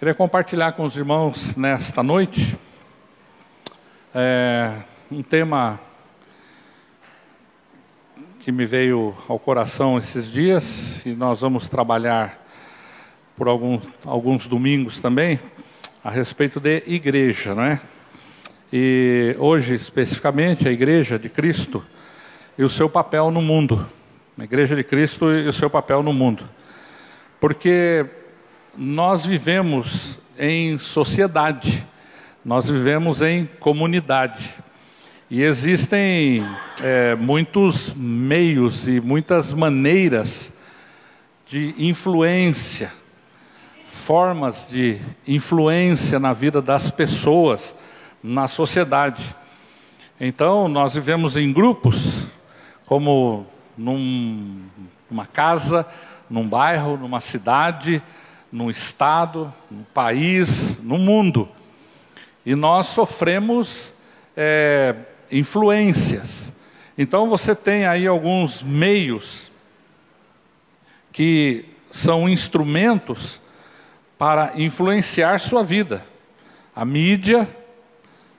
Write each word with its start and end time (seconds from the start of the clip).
Queria 0.00 0.14
compartilhar 0.14 0.72
com 0.72 0.84
os 0.84 0.96
irmãos 0.96 1.54
nesta 1.58 2.02
noite 2.02 2.56
é, 4.14 4.76
um 5.12 5.22
tema 5.22 5.78
que 8.38 8.50
me 8.50 8.64
veio 8.64 9.14
ao 9.28 9.38
coração 9.38 9.98
esses 9.98 10.32
dias 10.32 11.04
e 11.04 11.10
nós 11.10 11.42
vamos 11.42 11.68
trabalhar 11.68 12.42
por 13.36 13.46
alguns, 13.46 13.86
alguns 14.06 14.46
domingos 14.46 14.98
também 15.00 15.38
a 16.02 16.08
respeito 16.08 16.58
de 16.58 16.82
igreja, 16.86 17.54
não 17.54 17.64
é? 17.64 17.78
E 18.72 19.36
hoje 19.38 19.74
especificamente 19.74 20.66
a 20.66 20.72
igreja 20.72 21.18
de 21.18 21.28
Cristo 21.28 21.84
e 22.56 22.64
o 22.64 22.70
seu 22.70 22.88
papel 22.88 23.30
no 23.30 23.42
mundo, 23.42 23.86
a 24.40 24.44
igreja 24.44 24.74
de 24.74 24.82
Cristo 24.82 25.30
e 25.30 25.46
o 25.46 25.52
seu 25.52 25.68
papel 25.68 26.02
no 26.02 26.14
mundo, 26.14 26.48
porque 27.38 28.06
nós 28.76 29.26
vivemos 29.26 30.18
em 30.38 30.78
sociedade, 30.78 31.86
nós 32.44 32.68
vivemos 32.68 33.20
em 33.20 33.46
comunidade. 33.58 34.54
E 35.30 35.42
existem 35.42 36.44
é, 36.82 37.14
muitos 37.14 37.92
meios 37.94 38.88
e 38.88 39.00
muitas 39.00 39.52
maneiras 39.52 40.52
de 41.46 41.74
influência, 41.78 42.92
formas 43.84 44.68
de 44.68 44.98
influência 45.26 46.18
na 46.18 46.32
vida 46.32 46.62
das 46.62 46.90
pessoas, 46.90 47.74
na 48.22 48.48
sociedade. 48.48 49.34
Então, 50.20 50.68
nós 50.68 50.94
vivemos 50.94 51.36
em 51.36 51.52
grupos, 51.52 52.26
como 52.86 53.46
num, 53.76 54.62
numa 55.10 55.26
casa, 55.26 55.86
num 56.28 56.46
bairro, 56.46 56.96
numa 56.96 57.20
cidade, 57.20 58.02
no 58.50 58.70
estado, 58.70 59.52
no 59.70 59.84
país, 59.94 60.78
no 60.82 60.98
mundo. 60.98 61.48
E 62.44 62.54
nós 62.54 62.86
sofremos 62.86 63.92
é, 64.36 64.94
influências. 65.30 66.52
Então 66.96 67.28
você 67.28 67.54
tem 67.54 67.86
aí 67.86 68.06
alguns 68.06 68.62
meios 68.62 69.50
que 71.12 71.64
são 71.90 72.28
instrumentos 72.28 73.40
para 74.18 74.52
influenciar 74.54 75.38
sua 75.40 75.62
vida. 75.62 76.04
A 76.74 76.84
mídia 76.84 77.48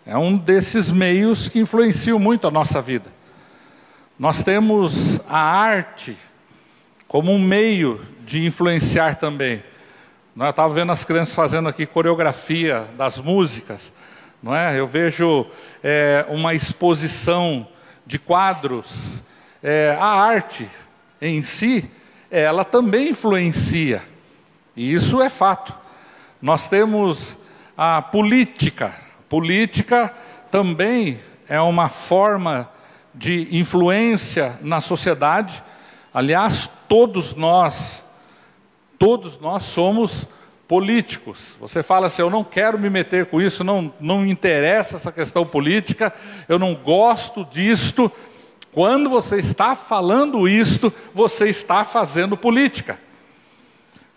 é 0.06 0.18
um 0.18 0.38
desses 0.38 0.90
meios 0.90 1.50
que 1.50 1.60
influenciam 1.60 2.18
muito 2.18 2.48
a 2.48 2.52
nossa 2.52 2.82
vida. 2.82 3.12
Nós 4.18 4.44
temos 4.44 5.20
a 5.28 5.40
arte 5.40 6.18
como 7.08 7.32
um 7.32 7.40
meio 7.40 8.06
de 8.26 8.46
influenciar 8.46 9.18
também. 9.18 9.64
Eu 10.34 10.50
estava 10.50 10.74
vendo 10.74 10.94
as 10.94 11.04
crianças 11.04 11.36
fazendo 11.36 11.68
aqui 11.68 11.86
coreografia 11.86 12.88
das 12.98 13.20
músicas, 13.20 13.94
não 14.42 14.56
é? 14.56 14.80
Eu 14.80 14.88
vejo 14.88 15.46
é, 15.84 16.26
uma 16.30 16.54
exposição 16.54 17.68
de 18.06 18.18
quadros. 18.18 19.22
É, 19.62 19.96
a 20.00 20.06
arte 20.06 20.70
em 21.22 21.44
si, 21.44 21.90
ela 22.32 22.64
também 22.64 23.10
influencia, 23.10 24.02
e 24.76 24.94
isso 24.94 25.22
é 25.22 25.30
fato. 25.30 25.74
Nós 26.42 26.66
temos 26.66 27.38
a 27.78 28.02
política. 28.02 28.96
Política 29.28 30.14
também 30.50 31.20
é 31.48 31.60
uma 31.60 31.90
forma 31.90 32.70
de 33.14 33.50
influência 33.52 34.58
na 34.62 34.80
sociedade. 34.80 35.62
Aliás, 36.14 36.70
todos 36.88 37.36
nós 37.36 38.04
Todos 39.02 39.40
nós 39.40 39.64
somos 39.64 40.28
políticos. 40.68 41.58
Você 41.60 41.82
fala 41.82 42.06
assim: 42.06 42.22
eu 42.22 42.30
não 42.30 42.44
quero 42.44 42.78
me 42.78 42.88
meter 42.88 43.26
com 43.26 43.42
isso, 43.42 43.64
não, 43.64 43.92
não 44.00 44.20
me 44.20 44.30
interessa 44.30 44.98
essa 44.98 45.12
questão 45.12 45.44
política, 45.44 46.14
eu 46.48 46.60
não 46.60 46.76
gosto 46.76 47.44
disto. 47.44 48.12
Quando 48.72 49.10
você 49.10 49.38
está 49.38 49.76
falando 49.76 50.48
isto, 50.48 50.94
você 51.16 51.50
está 51.50 51.84
fazendo 51.84 52.38
política. 52.38 53.00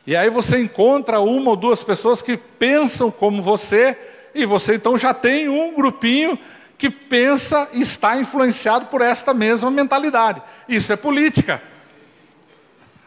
E 0.06 0.14
aí 0.14 0.28
você 0.28 0.60
encontra 0.60 1.18
uma 1.18 1.52
ou 1.52 1.56
duas 1.56 1.82
pessoas 1.82 2.20
que 2.20 2.36
pensam 2.36 3.10
como 3.10 3.40
você, 3.40 3.96
e 4.34 4.44
você 4.44 4.74
então 4.74 4.98
já 4.98 5.14
tem 5.14 5.48
um 5.48 5.74
grupinho 5.74 6.38
que 6.76 6.90
pensa 6.90 7.70
e 7.72 7.80
está 7.80 8.18
influenciado 8.18 8.84
por 8.88 9.00
esta 9.00 9.32
mesma 9.32 9.70
mentalidade. 9.70 10.42
Isso 10.68 10.92
é 10.92 10.96
política. 10.96 11.62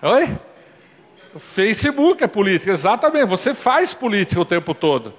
Oi? 0.01 0.46
Facebook 1.37 2.23
é 2.23 2.27
política, 2.27 2.71
exatamente. 2.71 3.25
Você 3.25 3.53
faz 3.53 3.93
política 3.93 4.41
o 4.41 4.45
tempo 4.45 4.73
todo. 4.73 5.13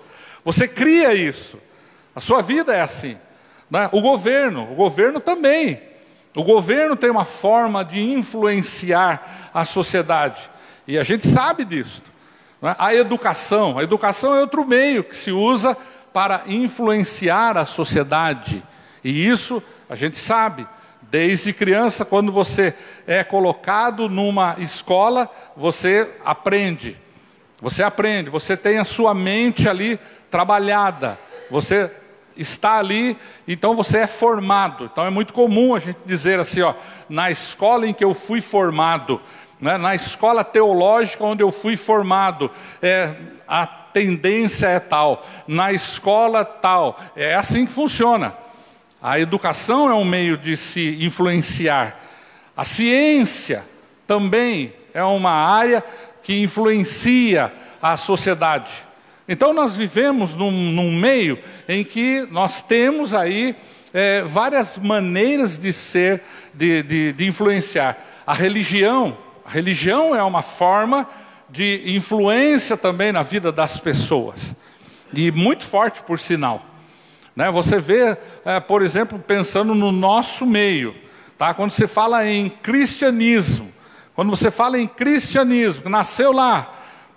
Você 0.45 0.67
cria 0.67 1.15
isso. 1.15 1.59
A 2.15 2.21
sua 2.21 2.43
vida 2.43 2.75
é 2.75 2.81
assim. 2.81 3.17
Né? 3.71 3.89
O 3.93 4.01
governo, 4.01 4.71
o 4.73 4.75
governo 4.75 5.21
também. 5.21 5.81
O 6.34 6.43
governo 6.43 6.97
tem 6.97 7.11
uma 7.11 7.25
forma 7.25 7.84
de 7.84 8.01
influenciar 8.01 9.51
a 9.53 9.65
sociedade. 9.65 10.49
E 10.87 10.99
a 10.99 11.03
gente 11.03 11.27
sabe 11.27 11.65
disso. 11.65 12.03
Né? 12.62 12.75
A 12.79 12.95
educação. 12.95 13.79
A 13.79 13.83
educação 13.83 14.35
é 14.35 14.41
outro 14.41 14.65
meio 14.65 15.05
que 15.05 15.17
se 15.17 15.31
usa 15.31 15.77
para 16.12 16.43
influenciar 16.47 17.56
a 17.56 17.67
sociedade. 17.67 18.62
E 19.03 19.29
isso 19.29 19.62
a 19.89 19.95
gente 19.95 20.17
sabe. 20.17 20.67
Desde 21.11 21.55
criança, 21.55 22.05
quando 22.05 22.31
você 22.31 22.75
é 23.07 23.25
colocado 23.25 24.09
numa 24.09 24.57
escola, 24.59 25.31
você 25.57 26.11
aprende. 26.25 26.97
Você 27.61 27.83
aprende, 27.83 28.31
você 28.31 28.57
tem 28.57 28.79
a 28.79 28.85
sua 28.85 29.15
mente 29.15 29.69
ali 29.69 29.99
trabalhada. 30.31 31.19
Você 31.51 31.91
está 32.37 32.79
ali, 32.79 33.17
então 33.47 33.75
você 33.75 33.99
é 33.99 34.07
formado. 34.07 34.85
Então 34.85 35.05
é 35.05 35.11
muito 35.11 35.33
comum 35.33 35.75
a 35.75 35.79
gente 35.79 35.99
dizer 36.05 36.39
assim, 36.39 36.61
ó, 36.61 36.75
na 37.09 37.31
escola 37.31 37.87
em 37.87 37.95
que 37.95 38.05
eu 38.05 38.15
fui 38.15 38.41
formado, 38.41 39.21
né, 39.61 39.77
na 39.77 39.95
escola 39.95 40.45
teológica 40.45 41.25
onde 41.25 41.43
eu 41.43 41.51
fui 41.51 41.77
formado, 41.77 42.51
é, 42.81 43.15
a 43.47 43.67
tendência 43.67 44.67
é 44.67 44.79
tal, 44.79 45.27
na 45.47 45.73
escola 45.73 46.45
tal. 46.45 47.01
É 47.17 47.35
assim 47.35 47.67
que 47.67 47.73
funciona. 47.73 48.35
A 49.01 49.21
educação 49.21 49.89
é 49.89 49.95
um 49.95 50.05
meio 50.05 50.37
de 50.37 50.57
se 50.57 50.99
influenciar. 51.01 52.01
A 52.57 52.65
ciência 52.65 53.65
também 54.07 54.73
é 54.93 55.03
uma 55.05 55.31
área 55.31 55.85
que 56.23 56.43
influencia 56.43 57.53
a 57.81 57.97
sociedade. 57.97 58.73
Então 59.29 59.53
nós 59.53 59.77
vivemos 59.77 60.35
num, 60.35 60.51
num 60.51 60.93
meio 60.93 61.39
em 61.69 61.85
que 61.85 62.27
nós 62.31 62.61
temos 62.61 63.15
aí 63.15 63.55
é, 63.95 64.23
várias 64.23 64.77
maneiras 64.77 65.57
de 65.59 65.73
ser, 65.73 66.23
de, 66.53 66.83
de, 66.83 67.13
de 67.13 67.27
influenciar. 67.27 67.97
A 68.27 68.35
religião, 68.35 69.17
a 69.45 69.51
religião 69.51 70.15
é 70.15 70.23
uma 70.23 70.43
forma 70.43 71.09
de 71.49 71.83
influência 71.87 72.77
também 72.77 73.13
na 73.13 73.23
vida 73.23 73.53
das 73.53 73.79
pessoas. 73.79 74.57
E 75.13 75.31
muito 75.31 75.65
forte, 75.65 76.03
por 76.03 76.19
sinal. 76.19 76.68
Né? 77.38 77.53
Você 77.53 77.78
vê, 77.78 78.19
é, 78.44 78.59
por 78.59 78.82
exemplo, 78.82 79.16
pensando 79.16 79.72
no 79.72 79.93
nosso 79.93 80.44
meio, 80.44 80.93
tá? 81.38 81.54
quando 81.54 81.71
você 81.71 81.87
fala 81.87 82.26
em 82.26 82.49
cristianismo, 82.49 83.72
quando 84.12 84.28
você 84.28 84.50
fala 84.50 84.76
em 84.76 84.88
cristianismo, 84.88 85.84
que 85.84 85.88
nasceu 85.88 86.32
lá, 86.32 86.69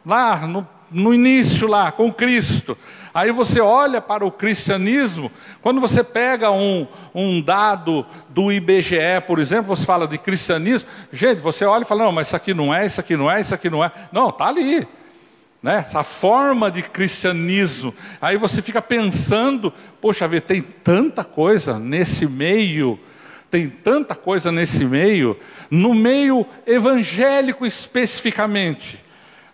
lá 0.05 0.45
no, 0.45 0.67
no 0.91 1.11
início 1.11 1.67
lá, 1.67 1.91
com 1.91 2.13
Cristo, 2.13 2.77
aí 3.11 3.31
você 3.31 3.59
olha 3.59 3.99
para 3.99 4.23
o 4.23 4.31
cristianismo, 4.31 5.31
quando 5.59 5.81
você 5.81 6.03
pega 6.03 6.51
um, 6.51 6.85
um 7.15 7.41
dado 7.41 8.05
do 8.29 8.51
IBGE, 8.51 9.25
por 9.25 9.39
exemplo, 9.39 9.75
você 9.75 9.83
fala 9.88 10.07
de 10.07 10.19
cristianismo, 10.19 10.88
gente, 11.11 11.41
você 11.41 11.65
olha 11.65 11.81
e 11.81 11.85
fala, 11.88 12.03
não, 12.03 12.11
mas 12.11 12.27
isso 12.27 12.35
aqui 12.35 12.53
não 12.53 12.71
é, 12.71 12.85
isso 12.85 12.99
aqui 12.99 13.17
não 13.17 13.31
é, 13.31 13.41
isso 13.41 13.55
aqui 13.55 13.71
não 13.71 13.83
é. 13.83 13.91
Não, 14.11 14.29
está 14.29 14.45
ali 14.45 14.88
né? 15.61 15.83
essa 15.85 16.03
forma 16.03 16.72
de 16.72 16.81
cristianismo. 16.81 17.94
Aí 18.19 18.38
você 18.38 18.62
fica 18.62 18.81
pensando, 18.81 19.71
poxa 20.00 20.27
vida, 20.27 20.41
tem 20.41 20.62
tanta 20.62 21.24
coisa 21.24 21.77
nesse 21.77 22.25
meio, 22.25 23.00
tem 23.50 23.69
tanta 23.69 24.15
coisa 24.15 24.51
nesse 24.51 24.83
meio, 24.86 25.38
no 25.69 25.94
meio 25.94 26.45
evangélico 26.65 27.65
especificamente. 27.65 29.00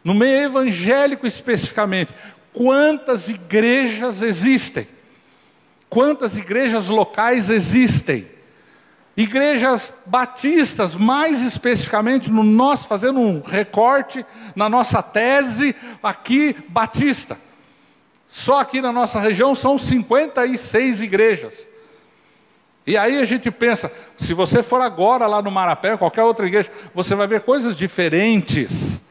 No 0.03 0.13
meio 0.13 0.43
evangélico 0.43 1.27
especificamente, 1.27 2.13
quantas 2.53 3.27
igrejas 3.27 4.21
existem? 4.21 4.87
Quantas 5.89 6.37
igrejas 6.37 6.87
locais 6.87 7.49
existem? 7.49 8.36
Igrejas 9.17 9.91
batistas, 10.05 10.93
mais 10.93 11.41
especificamente 11.41 12.31
no 12.31 12.43
nosso, 12.43 12.87
fazendo 12.87 13.19
um 13.19 13.41
recorte 13.41 14.23
na 14.55 14.69
nossa 14.69 15.01
tese 15.01 15.75
aqui 16.03 16.55
batista. 16.69 17.35
Só 18.29 18.59
aqui 18.59 18.79
na 18.79 18.91
nossa 18.91 19.19
região 19.19 19.55
são 19.55 19.75
56 19.75 21.01
igrejas. 21.01 21.67
E 22.85 22.95
aí 22.95 23.17
a 23.17 23.25
gente 23.25 23.49
pensa, 23.49 23.91
se 24.15 24.35
você 24.35 24.61
for 24.61 24.81
agora 24.81 25.25
lá 25.25 25.41
no 25.41 25.49
Marapé, 25.49 25.97
qualquer 25.97 26.23
outra 26.23 26.45
igreja, 26.45 26.71
você 26.93 27.15
vai 27.15 27.25
ver 27.25 27.41
coisas 27.41 27.75
diferentes. 27.75 29.01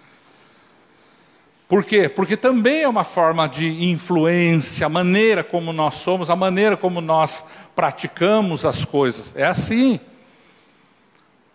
Por 1.68 1.84
quê? 1.84 2.08
Porque 2.08 2.36
também 2.36 2.82
é 2.82 2.88
uma 2.88 3.02
forma 3.02 3.48
de 3.48 3.90
influência, 3.90 4.86
a 4.86 4.88
maneira 4.88 5.42
como 5.42 5.72
nós 5.72 5.94
somos, 5.94 6.30
a 6.30 6.36
maneira 6.36 6.76
como 6.76 7.00
nós 7.00 7.44
praticamos 7.74 8.64
as 8.64 8.84
coisas. 8.84 9.32
É 9.34 9.44
assim. 9.44 9.98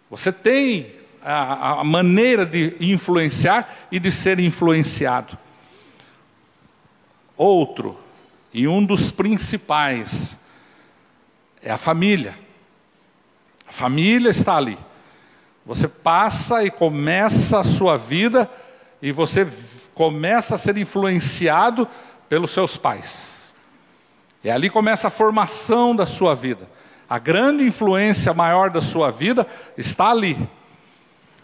Você 0.10 0.32
tem 0.32 0.92
a, 1.24 1.80
a 1.80 1.84
maneira 1.84 2.46
de 2.46 2.76
influenciar 2.82 3.74
e 3.90 4.00
de 4.00 4.12
ser 4.12 4.38
influenciado. 4.40 5.38
Outro, 7.38 7.98
e 8.54 8.68
um 8.68 8.84
dos 8.84 9.12
principais, 9.12 10.38
é 11.62 11.72
a 11.72 11.78
família. 11.78 12.38
A 13.66 13.72
família 13.72 14.30
está 14.30 14.58
ali. 14.58 14.78
Você 15.66 15.88
passa 15.88 16.66
e 16.66 16.70
começa 16.70 17.60
a 17.60 17.64
sua 17.64 17.96
vida 17.98 18.50
e 19.02 19.12
você 19.12 19.48
começa 20.02 20.56
a 20.56 20.58
ser 20.58 20.76
influenciado 20.78 21.88
pelos 22.28 22.50
seus 22.50 22.76
pais. 22.76 23.54
E 24.44 24.50
ali 24.50 24.68
começa 24.68 25.10
a 25.10 25.12
formação 25.12 25.96
da 25.96 26.08
sua 26.08 26.34
vida. 26.34 26.68
A 27.08 27.20
grande 27.20 27.64
influência 27.64 28.34
maior 28.34 28.72
da 28.72 28.82
sua 28.82 29.12
vida 29.12 29.46
está 29.78 30.10
ali. 30.10 30.36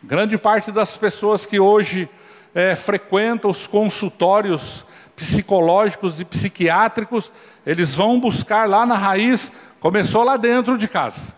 Grande 0.01 0.39
parte 0.39 0.71
das 0.71 0.98
pessoas 0.98 1.45
que 1.45 1.59
hoje 1.59 2.09
é, 2.56 2.74
frequentam 2.74 3.51
os 3.51 3.68
consultórios 3.68 4.83
psicológicos 5.15 6.19
e 6.19 6.25
psiquiátricos, 6.25 7.31
eles 7.63 7.94
vão 7.94 8.19
buscar 8.19 8.68
lá 8.68 8.88
na 8.88 8.98
raiz, 8.98 9.51
começou 9.80 10.24
lá 10.24 10.36
dentro 10.36 10.80
de 10.80 10.88
casa. 10.88 11.31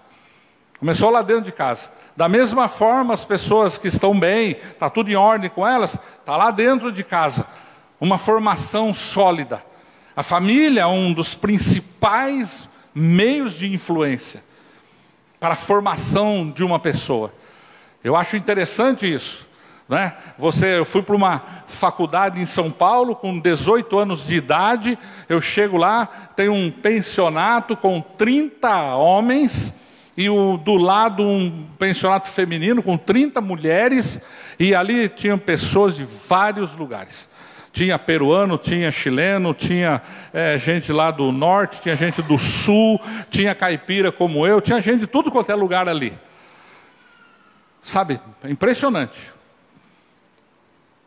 Começou 0.80 1.10
lá 1.10 1.22
dentro 1.22 1.44
de 1.44 1.52
casa. 1.52 1.92
Da 2.20 2.28
mesma 2.28 2.68
forma, 2.68 3.14
as 3.14 3.24
pessoas 3.24 3.78
que 3.78 3.88
estão 3.88 4.20
bem, 4.20 4.58
está 4.74 4.90
tudo 4.90 5.10
em 5.10 5.16
ordem 5.16 5.50
com 5.50 5.66
elas, 5.66 5.98
está 6.20 6.36
lá 6.36 6.52
dentro 6.52 6.92
de 6.92 7.02
casa. 7.02 7.46
Uma 7.98 8.18
formação 8.18 8.94
sólida. 8.94 9.64
A 10.14 10.22
família 10.22 10.82
é 10.82 10.86
um 10.86 11.14
dos 11.14 11.34
principais 11.34 12.68
meios 12.94 13.54
de 13.54 13.74
influência 13.74 14.44
para 15.40 15.54
a 15.54 15.56
formação 15.56 16.52
de 16.54 16.62
uma 16.62 16.78
pessoa. 16.78 17.34
Eu 18.04 18.18
acho 18.18 18.36
interessante 18.36 19.10
isso. 19.10 19.48
Né? 19.88 20.14
Você, 20.38 20.78
eu 20.78 20.84
fui 20.84 21.02
para 21.02 21.16
uma 21.16 21.42
faculdade 21.68 22.42
em 22.42 22.46
São 22.46 22.70
Paulo 22.70 23.16
com 23.16 23.40
18 23.40 23.98
anos 23.98 24.28
de 24.28 24.36
idade, 24.36 25.00
eu 25.30 25.40
chego 25.40 25.78
lá, 25.78 26.06
tem 26.36 26.50
um 26.50 26.70
pensionato 26.70 27.78
com 27.78 28.02
30 28.02 28.94
homens, 28.96 29.74
e 30.20 30.30
o, 30.30 30.58
do 30.58 30.76
lado 30.76 31.24
um 31.24 31.66
pensionato 31.80 32.28
feminino 32.28 32.84
com 32.84 32.98
30 32.98 33.40
mulheres, 33.40 34.20
e 34.60 34.76
ali 34.76 35.08
tinham 35.08 35.40
pessoas 35.40 35.96
de 35.96 36.04
vários 36.04 36.76
lugares. 36.76 37.30
Tinha 37.72 37.98
peruano, 37.98 38.58
tinha 38.58 38.92
chileno, 38.92 39.54
tinha 39.54 40.02
é, 40.34 40.58
gente 40.58 40.92
lá 40.92 41.10
do 41.10 41.32
norte, 41.32 41.80
tinha 41.80 41.96
gente 41.96 42.22
do 42.22 42.38
sul, 42.38 43.00
tinha 43.30 43.56
caipira 43.56 44.12
como 44.12 44.46
eu, 44.46 44.60
tinha 44.60 44.82
gente 44.82 45.00
de 45.00 45.08
tudo 45.08 45.32
quanto 45.32 45.54
é 45.54 45.56
lugar 45.56 45.88
ali. 45.88 46.12
Sabe, 47.82 48.20
impressionante. 48.44 49.32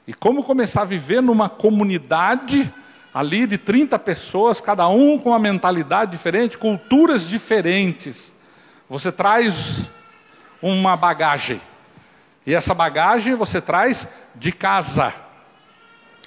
E 0.07 0.15
como 0.15 0.43
começar 0.43 0.83
a 0.83 0.87
viver 0.87 1.21
numa 1.21 1.51
comunidade 1.51 2.73
ali 3.13 3.47
de 3.47 3.59
30 3.59 3.99
pessoas, 3.99 4.59
cada 4.59 4.89
um 4.89 5.19
com 5.19 5.29
uma 5.29 5.39
mentalidade 5.39 6.13
diferente, 6.13 6.57
culturas 6.57 7.29
diferentes. 7.29 8.33
Você 8.93 9.11
traz 9.11 9.89
uma 10.61 10.99
bagagem. 10.99 11.63
E 12.47 12.53
essa 12.53 12.75
bagagem 12.75 13.35
você 13.35 13.59
traz 13.59 14.07
de 14.35 14.53
casa. 14.53 15.15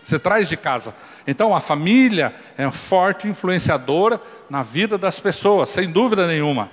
Você 0.04 0.18
traz 0.18 0.50
de 0.50 0.58
casa. 0.58 0.92
Então 1.28 1.56
a 1.56 1.60
família 1.60 2.34
é 2.58 2.68
forte 2.72 3.28
influenciadora 3.28 4.20
na 4.50 4.64
vida 4.64 4.98
das 4.98 5.20
pessoas, 5.20 5.70
sem 5.70 5.92
dúvida 5.92 6.26
nenhuma. 6.26 6.72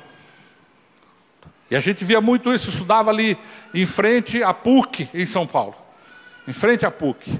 E 1.71 1.77
a 1.77 1.81
gente 1.81 2.06
via 2.06 2.23
muito 2.23 2.50
isso, 2.55 2.71
estudava 2.71 3.11
ali 3.11 3.37
em 3.75 3.85
frente 3.85 4.43
à 4.43 4.55
PUC 4.55 5.11
em 5.12 5.27
São 5.27 5.47
Paulo. 5.47 5.75
Em 6.49 6.55
frente 6.55 6.87
à 6.87 6.91
PUC. 6.91 7.39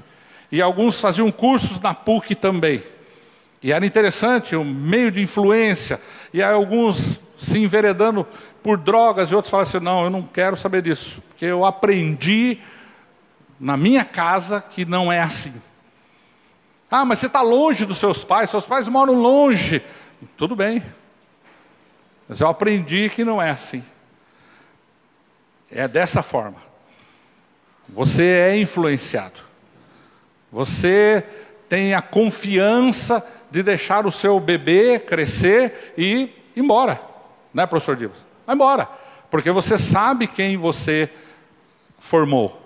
E 0.51 0.61
alguns 0.61 1.01
faziam 1.01 1.31
cursos 1.31 1.79
na 1.79 1.95
PUC 1.95 2.35
também. 2.35 2.83
E 3.63 3.71
era 3.71 3.83
interessante, 3.83 4.55
um 4.55 4.63
meio 4.63 5.09
de 5.09 5.23
influência. 5.23 5.99
E 6.31 6.39
alguns 6.39 7.19
se 7.43 7.59
enveredando 7.59 8.25
por 8.61 8.77
drogas 8.77 9.29
e 9.29 9.35
outros 9.35 9.51
falavam 9.51 9.69
assim: 9.69 9.83
não, 9.83 10.03
eu 10.05 10.09
não 10.09 10.23
quero 10.23 10.55
saber 10.55 10.81
disso. 10.81 11.21
Porque 11.29 11.45
eu 11.45 11.65
aprendi 11.65 12.59
na 13.59 13.77
minha 13.77 14.03
casa 14.05 14.61
que 14.61 14.85
não 14.85 15.11
é 15.11 15.19
assim. 15.19 15.53
Ah, 16.89 17.03
mas 17.03 17.19
você 17.19 17.27
está 17.27 17.41
longe 17.41 17.85
dos 17.85 17.97
seus 17.97 18.23
pais, 18.23 18.49
seus 18.49 18.65
pais 18.65 18.87
moram 18.87 19.13
longe. 19.13 19.81
Tudo 20.37 20.55
bem. 20.55 20.83
Mas 22.27 22.39
eu 22.39 22.47
aprendi 22.47 23.09
que 23.09 23.25
não 23.25 23.41
é 23.41 23.49
assim. 23.49 23.83
É 25.69 25.87
dessa 25.87 26.21
forma. 26.21 26.57
Você 27.89 28.23
é 28.23 28.57
influenciado. 28.57 29.41
Você 30.51 31.25
tem 31.67 31.93
a 31.93 32.01
confiança 32.01 33.25
de 33.49 33.63
deixar 33.63 34.05
o 34.05 34.11
seu 34.11 34.39
bebê 34.39 34.99
crescer 34.99 35.93
e 35.97 36.13
ir 36.13 36.43
embora. 36.55 37.12
Né, 37.53 37.65
professor 37.65 37.95
Divas? 37.95 38.17
Vai 38.45 38.55
embora. 38.55 38.89
Porque 39.29 39.51
você 39.51 39.77
sabe 39.77 40.27
quem 40.27 40.57
você 40.57 41.09
formou. 41.99 42.59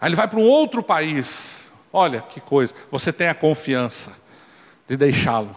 Aí 0.00 0.08
ele 0.08 0.16
vai 0.16 0.28
para 0.28 0.38
um 0.38 0.44
outro 0.44 0.82
país. 0.82 1.70
Olha 1.92 2.20
que 2.20 2.40
coisa. 2.40 2.74
Você 2.90 3.12
tem 3.12 3.28
a 3.28 3.34
confiança 3.34 4.12
de 4.88 4.96
deixá-lo 4.96 5.54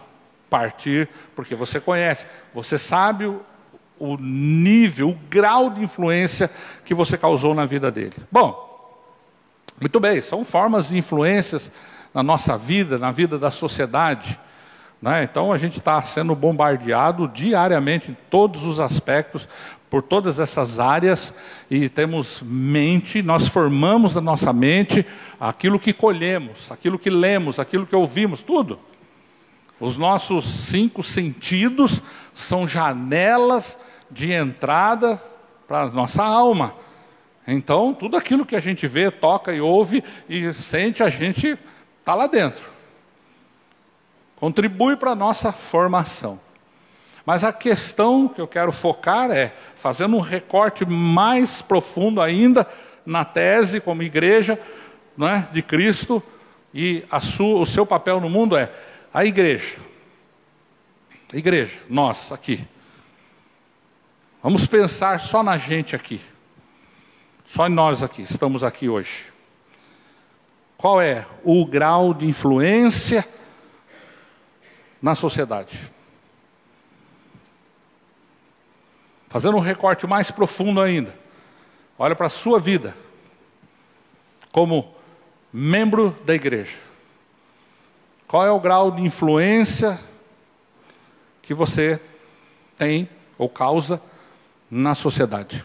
partir, 0.48 1.08
porque 1.36 1.54
você 1.54 1.78
conhece, 1.78 2.26
você 2.52 2.76
sabe 2.76 3.26
o, 3.26 3.40
o 3.98 4.16
nível, 4.16 5.10
o 5.10 5.18
grau 5.28 5.70
de 5.70 5.82
influência 5.82 6.50
que 6.84 6.92
você 6.92 7.16
causou 7.16 7.54
na 7.54 7.64
vida 7.64 7.90
dele. 7.90 8.16
Bom, 8.32 8.68
muito 9.80 10.00
bem, 10.00 10.20
são 10.20 10.44
formas 10.44 10.88
de 10.88 10.98
influências 10.98 11.70
na 12.12 12.22
nossa 12.22 12.58
vida, 12.58 12.98
na 12.98 13.12
vida 13.12 13.38
da 13.38 13.50
sociedade. 13.50 14.38
Né? 15.00 15.24
Então 15.24 15.52
a 15.52 15.56
gente 15.56 15.78
está 15.78 16.00
sendo 16.02 16.34
bombardeado 16.34 17.26
diariamente 17.28 18.10
em 18.10 18.16
todos 18.28 18.64
os 18.64 18.78
aspectos, 18.78 19.48
por 19.88 20.02
todas 20.02 20.38
essas 20.38 20.78
áreas, 20.78 21.34
e 21.68 21.88
temos 21.88 22.40
mente, 22.44 23.22
nós 23.22 23.48
formamos 23.48 24.14
da 24.14 24.20
nossa 24.20 24.52
mente 24.52 25.04
aquilo 25.40 25.80
que 25.80 25.92
colhemos, 25.92 26.70
aquilo 26.70 26.96
que 26.96 27.10
lemos, 27.10 27.58
aquilo 27.58 27.84
que 27.84 27.96
ouvimos, 27.96 28.40
tudo. 28.40 28.78
Os 29.80 29.96
nossos 29.96 30.44
cinco 30.44 31.02
sentidos 31.02 32.02
são 32.32 32.68
janelas 32.68 33.76
de 34.10 34.30
entrada 34.30 35.20
para 35.66 35.82
a 35.82 35.90
nossa 35.90 36.22
alma. 36.22 36.74
Então, 37.46 37.92
tudo 37.92 38.16
aquilo 38.16 38.46
que 38.46 38.54
a 38.54 38.60
gente 38.60 38.86
vê, 38.86 39.10
toca 39.10 39.52
e 39.52 39.60
ouve 39.60 40.04
e 40.28 40.52
sente, 40.52 41.02
a 41.02 41.08
gente 41.08 41.58
está 41.98 42.14
lá 42.14 42.26
dentro. 42.26 42.79
Contribui 44.40 44.96
para 44.96 45.10
a 45.10 45.14
nossa 45.14 45.52
formação. 45.52 46.40
Mas 47.26 47.44
a 47.44 47.52
questão 47.52 48.26
que 48.26 48.40
eu 48.40 48.48
quero 48.48 48.72
focar 48.72 49.30
é, 49.30 49.52
fazendo 49.76 50.16
um 50.16 50.20
recorte 50.20 50.86
mais 50.86 51.60
profundo 51.60 52.22
ainda 52.22 52.66
na 53.04 53.24
tese 53.24 53.80
como 53.80 54.02
igreja 54.02 54.58
não 55.16 55.28
é, 55.28 55.46
de 55.52 55.60
Cristo, 55.60 56.22
e 56.72 57.04
sua, 57.20 57.60
o 57.60 57.66
seu 57.66 57.84
papel 57.84 58.20
no 58.20 58.30
mundo 58.30 58.56
é 58.56 58.72
a 59.12 59.24
igreja. 59.24 59.76
Igreja, 61.34 61.78
nós 61.88 62.32
aqui. 62.32 62.66
Vamos 64.42 64.66
pensar 64.66 65.20
só 65.20 65.42
na 65.42 65.58
gente 65.58 65.94
aqui. 65.94 66.20
Só 67.44 67.68
nós 67.68 68.02
aqui, 68.02 68.22
estamos 68.22 68.64
aqui 68.64 68.88
hoje. 68.88 69.26
Qual 70.78 71.02
é 71.02 71.26
o 71.44 71.66
grau 71.66 72.14
de 72.14 72.24
influência 72.24 73.28
na 75.00 75.14
sociedade? 75.14 75.90
Fazendo 79.28 79.56
um 79.56 79.60
recorte 79.60 80.06
mais 80.06 80.30
profundo 80.30 80.80
ainda. 80.80 81.14
Olha 81.98 82.16
para 82.16 82.26
a 82.26 82.30
sua 82.30 82.58
vida 82.58 82.96
como 84.50 84.94
membro 85.52 86.16
da 86.24 86.34
igreja. 86.34 86.76
Qual 88.26 88.44
é 88.44 88.50
o 88.50 88.60
grau 88.60 88.90
de 88.90 89.02
influência 89.02 89.98
que 91.42 91.54
você 91.54 92.00
tem 92.78 93.08
ou 93.36 93.48
causa 93.48 94.00
na 94.70 94.94
sociedade. 94.94 95.64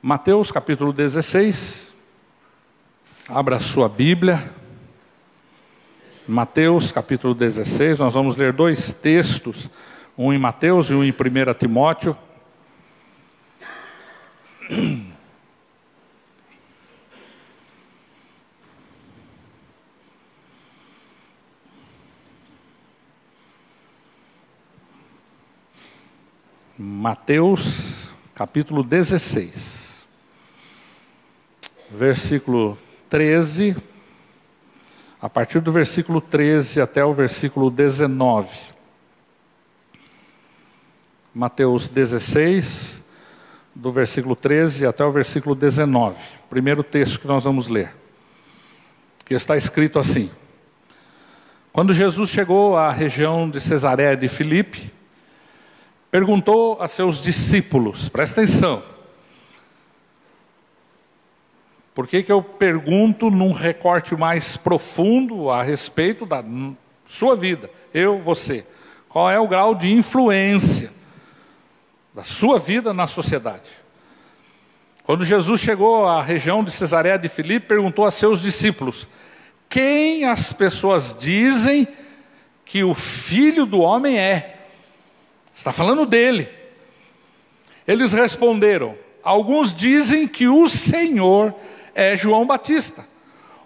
Mateus 0.00 0.52
capítulo 0.52 0.92
16, 0.92 1.93
abra 3.28 3.58
sua 3.58 3.88
Bíblia. 3.88 4.50
Mateus 6.26 6.90
capítulo 6.92 7.34
16, 7.34 7.98
nós 7.98 8.14
vamos 8.14 8.36
ler 8.36 8.52
dois 8.52 8.92
textos, 8.92 9.70
um 10.16 10.32
em 10.32 10.38
Mateus 10.38 10.88
e 10.90 10.94
um 10.94 11.04
em 11.04 11.10
1 11.10 11.14
Timóteo. 11.58 12.16
Mateus 26.76 28.10
capítulo 28.34 28.82
16, 28.82 30.04
versículo 31.90 32.78
13, 33.14 33.76
a 35.22 35.30
partir 35.30 35.60
do 35.60 35.70
versículo 35.70 36.20
13 36.20 36.80
até 36.80 37.04
o 37.04 37.12
versículo 37.12 37.70
19. 37.70 38.48
Mateus 41.32 41.86
16, 41.86 43.00
do 43.72 43.92
versículo 43.92 44.34
13 44.34 44.84
até 44.84 45.04
o 45.04 45.12
versículo 45.12 45.54
19. 45.54 46.16
Primeiro 46.50 46.82
texto 46.82 47.20
que 47.20 47.28
nós 47.28 47.44
vamos 47.44 47.68
ler. 47.68 47.94
Que 49.24 49.34
está 49.34 49.56
escrito 49.56 50.00
assim: 50.00 50.28
Quando 51.72 51.94
Jesus 51.94 52.28
chegou 52.30 52.76
à 52.76 52.90
região 52.90 53.48
de 53.48 53.60
Cesareia 53.60 54.16
de 54.16 54.26
Filipe, 54.26 54.92
perguntou 56.10 56.82
a 56.82 56.88
seus 56.88 57.22
discípulos, 57.22 58.08
presta 58.08 58.42
atenção. 58.42 58.93
Por 61.94 62.08
que, 62.08 62.24
que 62.24 62.32
eu 62.32 62.42
pergunto 62.42 63.30
num 63.30 63.52
recorte 63.52 64.16
mais 64.16 64.56
profundo 64.56 65.48
a 65.48 65.62
respeito 65.62 66.26
da 66.26 66.44
sua 67.06 67.36
vida? 67.36 67.70
Eu, 67.92 68.20
você. 68.20 68.66
Qual 69.08 69.30
é 69.30 69.38
o 69.38 69.46
grau 69.46 69.76
de 69.76 69.92
influência 69.92 70.90
da 72.12 72.24
sua 72.24 72.58
vida 72.58 72.92
na 72.92 73.06
sociedade? 73.06 73.70
Quando 75.04 75.24
Jesus 75.24 75.60
chegou 75.60 76.04
à 76.08 76.20
região 76.20 76.64
de 76.64 76.72
Cesareia 76.72 77.16
de 77.16 77.28
Filipe, 77.28 77.68
perguntou 77.68 78.04
a 78.04 78.10
seus 78.10 78.42
discípulos: 78.42 79.06
Quem 79.68 80.24
as 80.24 80.52
pessoas 80.52 81.14
dizem 81.16 81.86
que 82.64 82.82
o 82.82 82.92
filho 82.92 83.66
do 83.66 83.78
homem 83.78 84.18
é? 84.18 84.56
Está 85.54 85.72
falando 85.72 86.04
dele. 86.04 86.48
Eles 87.86 88.12
responderam: 88.12 88.96
Alguns 89.22 89.72
dizem 89.72 90.26
que 90.26 90.48
o 90.48 90.68
Senhor 90.68 91.54
é 91.94 92.16
João 92.16 92.46
Batista, 92.46 93.06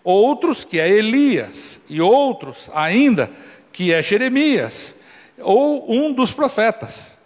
outros 0.05 0.65
que 0.65 0.79
é 0.79 0.89
Elias, 0.89 1.81
e 1.89 2.01
outros 2.01 2.71
ainda 2.75 3.31
que 3.73 3.93
é 3.93 4.03
Jeremias, 4.03 4.95
ou 5.39 5.91
um 5.91 6.13
dos 6.13 6.33
profetas. 6.33 7.17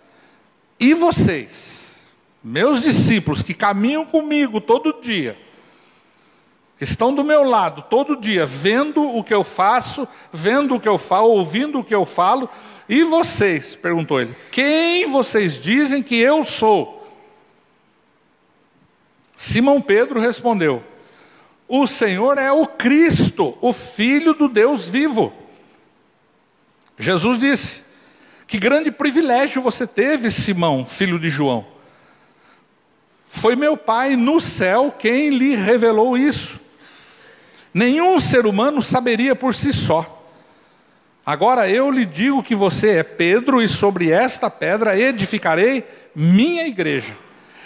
E 0.79 0.95
vocês, 0.95 2.01
meus 2.43 2.81
discípulos 2.81 3.43
que 3.43 3.55
caminham 3.55 4.05
comigo 4.05 4.61
todo 4.61 5.01
dia, 5.01 5.37
que 6.77 6.85
estão 6.85 7.15
do 7.15 7.23
meu 7.23 7.45
lado 7.45 7.83
todo 7.89 8.17
dia, 8.17 8.45
vendo 8.45 9.03
o 9.03 9.23
que 9.23 9.33
eu 9.33 9.45
faço, 9.45 10.07
vendo 10.33 10.75
o 10.75 10.81
que 10.81 10.89
eu 10.89 10.99
falo, 10.99 11.29
ouvindo 11.29 11.79
o 11.79 11.85
que 11.85 11.95
eu 11.95 12.05
falo, 12.05 12.49
e 12.89 13.05
vocês? 13.05 13.75
perguntou 13.77 14.21
ele. 14.21 14.35
Quem 14.51 15.07
vocês 15.07 15.61
dizem 15.61 16.03
que 16.03 16.17
eu 16.17 16.45
sou? 16.45 17.03
Simão 19.37 19.81
Pedro 19.81 20.21
respondeu: 20.21 20.83
O 21.75 21.87
Senhor 21.87 22.37
é 22.37 22.53
o 22.53 22.67
Cristo, 22.67 23.57
o 23.59 23.73
Filho 23.73 24.35
do 24.35 24.47
Deus 24.47 24.91
vivo. 24.91 25.33
Jesus 26.99 27.39
disse: 27.39 27.83
Que 28.47 28.59
grande 28.59 28.91
privilégio 28.91 29.63
você 29.63 29.87
teve, 29.87 30.31
Simão, 30.31 30.85
filho 30.85 31.19
de 31.19 31.31
João. 31.31 31.67
Foi 33.27 33.57
meu 33.57 33.75
Pai 33.75 34.17
no 34.17 34.39
céu 34.39 34.95
quem 34.99 35.31
lhe 35.31 35.55
revelou 35.55 36.15
isso. 36.15 36.61
Nenhum 37.73 38.21
ser 38.21 38.45
humano 38.45 38.83
saberia 38.83 39.35
por 39.35 39.55
si 39.55 39.73
só. 39.73 40.29
Agora 41.25 41.71
eu 41.71 41.91
lhe 41.91 42.05
digo 42.05 42.43
que 42.43 42.55
você 42.55 42.99
é 42.99 43.03
Pedro, 43.03 43.63
e 43.63 43.67
sobre 43.67 44.11
esta 44.11 44.51
pedra 44.51 44.95
edificarei 44.95 45.87
minha 46.15 46.67
igreja. 46.67 47.17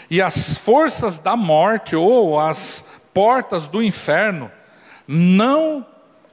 E 0.09 0.23
as 0.23 0.57
forças 0.57 1.19
da 1.19 1.35
morte 1.35 1.97
ou 1.97 2.39
as 2.39 2.85
portas 3.17 3.67
do 3.67 3.83
inferno 3.83 4.53
não 5.09 5.87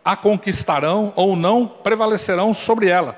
a 0.04 0.18
conquistarão 0.18 1.14
ou 1.16 1.34
não 1.34 1.66
prevalecerão 1.66 2.54
sobre 2.54 2.90
ela. 2.90 3.18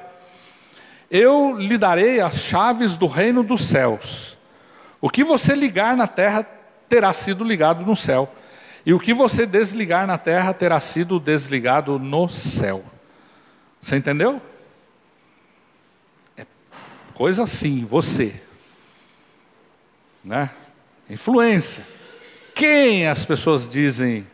Eu 1.09 1.57
lhe 1.57 1.75
darei 1.75 2.21
as 2.21 2.35
chaves 2.35 2.95
do 2.95 3.07
reino 3.07 3.41
dos 3.41 3.67
céus. 3.67 4.37
O 5.01 5.09
que 5.09 5.23
você 5.23 5.55
ligar 5.55 5.97
na 5.97 6.05
terra 6.05 6.45
terá 6.87 7.11
sido 7.11 7.43
ligado 7.43 7.83
no 7.83 7.95
céu, 7.95 8.31
e 8.85 8.93
o 8.93 8.99
que 8.99 9.15
você 9.15 9.47
desligar 9.47 10.05
na 10.05 10.19
terra 10.19 10.53
terá 10.53 10.79
sido 10.79 11.19
desligado 11.19 11.97
no 11.97 12.29
céu. 12.29 12.85
Você 13.81 13.95
entendeu? 13.95 14.39
É 16.37 16.45
coisa 17.15 17.41
assim, 17.41 17.83
você. 17.83 18.39
Né? 20.23 20.51
Influência. 21.09 21.94
Quem 22.55 23.05
as 23.05 23.25
pessoas 23.25 23.67
dizem 23.67 24.25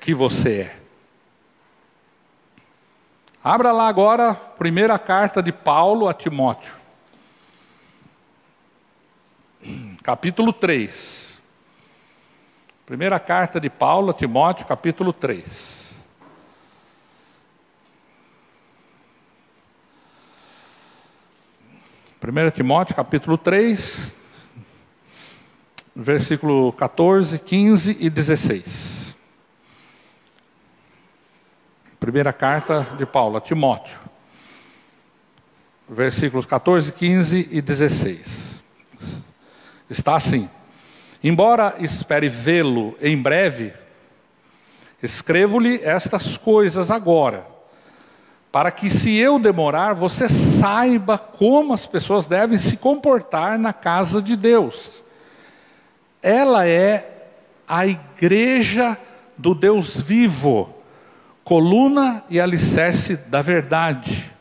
que 0.00 0.12
você 0.12 0.62
é? 0.62 0.76
Abra 3.44 3.70
lá 3.70 3.86
agora 3.86 4.30
a 4.30 4.34
primeira 4.34 4.98
carta 4.98 5.40
de 5.40 5.52
Paulo 5.52 6.08
a 6.08 6.14
Timóteo. 6.14 6.74
Capítulo 10.02 10.52
3. 10.52 11.40
Primeira 12.84 13.20
carta 13.20 13.60
de 13.60 13.70
Paulo 13.70 14.10
a 14.10 14.14
Timóteo, 14.14 14.66
capítulo 14.66 15.12
3. 15.12 15.94
1 22.20 22.50
Timóteo 22.50 22.94
capítulo 22.94 23.36
3, 23.36 24.14
versículo 26.02 26.72
14, 26.72 27.38
15 27.38 27.96
e 27.98 28.10
16. 28.10 29.16
Primeira 31.98 32.32
carta 32.32 32.86
de 32.98 33.06
Paulo 33.06 33.36
a 33.36 33.40
Timóteo, 33.40 33.98
versículos 35.88 36.44
14, 36.44 36.92
15 36.92 37.48
e 37.50 37.62
16. 37.62 38.62
Está 39.88 40.16
assim: 40.16 40.50
Embora 41.22 41.76
espere 41.78 42.28
vê-lo 42.28 42.96
em 43.00 43.20
breve, 43.20 43.72
escrevo-lhe 45.00 45.80
estas 45.82 46.36
coisas 46.36 46.90
agora 46.90 47.52
para 48.52 48.70
que 48.70 48.90
se 48.90 49.16
eu 49.16 49.38
demorar, 49.38 49.94
você 49.94 50.28
saiba 50.28 51.16
como 51.16 51.72
as 51.72 51.86
pessoas 51.86 52.26
devem 52.26 52.58
se 52.58 52.76
comportar 52.76 53.58
na 53.58 53.72
casa 53.72 54.20
de 54.20 54.36
Deus. 54.36 55.01
Ela 56.22 56.66
é 56.66 57.30
a 57.66 57.86
igreja 57.86 58.96
do 59.36 59.54
Deus 59.54 60.00
vivo, 60.00 60.72
coluna 61.42 62.22
e 62.30 62.38
alicerce 62.38 63.16
da 63.16 63.42
verdade. 63.42 64.32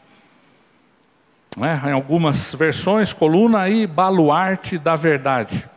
É? 1.59 1.89
Em 1.89 1.93
algumas 1.93 2.53
versões, 2.53 3.11
coluna 3.11 3.67
e 3.67 3.88
baluarte 3.88 4.77
da 4.77 4.95
verdade. 4.95 5.67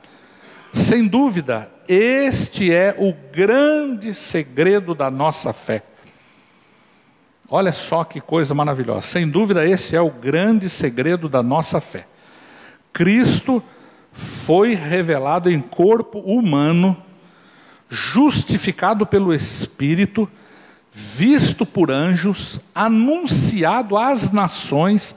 Sem 0.73 1.07
dúvida, 1.07 1.71
este 1.89 2.73
é 2.73 2.95
o 2.99 3.15
grande 3.33 4.13
segredo 4.13 4.95
da 4.95 5.11
nossa 5.11 5.53
fé. 5.53 5.83
Olha 7.49 7.73
só 7.73 8.05
que 8.05 8.21
coisa 8.21 8.55
maravilhosa. 8.55 9.03
Sem 9.03 9.29
dúvida, 9.29 9.67
esse 9.67 9.95
é 9.97 10.01
o 10.01 10.11
grande 10.11 10.69
segredo 10.69 11.29
da 11.29 11.43
nossa 11.43 11.81
fé. 11.81 12.07
Cristo 12.93 13.63
foi 14.15 14.75
revelado 14.75 15.51
em 15.51 15.61
corpo 15.61 16.21
humano, 16.21 16.97
justificado 17.91 19.05
pelo 19.05 19.35
Espírito, 19.35 20.31
visto 20.93 21.67
por 21.67 21.91
anjos, 21.91 22.61
anunciado 22.73 23.97
às 23.97 24.31
nações, 24.31 25.17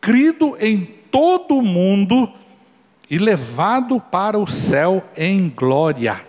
crido 0.00 0.56
em 0.58 0.84
todo 1.10 1.56
o 1.56 1.62
mundo 1.62 2.30
e 3.08 3.16
levado 3.16 4.00
para 4.00 4.36
o 4.38 4.46
céu 4.46 5.04
em 5.16 5.48
glória. 5.48 6.26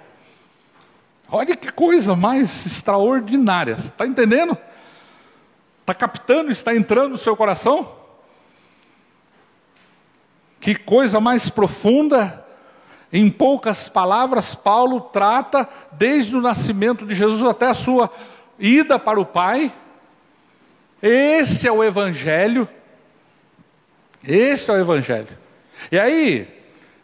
Olha 1.28 1.56
que 1.56 1.72
coisa 1.72 2.16
mais 2.16 2.66
extraordinária, 2.68 3.74
está 3.74 4.06
entendendo? 4.06 4.56
Está 5.82 5.96
captando, 5.96 6.52
está 6.52 6.76
entrando 6.76 7.12
no 7.12 7.18
seu 7.18 7.36
coração? 7.36 8.03
Que 10.64 10.76
coisa 10.76 11.20
mais 11.20 11.50
profunda. 11.50 12.42
Em 13.12 13.30
poucas 13.30 13.90
palavras, 13.90 14.56
Paulo 14.56 15.02
trata 15.02 15.68
desde 15.92 16.38
o 16.38 16.42
nascimento 16.42 17.06
de 17.06 17.14
Jesus 17.14 17.44
até 17.44 17.68
a 17.68 17.74
sua 17.74 18.10
ida 18.58 18.98
para 18.98 19.20
o 19.20 19.26
Pai. 19.26 19.74
Esse 21.02 21.68
é 21.68 21.72
o 21.72 21.84
Evangelho. 21.84 22.66
Esse 24.26 24.72
é 24.72 24.74
o 24.74 24.80
Evangelho. 24.80 25.38
E 25.92 26.00
aí, 26.00 26.48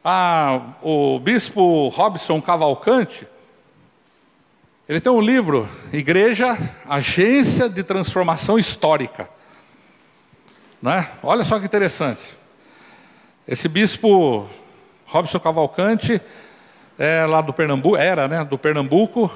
a, 0.06 0.62
o 0.82 1.20
bispo 1.20 1.90
Robson 1.90 2.42
Cavalcante, 2.42 3.28
ele 4.88 5.02
tem 5.02 5.12
um 5.12 5.20
livro, 5.20 5.68
Igreja, 5.92 6.58
Agência 6.88 7.68
de 7.68 7.84
Transformação 7.84 8.58
Histórica. 8.58 9.30
Né? 10.82 11.12
Olha 11.22 11.44
só 11.44 11.60
que 11.60 11.66
interessante. 11.66 12.39
Esse 13.52 13.68
bispo 13.68 14.48
Robson 15.08 15.40
Cavalcante 15.40 16.22
é 17.00 17.26
lá 17.26 17.42
do 17.42 17.52
Pernambuco, 17.52 17.98
era, 17.98 18.28
né, 18.28 18.46
do 18.46 18.60
Pernambuco, 18.60 19.36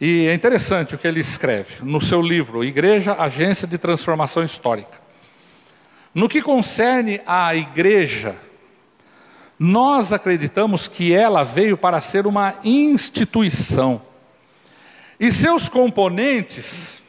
e 0.00 0.26
é 0.26 0.34
interessante 0.34 0.96
o 0.96 0.98
que 0.98 1.06
ele 1.06 1.20
escreve 1.20 1.76
no 1.84 2.00
seu 2.00 2.20
livro 2.20 2.64
Igreja, 2.64 3.14
Agência 3.16 3.64
de 3.64 3.78
Transformação 3.78 4.42
Histórica. 4.42 4.98
No 6.12 6.28
que 6.28 6.42
concerne 6.42 7.20
à 7.24 7.54
igreja, 7.54 8.34
nós 9.56 10.12
acreditamos 10.12 10.88
que 10.88 11.14
ela 11.14 11.44
veio 11.44 11.76
para 11.76 12.00
ser 12.00 12.26
uma 12.26 12.56
instituição. 12.64 14.02
E 15.20 15.30
seus 15.30 15.68
componentes, 15.68 17.00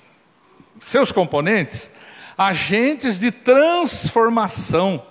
seus 0.79 1.11
componentes, 1.11 1.89
agentes 2.37 3.17
de 3.17 3.31
transformação. 3.31 5.09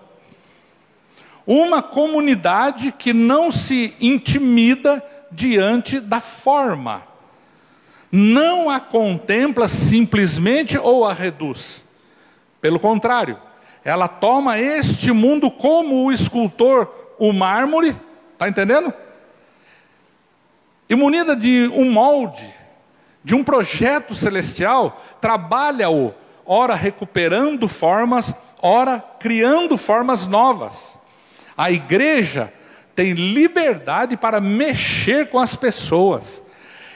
Uma 1.51 1.81
comunidade 1.81 2.93
que 2.93 3.15
não 3.15 3.51
se 3.51 3.95
intimida 3.99 5.03
diante 5.33 5.99
da 5.99 6.21
forma, 6.21 7.03
não 8.13 8.69
a 8.69 8.79
contempla 8.79 9.67
simplesmente 9.67 10.77
ou 10.77 11.07
a 11.07 11.15
reduz. 11.15 11.83
Pelo 12.61 12.79
contrário, 12.79 13.39
ela 13.83 14.07
toma 14.07 14.59
este 14.59 15.11
mundo 15.11 15.51
como 15.51 16.05
o 16.05 16.13
escultor 16.13 16.87
o 17.19 17.33
mármore, 17.33 17.97
está 18.35 18.47
entendendo? 18.47 18.93
E 20.87 20.95
munida 20.95 21.35
de 21.35 21.67
um 21.69 21.91
molde, 21.91 22.47
de 23.25 23.35
um 23.35 23.43
projeto 23.43 24.15
celestial, 24.15 25.03
trabalha-o, 25.19 26.13
ora 26.45 26.75
recuperando 26.75 27.67
formas, 27.69 28.35
ora 28.61 29.03
criando 29.19 29.79
formas 29.79 30.27
novas. 30.27 30.98
A 31.59 31.73
igreja 31.73 32.53
tem 32.95 33.15
liberdade 33.15 34.17
para 34.17 34.41
mexer 34.41 35.29
com 35.29 35.41
as 35.41 35.57
pessoas. 35.57 36.41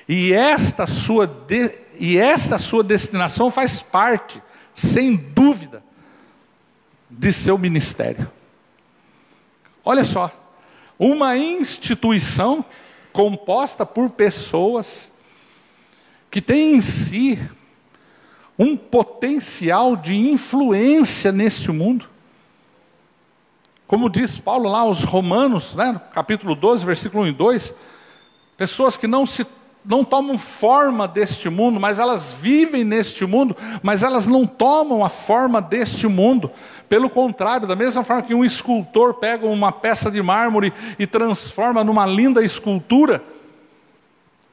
E 0.09 0.33
esta 0.33 0.87
sua, 0.87 1.26
de, 1.26 1.76
e 1.99 2.16
esta 2.16 2.59
sua 2.59 2.85
destinação 2.85 3.50
faz 3.50 3.83
parte, 3.83 4.40
sem 4.73 5.16
dúvida, 5.16 5.83
de 7.11 7.33
seu 7.33 7.59
ministério. 7.59 8.31
Olha 9.85 10.04
só, 10.04 10.31
uma 10.97 11.37
instituição 11.37 12.64
composta 13.12 13.85
por 13.85 14.11
pessoas 14.11 15.11
que 16.31 16.40
tem 16.40 16.76
em 16.76 16.81
si 16.81 17.37
um 18.57 18.76
potencial 18.76 19.97
de 19.97 20.14
influência 20.14 21.33
neste 21.33 21.73
mundo. 21.73 22.12
Como 23.93 24.09
diz 24.09 24.39
Paulo 24.39 24.71
lá 24.71 24.79
aos 24.79 25.05
Romanos, 25.05 25.75
né, 25.75 26.01
capítulo 26.15 26.55
12, 26.55 26.83
versículo 26.83 27.25
1 27.25 27.27
e 27.27 27.33
2, 27.33 27.75
pessoas 28.57 28.97
que 28.97 29.07
não 29.07 29.27
se 29.27 29.47
não 29.85 30.03
tomam 30.03 30.39
forma 30.39 31.07
deste 31.07 31.51
mundo, 31.51 31.79
mas 31.79 31.99
elas 31.99 32.33
vivem 32.33 32.85
neste 32.85 33.27
mundo, 33.27 33.55
mas 33.83 34.03
elas 34.03 34.27
não 34.27 34.47
tomam 34.47 35.05
a 35.05 35.11
forma 35.11 35.61
deste 35.61 36.09
mundo. 36.09 36.51
Pelo 36.89 37.11
contrário, 37.11 37.69
da 37.69 37.77
mesma 37.77 38.03
forma 38.03 38.23
que 38.23 38.33
um 38.35 38.43
escultor 38.43 39.13
pega 39.13 39.47
uma 39.47 39.71
peça 39.71 40.11
de 40.11 40.23
mármore 40.23 40.73
e 40.99 41.07
transforma 41.07 41.85
numa 41.85 42.07
linda 42.07 42.43
escultura, 42.43 43.23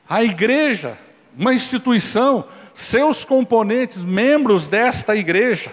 a 0.09 0.21
igreja, 0.21 0.97
uma 1.37 1.53
instituição, 1.53 2.43
seus 2.73 3.23
componentes, 3.23 4.03
membros 4.03 4.67
desta 4.67 5.15
igreja, 5.15 5.71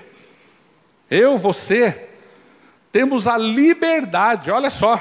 eu, 1.10 1.36
você, 1.36 2.05
temos 2.96 3.28
a 3.28 3.36
liberdade, 3.36 4.50
olha 4.50 4.70
só, 4.70 4.98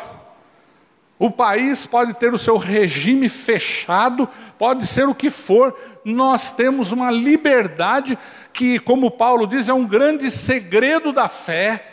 o 1.18 1.32
país 1.32 1.86
pode 1.86 2.14
ter 2.16 2.34
o 2.34 2.38
seu 2.38 2.58
regime 2.58 3.30
fechado, 3.30 4.28
pode 4.58 4.86
ser 4.86 5.08
o 5.08 5.16
que 5.16 5.30
for, 5.30 5.74
nós 6.04 6.52
temos 6.52 6.92
uma 6.92 7.10
liberdade 7.10 8.20
que, 8.52 8.80
como 8.80 9.10
Paulo 9.10 9.48
diz, 9.48 9.70
é 9.70 9.74
um 9.74 9.88
grande 9.88 10.30
segredo 10.30 11.14
da 11.14 11.30
fé, 11.30 11.90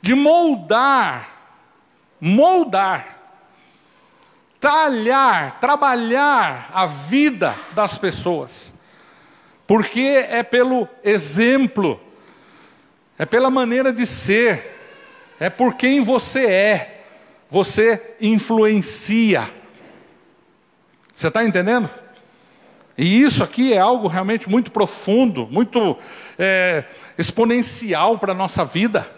de 0.00 0.14
moldar, 0.14 1.30
moldar, 2.20 3.18
talhar, 4.60 5.58
trabalhar 5.58 6.70
a 6.72 6.86
vida 6.86 7.56
das 7.72 7.98
pessoas, 7.98 8.72
porque 9.66 10.24
é 10.30 10.44
pelo 10.44 10.88
exemplo, 11.02 12.00
é 13.18 13.26
pela 13.26 13.50
maneira 13.50 13.92
de 13.92 14.06
ser, 14.06 14.77
é 15.40 15.48
por 15.48 15.74
quem 15.74 16.00
você 16.00 16.46
é 16.46 16.94
você 17.50 18.16
influencia. 18.20 19.48
Você 21.14 21.28
está 21.28 21.44
entendendo? 21.44 21.88
E 22.96 23.22
isso 23.22 23.42
aqui 23.42 23.72
é 23.72 23.78
algo 23.78 24.08
realmente 24.08 24.48
muito 24.48 24.70
profundo, 24.70 25.46
muito 25.50 25.96
é, 26.38 26.84
exponencial 27.16 28.18
para 28.18 28.32
a 28.32 28.34
nossa 28.34 28.64
vida. 28.64 29.08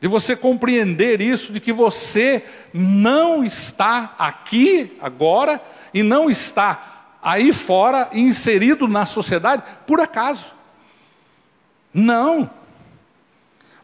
De 0.00 0.08
você 0.08 0.36
compreender 0.36 1.20
isso, 1.20 1.52
de 1.52 1.58
que 1.58 1.72
você 1.72 2.44
não 2.72 3.44
está 3.44 4.14
aqui 4.18 4.96
agora 5.00 5.60
e 5.92 6.02
não 6.02 6.30
está 6.30 7.16
aí 7.22 7.52
fora, 7.52 8.08
inserido 8.12 8.86
na 8.86 9.04
sociedade, 9.04 9.64
por 9.86 10.00
acaso. 10.00 10.52
Não. 11.92 12.48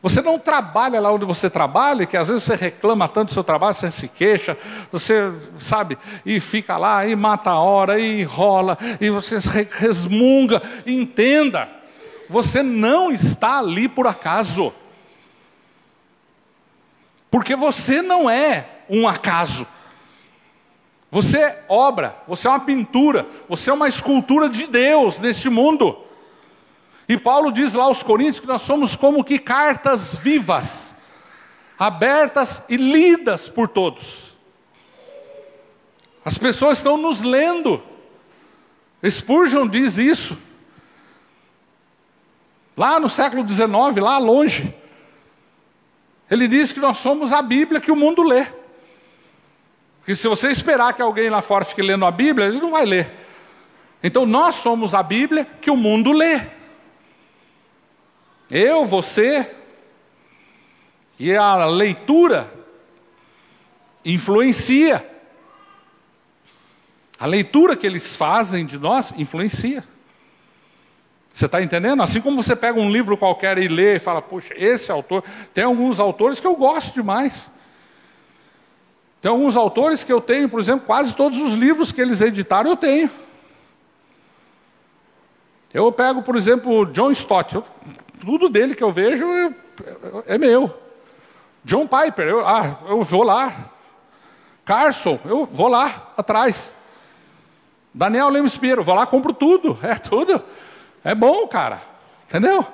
Você 0.03 0.21
não 0.21 0.37
trabalha 0.37 1.01
lá 1.01 1.12
onde 1.12 1.25
você 1.25 1.49
trabalha, 1.49 2.05
que 2.05 2.17
às 2.17 2.27
vezes 2.27 2.43
você 2.43 2.57
reclama 2.57 3.09
tanto 3.09 3.29
do 3.29 3.35
seu 3.35 3.45
trabalho, 3.45 3.73
você 3.73 3.88
se 3.88 4.09
queixa, 4.09 4.59
você 4.91 5.33
sabe, 5.59 5.97
e 6.27 6.41
fica 6.41 6.77
lá, 6.77 7.07
e 7.07 7.15
mata 7.15 7.51
a 7.51 7.61
hora, 7.61 8.01
e 8.01 8.21
enrola, 8.21 8.77
e 9.01 9.09
você 9.11 9.38
resmunga. 9.71 10.61
Entenda, 10.85 11.69
você 12.29 12.65
não 12.65 13.12
está 13.12 13.59
ali 13.59 13.88
por 13.88 14.09
acaso. 14.09 14.73
Porque 17.31 17.55
você 17.55 18.03
não 18.03 18.29
é 18.29 18.67
um 18.91 19.07
acaso. 19.07 19.67
Você 21.12 21.38
é 21.38 21.65
obra, 21.69 22.17
você 22.27 22.49
é 22.49 22.51
uma 22.51 22.61
pintura, 22.61 23.25
você 23.49 23.71
é 23.71 23.73
uma 23.73 23.87
escultura 23.87 24.49
de 24.49 24.67
Deus 24.67 25.21
neste 25.21 25.49
mundo. 25.49 25.97
E 27.12 27.18
Paulo 27.18 27.53
diz 27.53 27.75
lá 27.75 27.85
aos 27.85 28.03
Coríntios 28.03 28.40
que 28.40 28.46
nós 28.46 28.62
somos 28.62 28.96
como 28.96 29.22
que 29.22 29.38
cartas 29.38 30.16
vivas, 30.16 30.94
abertas 31.79 32.62
e 32.70 32.79
lidas 32.79 33.51
por 33.51 33.68
todos. 33.68 34.35
As 36.25 36.38
pessoas 36.38 36.79
estão 36.79 36.96
nos 36.96 37.22
lendo. 37.22 37.83
Spurgeon 39.05 39.68
diz 39.68 39.98
isso. 39.98 40.38
Lá 42.75 42.98
no 42.98 43.11
século 43.11 43.46
XIX, 43.46 43.68
lá 44.01 44.16
longe. 44.16 44.75
Ele 46.31 46.48
diz 46.48 46.72
que 46.72 46.81
nós 46.81 46.96
somos 46.96 47.31
a 47.31 47.42
Bíblia 47.42 47.79
que 47.79 47.92
o 47.92 47.96
mundo 47.96 48.22
lê. 48.22 48.46
Porque 49.98 50.14
se 50.14 50.27
você 50.27 50.48
esperar 50.48 50.94
que 50.94 51.03
alguém 51.03 51.29
lá 51.29 51.42
fora 51.42 51.62
fique 51.62 51.83
lendo 51.83 52.07
a 52.07 52.11
Bíblia, 52.11 52.46
ele 52.46 52.59
não 52.59 52.70
vai 52.70 52.87
ler. 52.87 53.11
Então 54.03 54.25
nós 54.25 54.55
somos 54.55 54.94
a 54.94 55.03
Bíblia 55.03 55.46
que 55.61 55.70
o 55.70 55.77
mundo 55.77 56.11
lê. 56.11 56.62
Eu, 58.55 58.85
você, 58.85 59.51
e 61.19 61.35
a 61.35 61.65
leitura 61.65 62.53
influencia. 64.05 65.09
A 67.19 67.25
leitura 67.25 67.75
que 67.75 67.87
eles 67.87 68.15
fazem 68.15 68.67
de 68.67 68.79
nós 68.79 69.11
influencia. 69.17 69.83
Você 71.33 71.47
está 71.47 71.62
entendendo? 71.62 72.03
Assim 72.03 72.21
como 72.21 72.43
você 72.43 72.55
pega 72.55 72.79
um 72.79 72.91
livro 72.91 73.17
qualquer 73.17 73.57
e 73.57 73.69
lê 73.69 73.97
e 73.97 73.99
fala, 73.99 74.21
puxa, 74.21 74.53
esse 74.55 74.93
autor. 74.93 75.25
Tem 75.55 75.65
alguns 75.65 75.99
autores 75.99 76.38
que 76.38 76.47
eu 76.47 76.55
gosto 76.55 76.93
demais. 76.93 77.51
Tem 79.23 79.31
alguns 79.31 79.57
autores 79.57 80.05
que 80.05 80.12
eu 80.12 80.21
tenho, 80.21 80.47
por 80.47 80.61
exemplo, 80.61 80.85
quase 80.85 81.15
todos 81.15 81.38
os 81.38 81.55
livros 81.55 81.91
que 81.91 82.03
eles 82.03 82.21
editaram 82.21 82.69
eu 82.69 82.77
tenho. 82.77 83.11
Eu 85.73 85.91
pego, 85.91 86.21
por 86.21 86.37
exemplo, 86.37 86.85
John 86.85 87.11
Stott. 87.12 87.55
Eu 87.55 87.65
tudo 88.23 88.49
dele 88.49 88.73
que 88.73 88.85
eu 88.85 88.93
vejo 88.93 89.27
é, 89.27 89.53
é 90.27 90.39
meu. 90.39 90.73
John 91.65 91.89
Piper, 91.89 92.29
eu, 92.29 92.47
ah, 92.47 92.79
eu 92.89 93.03
vou 93.03 93.25
lá. 93.25 93.73
Carson, 94.65 95.19
eu 95.25 95.45
vou 95.45 95.67
lá 95.67 96.13
atrás. 96.17 96.73
Daniel 97.93 98.29
Lemos 98.29 98.57
Pinheiro, 98.57 98.85
vou 98.85 98.95
lá, 98.95 99.05
compro 99.07 99.33
tudo. 99.33 99.77
É 99.83 99.97
tudo. 99.97 100.41
É 101.03 101.17
bom, 101.17 101.49
cara. 101.49 101.83
Entendeu? 102.29 102.65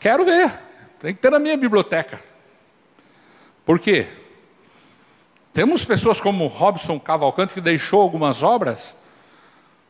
Quero 0.00 0.24
ver. 0.24 0.52
Tem 0.98 1.14
que 1.14 1.20
ter 1.20 1.30
na 1.30 1.38
minha 1.38 1.56
biblioteca. 1.56 2.18
Por 3.64 3.78
quê? 3.78 4.08
Temos 5.54 5.84
pessoas 5.84 6.20
como 6.20 6.48
Robson 6.48 6.98
Cavalcante 6.98 7.54
que 7.54 7.60
deixou 7.60 8.02
algumas 8.02 8.42
obras. 8.42 8.96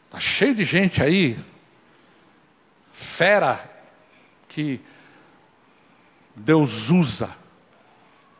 Está 0.06 0.18
cheio 0.18 0.54
de 0.54 0.64
gente 0.64 1.02
aí, 1.02 1.38
fera, 2.92 3.71
que 4.54 4.80
Deus 6.36 6.90
usa 6.90 7.30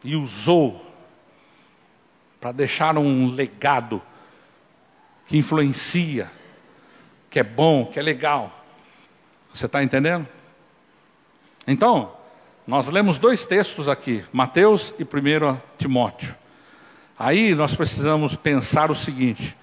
e 0.05 0.15
usou 0.15 0.85
para 2.41 2.53
deixar 2.53 2.99
um 2.99 3.29
legado 3.29 4.03
que 5.27 5.39
influencia, 5.39 6.31
que 7.31 7.39
é 7.39 7.43
bom, 7.43 7.87
que 7.87 7.99
é 7.99 8.03
legal. 8.03 8.65
Você 9.53 9.67
está 9.67 9.83
entendendo? 9.83 10.27
Então, 11.67 12.13
nós 12.67 12.89
lemos 12.89 13.19
dois 13.19 13.45
textos 13.45 13.89
aqui, 13.89 14.25
Mateus 14.33 14.93
e 14.99 15.05
1 15.05 15.61
Timóteo. 15.79 16.35
Aí 17.19 17.55
nós 17.55 17.75
precisamos 17.75 18.35
pensar 18.35 18.91
o 18.91 18.95
seguinte: 18.95 19.57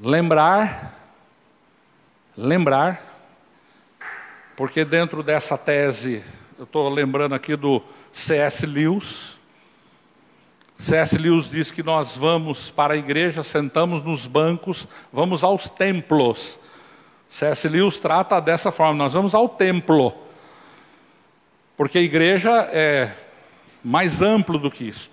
lembrar, 0.00 0.94
lembrar, 2.36 3.07
porque 4.58 4.84
dentro 4.84 5.22
dessa 5.22 5.56
tese, 5.56 6.20
eu 6.58 6.64
estou 6.64 6.88
lembrando 6.88 7.32
aqui 7.32 7.54
do 7.54 7.80
C.S. 8.10 8.66
Lewis. 8.66 9.38
C.S. 10.76 11.16
Lewis 11.16 11.48
diz 11.48 11.70
que 11.70 11.80
nós 11.80 12.16
vamos 12.16 12.68
para 12.68 12.94
a 12.94 12.96
igreja, 12.96 13.44
sentamos 13.44 14.02
nos 14.02 14.26
bancos, 14.26 14.88
vamos 15.12 15.44
aos 15.44 15.70
templos. 15.70 16.58
C.S. 17.28 17.68
Lewis 17.68 18.00
trata 18.00 18.40
dessa 18.40 18.72
forma: 18.72 18.94
nós 18.94 19.12
vamos 19.12 19.32
ao 19.32 19.48
templo, 19.48 20.12
porque 21.76 21.98
a 21.98 22.02
igreja 22.02 22.50
é 22.72 23.14
mais 23.84 24.20
amplo 24.20 24.58
do 24.58 24.72
que 24.72 24.88
isso. 24.88 25.08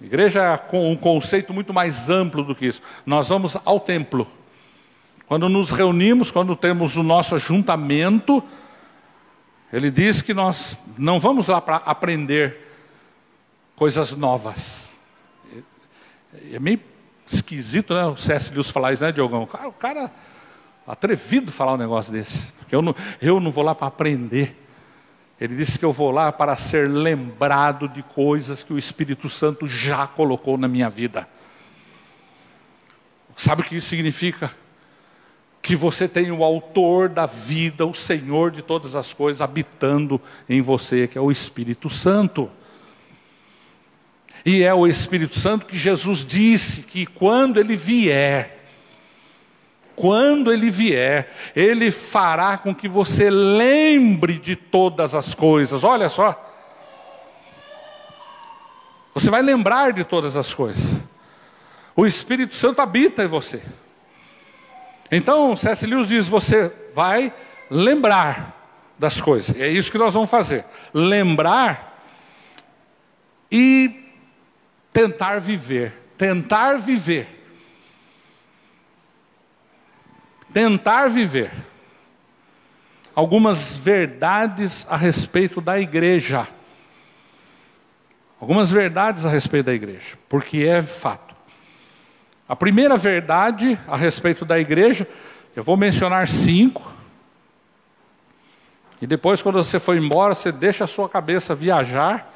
Igreja 0.00 0.40
é 0.40 0.76
um 0.76 0.94
conceito 0.94 1.52
muito 1.52 1.74
mais 1.74 2.08
amplo 2.08 2.44
do 2.44 2.54
que 2.54 2.66
isso. 2.66 2.80
Nós 3.04 3.28
vamos 3.28 3.56
ao 3.64 3.80
templo. 3.80 4.30
Quando 5.26 5.48
nos 5.48 5.70
reunimos, 5.70 6.30
quando 6.30 6.54
temos 6.54 6.96
o 6.96 7.02
nosso 7.02 7.34
ajuntamento, 7.34 8.42
ele 9.72 9.90
diz 9.90 10.20
que 10.20 10.34
nós 10.34 10.76
não 10.98 11.18
vamos 11.18 11.48
lá 11.48 11.60
para 11.60 11.76
aprender 11.76 12.68
coisas 13.74 14.12
novas. 14.12 14.90
É 16.52 16.58
meio 16.58 16.80
esquisito, 17.26 17.94
né? 17.94 18.04
O 18.06 18.16
C.S. 18.16 18.52
Lewis 18.52 18.70
falar 18.70 18.92
isso, 18.92 19.02
né, 19.02 19.12
Diogão? 19.12 19.42
O 19.42 19.46
cara, 19.46 19.68
o 19.68 19.72
cara 19.72 20.12
atrevido 20.86 21.50
falar 21.50 21.74
um 21.74 21.78
negócio 21.78 22.12
desse. 22.12 22.52
Eu 22.70 22.82
não, 22.82 22.94
eu 23.20 23.40
não 23.40 23.50
vou 23.50 23.64
lá 23.64 23.74
para 23.74 23.86
aprender. 23.86 24.56
Ele 25.40 25.56
disse 25.56 25.78
que 25.78 25.84
eu 25.84 25.92
vou 25.92 26.10
lá 26.10 26.30
para 26.30 26.54
ser 26.56 26.88
lembrado 26.88 27.88
de 27.88 28.02
coisas 28.02 28.62
que 28.62 28.72
o 28.72 28.78
Espírito 28.78 29.28
Santo 29.28 29.66
já 29.66 30.06
colocou 30.06 30.56
na 30.56 30.68
minha 30.68 30.88
vida. 30.88 31.28
Sabe 33.36 33.62
o 33.62 33.64
que 33.64 33.76
isso 33.76 33.88
significa? 33.88 34.54
Que 35.62 35.76
você 35.76 36.08
tem 36.08 36.30
o 36.32 36.42
autor 36.42 37.08
da 37.08 37.24
vida, 37.24 37.86
o 37.86 37.94
Senhor 37.94 38.50
de 38.50 38.60
todas 38.60 38.94
as 38.96 39.14
coisas, 39.14 39.40
habitando 39.40 40.20
em 40.48 40.60
você, 40.60 41.06
que 41.06 41.16
é 41.16 41.20
o 41.20 41.30
Espírito 41.30 41.88
Santo. 41.88 42.50
E 44.44 44.62
é 44.62 44.74
o 44.74 44.86
Espírito 44.86 45.38
Santo 45.38 45.64
que 45.64 45.78
Jesus 45.78 46.24
disse 46.24 46.82
que 46.82 47.06
quando 47.06 47.60
ele 47.60 47.76
vier, 47.76 48.58
quando 49.94 50.52
ele 50.52 50.68
vier, 50.68 51.32
ele 51.54 51.90
fará 51.90 52.58
com 52.58 52.74
que 52.74 52.88
você 52.88 53.30
lembre 53.30 54.38
de 54.38 54.56
todas 54.56 55.14
as 55.14 55.32
coisas. 55.32 55.84
Olha 55.84 56.08
só. 56.08 56.50
Você 59.14 59.30
vai 59.30 59.42
lembrar 59.42 59.92
de 59.92 60.04
todas 60.04 60.36
as 60.36 60.52
coisas. 60.52 61.00
O 61.94 62.06
Espírito 62.06 62.54
Santo 62.54 62.80
habita 62.80 63.22
em 63.22 63.28
você. 63.28 63.62
Então, 65.12 65.54
C.S. 65.54 65.86
Lewis 65.86 66.08
diz: 66.08 66.26
você 66.26 66.72
vai 66.94 67.32
lembrar 67.70 68.56
das 68.98 69.20
coisas. 69.20 69.54
E 69.54 69.62
é 69.62 69.68
isso 69.68 69.92
que 69.92 69.98
nós 69.98 70.14
vamos 70.14 70.30
fazer. 70.30 70.64
Lembrar 70.92 72.02
e 73.50 74.04
tentar 74.92 75.38
viver. 75.38 75.92
Tentar 76.16 76.78
viver. 76.78 77.42
tentar 80.52 81.08
viver 81.08 81.50
algumas 83.14 83.76
verdades 83.76 84.86
a 84.88 84.96
respeito 84.96 85.60
da 85.60 85.80
igreja. 85.80 86.46
Algumas 88.40 88.70
verdades 88.70 89.24
a 89.24 89.30
respeito 89.30 89.66
da 89.66 89.74
igreja, 89.74 90.18
porque 90.28 90.64
é 90.64 90.82
fato. 90.82 91.31
A 92.48 92.56
primeira 92.56 92.96
verdade 92.96 93.78
a 93.86 93.96
respeito 93.96 94.44
da 94.44 94.58
igreja, 94.58 95.06
eu 95.54 95.62
vou 95.62 95.76
mencionar 95.76 96.28
cinco. 96.28 96.92
E 99.00 99.06
depois, 99.06 99.42
quando 99.42 99.62
você 99.62 99.78
for 99.78 99.96
embora, 99.96 100.34
você 100.34 100.52
deixa 100.52 100.84
a 100.84 100.86
sua 100.86 101.08
cabeça 101.08 101.54
viajar, 101.54 102.32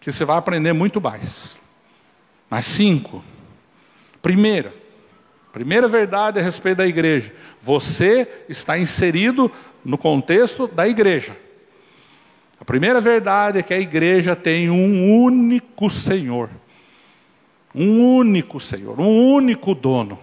que 0.00 0.12
você 0.12 0.24
vai 0.24 0.38
aprender 0.38 0.72
muito 0.72 1.00
mais. 1.00 1.56
Mas 2.48 2.64
cinco. 2.64 3.22
Primeira, 4.22 4.72
Primeira 5.52 5.88
verdade 5.88 6.38
a 6.38 6.42
respeito 6.42 6.78
da 6.78 6.86
igreja: 6.86 7.32
você 7.60 8.44
está 8.48 8.78
inserido 8.78 9.50
no 9.84 9.98
contexto 9.98 10.68
da 10.68 10.86
igreja. 10.86 11.36
A 12.60 12.64
primeira 12.64 13.00
verdade 13.00 13.58
é 13.58 13.62
que 13.62 13.72
a 13.72 13.78
igreja 13.78 14.36
tem 14.36 14.68
um 14.68 15.22
único 15.22 15.88
Senhor, 15.90 16.50
um 17.78 18.16
único 18.16 18.58
Senhor, 18.58 18.98
um 19.00 19.32
único 19.32 19.74
dono: 19.74 20.18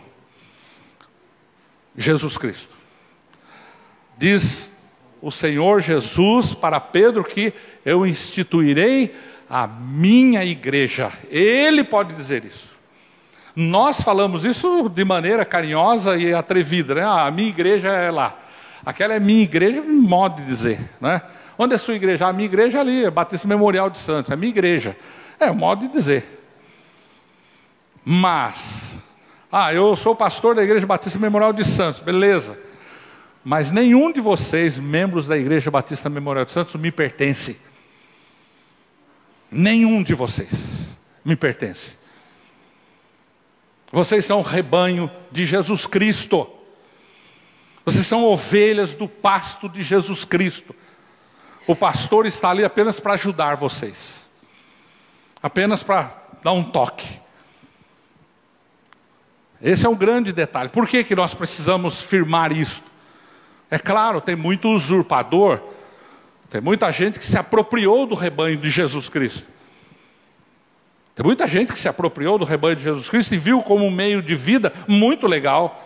Jesus 1.95 2.37
Cristo. 2.37 2.75
Diz 4.17 4.71
o 5.21 5.31
Senhor 5.31 5.79
Jesus 5.79 6.53
para 6.53 6.79
Pedro 6.79 7.23
que 7.23 7.53
eu 7.85 8.05
instituirei 8.05 9.15
a 9.49 9.65
minha 9.65 10.43
igreja. 10.43 11.11
Ele 11.29 11.83
pode 11.83 12.13
dizer 12.13 12.43
isso. 12.43 12.69
Nós 13.55 14.01
falamos 14.01 14.43
isso 14.43 14.89
de 14.89 15.05
maneira 15.05 15.45
carinhosa 15.45 16.17
e 16.17 16.33
atrevida, 16.33 16.95
né? 16.95 17.03
Ah, 17.03 17.27
a 17.27 17.31
minha 17.31 17.47
igreja 17.47 17.89
é 17.89 18.11
lá. 18.11 18.37
Aquela 18.85 19.13
é 19.13 19.19
minha 19.19 19.41
igreja, 19.41 19.81
modo 19.81 20.41
de 20.41 20.47
dizer, 20.47 20.79
né? 20.99 21.21
Onde 21.57 21.73
é 21.73 21.75
a 21.75 21.79
sua 21.79 21.95
igreja? 21.95 22.27
A 22.27 22.33
minha 22.33 22.45
igreja 22.45 22.79
é 22.79 22.81
ali, 22.81 23.05
é 23.05 23.09
Batista 23.09 23.47
Memorial 23.47 23.89
de 23.89 23.97
Santos, 23.97 24.29
é 24.29 24.33
a 24.33 24.37
minha 24.37 24.49
igreja. 24.49 24.97
É 25.39 25.49
um 25.49 25.55
modo 25.55 25.87
de 25.87 25.93
dizer. 25.93 26.34
Mas, 28.05 28.95
ah, 29.51 29.73
eu 29.73 29.95
sou 29.95 30.15
pastor 30.15 30.53
da 30.53 30.63
Igreja 30.63 30.85
Batista 30.85 31.17
Memorial 31.17 31.51
de 31.51 31.65
Santos, 31.65 31.99
beleza. 31.99 32.55
Mas 33.43 33.71
nenhum 33.71 34.11
de 34.11 34.21
vocês, 34.21 34.77
membros 34.77 35.27
da 35.27 35.35
Igreja 35.35 35.71
Batista 35.71 36.09
Memorial 36.09 36.45
de 36.45 36.51
Santos, 36.51 36.75
me 36.75 36.91
pertence. 36.91 37.59
Nenhum 39.51 40.03
de 40.03 40.13
vocês 40.13 40.89
me 41.23 41.35
pertence. 41.35 41.97
Vocês 43.91 44.25
são 44.25 44.41
rebanho 44.41 45.09
de 45.31 45.45
Jesus 45.45 45.87
Cristo. 45.87 46.47
Vocês 47.85 48.05
são 48.05 48.23
ovelhas 48.23 48.93
do 48.93 49.07
pasto 49.07 49.67
de 49.69 49.81
Jesus 49.81 50.25
Cristo. 50.25 50.75
O 51.65 51.75
pastor 51.75 52.25
está 52.25 52.49
ali 52.49 52.63
apenas 52.63 52.99
para 52.99 53.13
ajudar 53.13 53.55
vocês, 53.55 54.29
apenas 55.41 55.81
para 55.81 56.15
dar 56.43 56.51
um 56.51 56.63
toque. 56.63 57.24
Esse 59.65 59.83
é 59.87 59.89
um 59.89 59.95
grande 59.95 60.31
detalhe. 60.31 60.69
Por 60.69 60.87
que, 60.87 61.03
que 61.03 61.15
nós 61.15 61.33
precisamos 61.33 61.99
firmar 61.99 62.51
isso? 62.51 62.83
É 63.71 63.79
claro, 63.79 64.21
tem 64.21 64.35
muito 64.35 64.69
usurpador, 64.69 65.59
tem 66.51 66.61
muita 66.61 66.91
gente 66.91 67.17
que 67.17 67.25
se 67.25 67.35
apropriou 67.35 68.05
do 68.05 68.13
rebanho 68.13 68.57
de 68.57 68.69
Jesus 68.69 69.09
Cristo. 69.09 69.47
Tem 71.15 71.25
muita 71.25 71.47
gente 71.47 71.73
que 71.73 71.79
se 71.79 71.87
apropriou 71.87 72.37
do 72.37 72.45
rebanho 72.45 72.75
de 72.75 72.83
Jesus 72.83 73.09
Cristo 73.09 73.33
e 73.33 73.39
viu 73.39 73.63
como 73.63 73.83
um 73.83 73.89
meio 73.89 74.21
de 74.21 74.35
vida 74.35 74.71
muito 74.87 75.25
legal, 75.25 75.83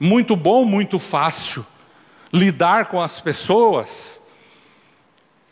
muito 0.00 0.34
bom, 0.34 0.64
muito 0.64 0.98
fácil 0.98 1.66
lidar 2.32 2.86
com 2.86 3.02
as 3.02 3.20
pessoas 3.20 4.18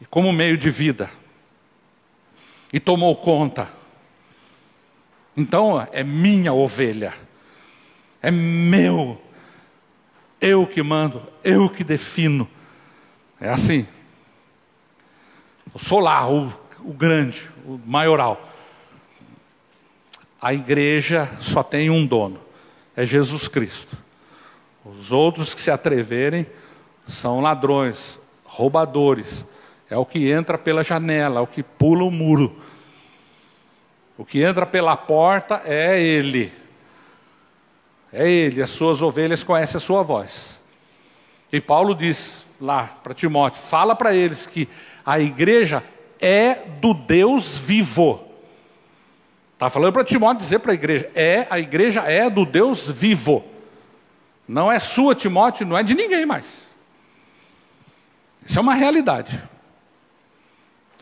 como 0.09 0.33
meio 0.33 0.57
de 0.57 0.71
vida. 0.71 1.11
E 2.73 2.81
tomou 2.81 3.15
conta. 3.15 3.69
Então 5.37 5.87
é 5.93 6.03
minha 6.03 6.55
ovelha, 6.55 7.13
é 8.23 8.31
meu, 8.31 9.21
eu 10.41 10.67
que 10.67 10.83
mando, 10.83 11.23
eu 11.45 11.69
que 11.69 11.85
defino. 11.85 12.49
É 13.41 13.49
assim. 13.49 13.87
Eu 15.73 15.79
sou 15.79 16.01
lá 16.01 16.29
o, 16.31 16.53
o 16.81 16.93
grande, 16.93 17.51
o 17.65 17.81
maioral 17.85 18.55
a 20.41 20.53
igreja 20.55 21.29
só 21.41 21.63
tem 21.63 21.91
um 21.91 22.07
dono, 22.07 22.39
é 22.95 23.05
Jesus 23.05 23.49
Cristo. 23.49 23.97
Os 24.85 25.11
outros 25.11 25.55
que 25.55 25.61
se 25.61 25.73
atreverem 25.73 26.47
são 27.07 27.41
ladrões, 27.41 28.21
roubadores, 28.45 29.45
é 29.91 29.97
o 29.97 30.07
que 30.07 30.31
entra 30.31 30.57
pela 30.57 30.85
janela, 30.85 31.41
é 31.41 31.43
o 31.43 31.47
que 31.47 31.63
pula 31.65 32.05
o 32.05 32.13
muro. 32.13 32.57
O 34.17 34.25
que 34.25 34.41
entra 34.41 34.65
pela 34.65 34.97
porta 34.97 35.63
é 35.65 36.01
ele. 36.01 36.53
É 38.19 38.27
ele, 38.27 38.63
as 38.63 38.71
suas 38.71 39.03
ovelhas 39.03 39.45
conhecem 39.45 39.77
a 39.77 39.81
sua 39.81 40.03
voz. 40.03 40.59
E 41.53 41.61
Paulo 41.61 41.95
diz 41.95 42.47
lá 42.59 42.85
para 43.03 43.13
Timóteo: 43.13 43.61
fala 43.61 43.95
para 43.95 44.15
eles 44.15 44.47
que 44.47 44.67
a 45.05 45.21
igreja 45.21 45.85
é 46.19 46.55
do 46.55 46.95
Deus 46.95 47.59
vivo. 47.59 48.27
Está 49.53 49.69
falando 49.69 49.93
para 49.93 50.03
Timóteo 50.03 50.39
dizer 50.39 50.61
para 50.61 50.73
a 50.73 50.75
igreja: 50.75 51.11
é, 51.15 51.47
a 51.51 51.59
igreja 51.59 52.01
é 52.05 52.31
do 52.31 52.47
Deus 52.47 52.89
vivo. 52.89 53.45
Não 54.49 54.73
é 54.73 54.79
sua, 54.79 55.15
Timóteo, 55.15 55.67
não 55.67 55.77
é 55.77 55.83
de 55.83 55.95
ninguém 55.95 56.25
mais. 56.25 56.71
Isso 58.47 58.59
é 58.59 58.63
uma 58.63 58.75
realidade. 58.75 59.43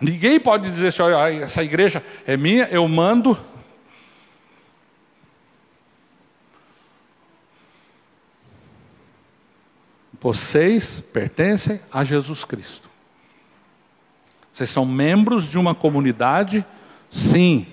Ninguém 0.00 0.40
pode 0.40 0.68
dizer 0.68 0.88
assim: 0.88 1.02
essa 1.40 1.62
igreja 1.62 2.02
é 2.26 2.36
minha, 2.36 2.64
eu 2.72 2.88
mando. 2.88 3.38
Vocês 10.24 11.04
pertencem 11.12 11.78
a 11.92 12.02
Jesus 12.02 12.46
Cristo. 12.46 12.88
Vocês 14.50 14.70
são 14.70 14.86
membros 14.86 15.50
de 15.50 15.58
uma 15.58 15.74
comunidade, 15.74 16.64
sim. 17.10 17.66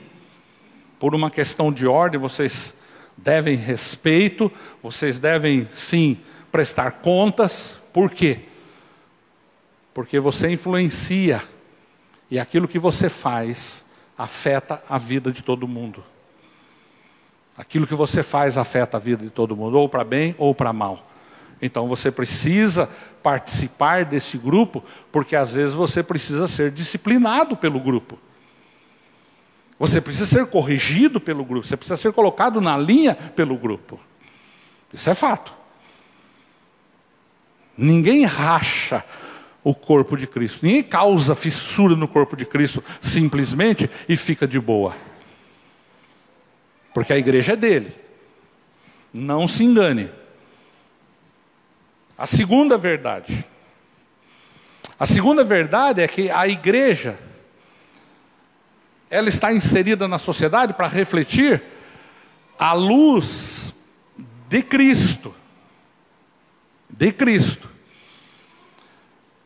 Por 1.00 1.16
uma 1.16 1.32
questão 1.32 1.72
de 1.72 1.88
ordem, 1.88 2.20
vocês 2.20 2.74
devem 3.16 3.56
respeito, 3.56 4.52
vocês 4.84 5.18
devem, 5.18 5.66
sim, 5.72 6.20
prestar 6.52 6.92
contas. 6.92 7.80
Por 7.94 8.12
quê? 8.12 8.42
Porque 9.94 10.20
você 10.20 10.50
influencia 10.50 11.42
e 12.30 12.38
aquilo 12.38 12.68
que 12.68 12.80
você 12.80 13.08
faz 13.08 13.86
afeta 14.18 14.84
a 14.90 14.98
vida 14.98 15.32
de 15.32 15.42
todo 15.42 15.70
mundo. 15.70 16.04
Aquilo 17.56 17.88
que 17.88 17.96
você 17.96 18.22
faz 18.22 18.58
afeta 18.58 18.98
a 18.98 19.00
vida 19.00 19.24
de 19.24 19.30
todo 19.30 19.56
mundo, 19.56 19.80
ou 19.80 19.88
para 19.88 20.04
bem 20.04 20.36
ou 20.38 20.54
para 20.54 20.74
mal. 20.74 21.08
Então 21.62 21.88
você 21.88 22.10
precisa 22.10 22.89
participar 23.21 24.06
desse 24.06 24.38
grupo, 24.38 24.84
porque 25.12 25.36
às 25.36 25.54
vezes 25.54 25.76
você 25.76 26.02
precisa 26.02 26.47
ser 26.47 26.71
disciplinado 26.71 27.56
pelo 27.56 27.80
grupo. 27.80 28.17
Você 29.78 30.00
precisa 30.00 30.26
ser 30.26 30.45
corrigido 30.47 31.19
pelo 31.19 31.43
grupo, 31.43 31.67
você 31.67 31.78
precisa 31.78 31.97
ser 31.97 32.13
colocado 32.13 32.60
na 32.62 32.78
linha 32.78 33.15
pelo 33.15 33.58
grupo. 33.58 34.00
Isso 34.93 35.10
é 35.10 35.13
fato. 35.13 35.54
Ninguém 37.78 38.26
racha 38.26 39.04
o 39.63 39.74
corpo 39.74 40.17
de 40.17 40.28
Cristo. 40.28 40.65
Ninguém 40.65 40.84
causa 40.84 41.36
fissura 41.36 41.95
no 41.95 42.08
corpo 42.08 42.36
de 42.36 42.45
Cristo 42.45 42.84
simplesmente 43.02 43.89
e 44.08 44.17
fica 44.17 44.47
de 44.47 44.60
boa. 44.60 44.95
Porque 46.93 47.13
a 47.13 47.17
igreja 47.17 47.54
é 47.54 47.56
dele. 47.56 47.95
Não 49.13 49.47
se 49.47 49.63
engane. 49.63 50.10
A 52.22 52.28
segunda 52.28 52.78
verdade. 52.78 53.44
A 55.00 55.08
segunda 55.08 55.44
verdade 55.44 56.04
é 56.04 56.08
que 56.08 56.30
a 56.30 56.48
igreja 56.48 57.18
ela 59.10 59.28
está 59.28 59.52
inserida 59.52 60.08
na 60.08 60.20
sociedade 60.20 60.76
para 60.76 60.86
refletir 60.86 61.64
a 62.60 62.74
luz 62.74 63.74
de 64.48 64.62
Cristo. 64.62 65.34
De 66.88 67.12
Cristo. 67.12 67.68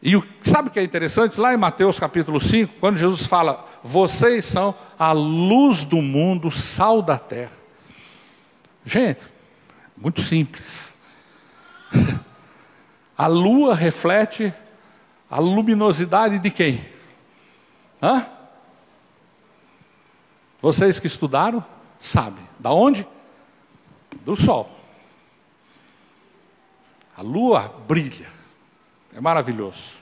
E 0.01 0.17
o, 0.17 0.27
sabe 0.41 0.67
o 0.67 0.71
que 0.71 0.79
é 0.81 0.83
interessante? 0.83 1.39
Lá 1.39 1.53
em 1.53 1.57
Mateus 1.57 1.97
capítulo 1.97 2.41
5, 2.41 2.73
quando 2.81 2.97
Jesus 2.97 3.25
fala: 3.25 3.65
Vocês 3.81 4.43
são 4.43 4.75
a 4.99 5.13
luz 5.13 5.85
do 5.85 6.01
mundo, 6.01 6.51
sal 6.51 7.01
da 7.01 7.17
terra. 7.17 7.55
Gente, 8.85 9.21
muito 9.95 10.21
simples. 10.21 10.93
A 13.17 13.27
lua 13.27 13.73
reflete 13.73 14.53
a 15.29 15.39
luminosidade 15.39 16.39
de 16.39 16.51
quem? 16.51 16.85
Hã? 18.01 18.27
Vocês 20.61 20.99
que 20.99 21.07
estudaram, 21.07 21.63
sabem. 21.99 22.43
Da 22.59 22.71
onde? 22.71 23.07
Do 24.23 24.35
sol. 24.35 24.69
A 27.15 27.21
lua 27.21 27.69
brilha. 27.87 28.27
É 29.13 29.21
maravilhoso. 29.21 29.97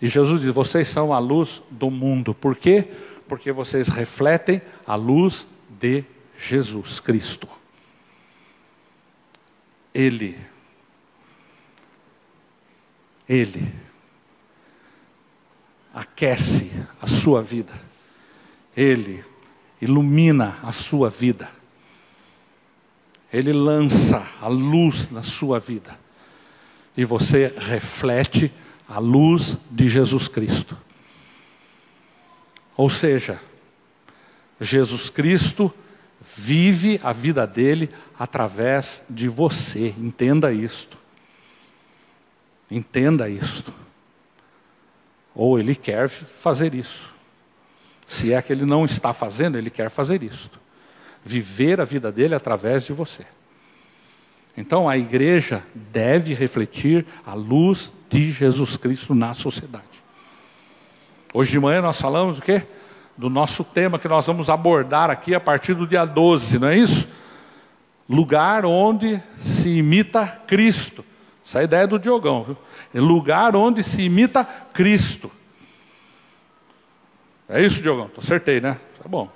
E 0.00 0.08
Jesus 0.08 0.42
diz: 0.42 0.52
vocês 0.52 0.88
são 0.88 1.14
a 1.14 1.18
luz 1.18 1.62
do 1.70 1.90
mundo. 1.90 2.34
Por 2.34 2.56
quê? 2.56 2.90
Porque 3.26 3.50
vocês 3.50 3.88
refletem 3.88 4.60
a 4.86 4.94
luz 4.94 5.46
de 5.70 6.04
Jesus 6.36 7.00
Cristo. 7.00 7.48
Ele. 9.94 10.38
Ele 13.28 13.72
aquece 15.92 16.70
a 17.00 17.06
sua 17.06 17.40
vida. 17.40 17.72
Ele 18.76 19.24
ilumina 19.80 20.58
a 20.62 20.72
sua 20.72 21.08
vida. 21.08 21.50
Ele 23.32 23.52
lança 23.52 24.26
a 24.40 24.48
luz 24.48 25.10
na 25.10 25.22
sua 25.22 25.58
vida 25.58 25.98
e 26.96 27.04
você 27.04 27.52
reflete 27.58 28.52
a 28.88 28.98
luz 28.98 29.58
de 29.70 29.88
Jesus 29.88 30.28
Cristo. 30.28 30.76
Ou 32.76 32.88
seja, 32.88 33.40
Jesus 34.60 35.10
Cristo 35.10 35.72
vive 36.20 37.00
a 37.02 37.12
vida 37.12 37.46
dele 37.46 37.88
através 38.18 39.02
de 39.08 39.28
você. 39.28 39.94
Entenda 39.98 40.52
isto. 40.52 40.98
Entenda 42.70 43.28
isto. 43.28 43.72
Ou 45.34 45.58
ele 45.58 45.74
quer 45.74 46.08
fazer 46.08 46.74
isso. 46.74 47.12
Se 48.06 48.32
é 48.32 48.40
que 48.40 48.52
ele 48.52 48.64
não 48.64 48.84
está 48.84 49.12
fazendo, 49.12 49.56
ele 49.56 49.70
quer 49.70 49.90
fazer 49.90 50.22
isto. 50.22 50.60
Viver 51.24 51.80
a 51.80 51.84
vida 51.84 52.12
dele 52.12 52.34
através 52.34 52.84
de 52.84 52.92
você. 52.92 53.24
Então 54.56 54.88
a 54.88 54.96
igreja 54.96 55.64
deve 55.74 56.34
refletir 56.34 57.04
a 57.26 57.34
luz 57.34 57.92
de 58.08 58.30
Jesus 58.30 58.76
Cristo 58.76 59.14
na 59.14 59.34
sociedade. 59.34 59.84
Hoje 61.32 61.50
de 61.50 61.58
manhã 61.58 61.82
nós 61.82 62.00
falamos 62.00 62.38
o 62.38 62.42
quê? 62.42 62.62
Do 63.16 63.28
nosso 63.28 63.64
tema 63.64 63.98
que 63.98 64.06
nós 64.06 64.26
vamos 64.26 64.48
abordar 64.48 65.10
aqui 65.10 65.34
a 65.34 65.40
partir 65.40 65.74
do 65.74 65.86
dia 65.86 66.04
12, 66.04 66.58
não 66.58 66.68
é 66.68 66.76
isso? 66.76 67.08
Lugar 68.08 68.64
onde 68.64 69.20
se 69.40 69.68
imita 69.68 70.26
Cristo. 70.46 71.04
Essa 71.44 71.58
é 71.58 71.60
a 71.60 71.64
ideia 71.64 71.86
do 71.86 71.98
Diogão, 71.98 72.44
viu? 72.44 72.56
É 72.94 73.00
lugar 73.00 73.54
onde 73.54 73.82
se 73.82 74.02
imita 74.02 74.44
Cristo. 74.44 75.30
É 77.48 77.62
isso, 77.62 77.82
Diogão? 77.82 78.10
Acertei, 78.16 78.60
né? 78.60 78.80
Tá 79.02 79.08
bom. 79.08 79.30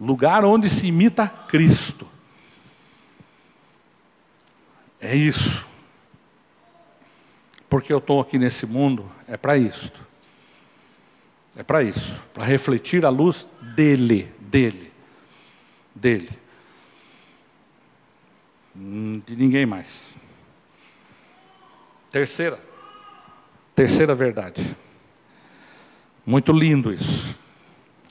Lugar 0.00 0.44
onde 0.44 0.70
se 0.70 0.86
imita 0.86 1.26
Cristo. 1.48 2.06
É 5.00 5.14
isso. 5.14 5.66
Porque 7.68 7.92
eu 7.92 7.98
estou 7.98 8.20
aqui 8.20 8.38
nesse 8.38 8.64
mundo, 8.64 9.10
é 9.26 9.36
para 9.36 9.58
isso. 9.58 9.92
É 11.56 11.62
para 11.64 11.82
isso, 11.82 12.22
para 12.32 12.44
refletir 12.44 13.04
a 13.04 13.08
luz 13.08 13.48
dele, 13.74 14.32
dele, 14.38 14.92
dele. 15.92 16.30
Hum, 18.76 19.20
de 19.26 19.34
ninguém 19.34 19.66
mais. 19.66 20.07
Terceira, 22.10 22.58
terceira 23.74 24.14
verdade. 24.14 24.76
Muito 26.24 26.52
lindo 26.52 26.92
isso. 26.92 27.36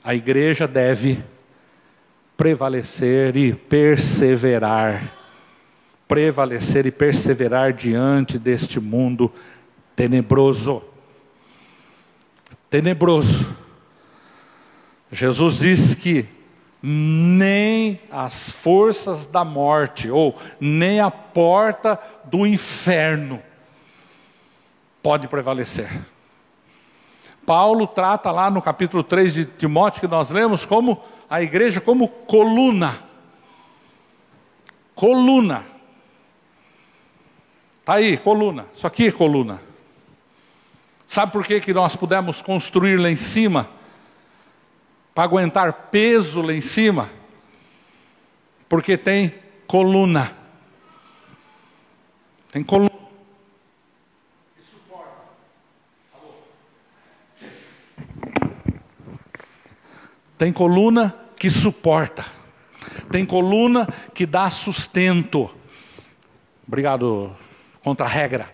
A 0.02 0.14
igreja 0.14 0.66
deve 0.66 1.22
prevalecer 2.36 3.36
e 3.36 3.52
perseverar 3.52 5.18
prevalecer 6.08 6.86
e 6.86 6.90
perseverar 6.90 7.74
diante 7.74 8.38
deste 8.38 8.80
mundo 8.80 9.30
tenebroso. 9.94 10.82
Tenebroso. 12.70 13.54
Jesus 15.12 15.58
diz 15.58 15.94
que 15.94 16.26
nem 16.82 18.00
as 18.10 18.50
forças 18.50 19.26
da 19.26 19.44
morte, 19.44 20.10
ou 20.10 20.38
nem 20.58 21.00
a 21.00 21.10
porta 21.10 22.00
do 22.24 22.46
inferno, 22.46 23.42
pode 25.08 25.26
prevalecer. 25.26 25.88
Paulo 27.46 27.86
trata 27.86 28.30
lá 28.30 28.50
no 28.50 28.60
capítulo 28.60 29.02
3 29.02 29.32
de 29.32 29.44
Timóteo, 29.46 30.02
que 30.02 30.06
nós 30.06 30.30
lemos, 30.30 30.66
como 30.66 31.02
a 31.30 31.40
igreja 31.40 31.80
como 31.80 32.08
coluna. 32.08 32.98
Coluna 34.94 35.64
Está 37.80 37.94
aí, 37.94 38.18
coluna. 38.18 38.66
Isso 38.76 38.86
aqui 38.86 39.06
é 39.06 39.10
coluna. 39.10 39.62
Sabe 41.06 41.32
por 41.32 41.46
que, 41.46 41.58
que 41.58 41.72
nós 41.72 41.96
pudemos 41.96 42.42
construir 42.42 42.98
lá 42.98 43.10
em 43.10 43.16
cima? 43.16 43.66
Para 45.14 45.24
aguentar 45.24 45.72
peso 45.90 46.42
lá 46.42 46.52
em 46.52 46.60
cima? 46.60 47.08
Porque 48.68 48.98
tem 48.98 49.32
coluna. 49.66 50.36
Tem 52.52 52.62
coluna. 52.62 52.97
Tem 60.38 60.52
coluna 60.52 61.14
que 61.36 61.50
suporta. 61.50 62.24
Tem 63.10 63.26
coluna 63.26 63.88
que 64.14 64.24
dá 64.24 64.48
sustento. 64.48 65.50
Obrigado, 66.66 67.34
contra 67.82 68.06
a 68.06 68.08
regra. 68.08 68.48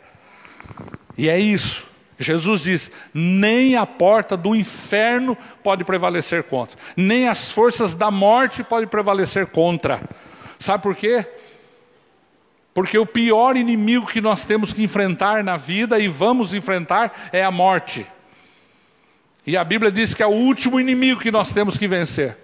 E 1.16 1.28
é 1.28 1.38
isso. 1.38 1.86
Jesus 2.18 2.62
diz: 2.62 2.90
nem 3.12 3.76
a 3.76 3.84
porta 3.84 4.36
do 4.36 4.54
inferno 4.54 5.36
pode 5.62 5.84
prevalecer 5.84 6.44
contra, 6.44 6.78
nem 6.96 7.28
as 7.28 7.50
forças 7.50 7.94
da 7.94 8.10
morte 8.10 8.62
podem 8.62 8.88
prevalecer 8.88 9.46
contra. 9.48 10.00
Sabe 10.58 10.82
por 10.82 10.94
quê? 10.94 11.26
Porque 12.72 12.98
o 12.98 13.06
pior 13.06 13.56
inimigo 13.56 14.06
que 14.06 14.20
nós 14.20 14.44
temos 14.44 14.72
que 14.72 14.82
enfrentar 14.82 15.44
na 15.44 15.56
vida 15.56 15.98
e 15.98 16.08
vamos 16.08 16.54
enfrentar 16.54 17.12
é 17.32 17.44
a 17.44 17.50
morte. 17.50 18.06
E 19.46 19.56
a 19.56 19.64
Bíblia 19.64 19.92
diz 19.92 20.14
que 20.14 20.22
é 20.22 20.26
o 20.26 20.30
último 20.30 20.80
inimigo 20.80 21.20
que 21.20 21.30
nós 21.30 21.52
temos 21.52 21.76
que 21.76 21.86
vencer. 21.86 22.36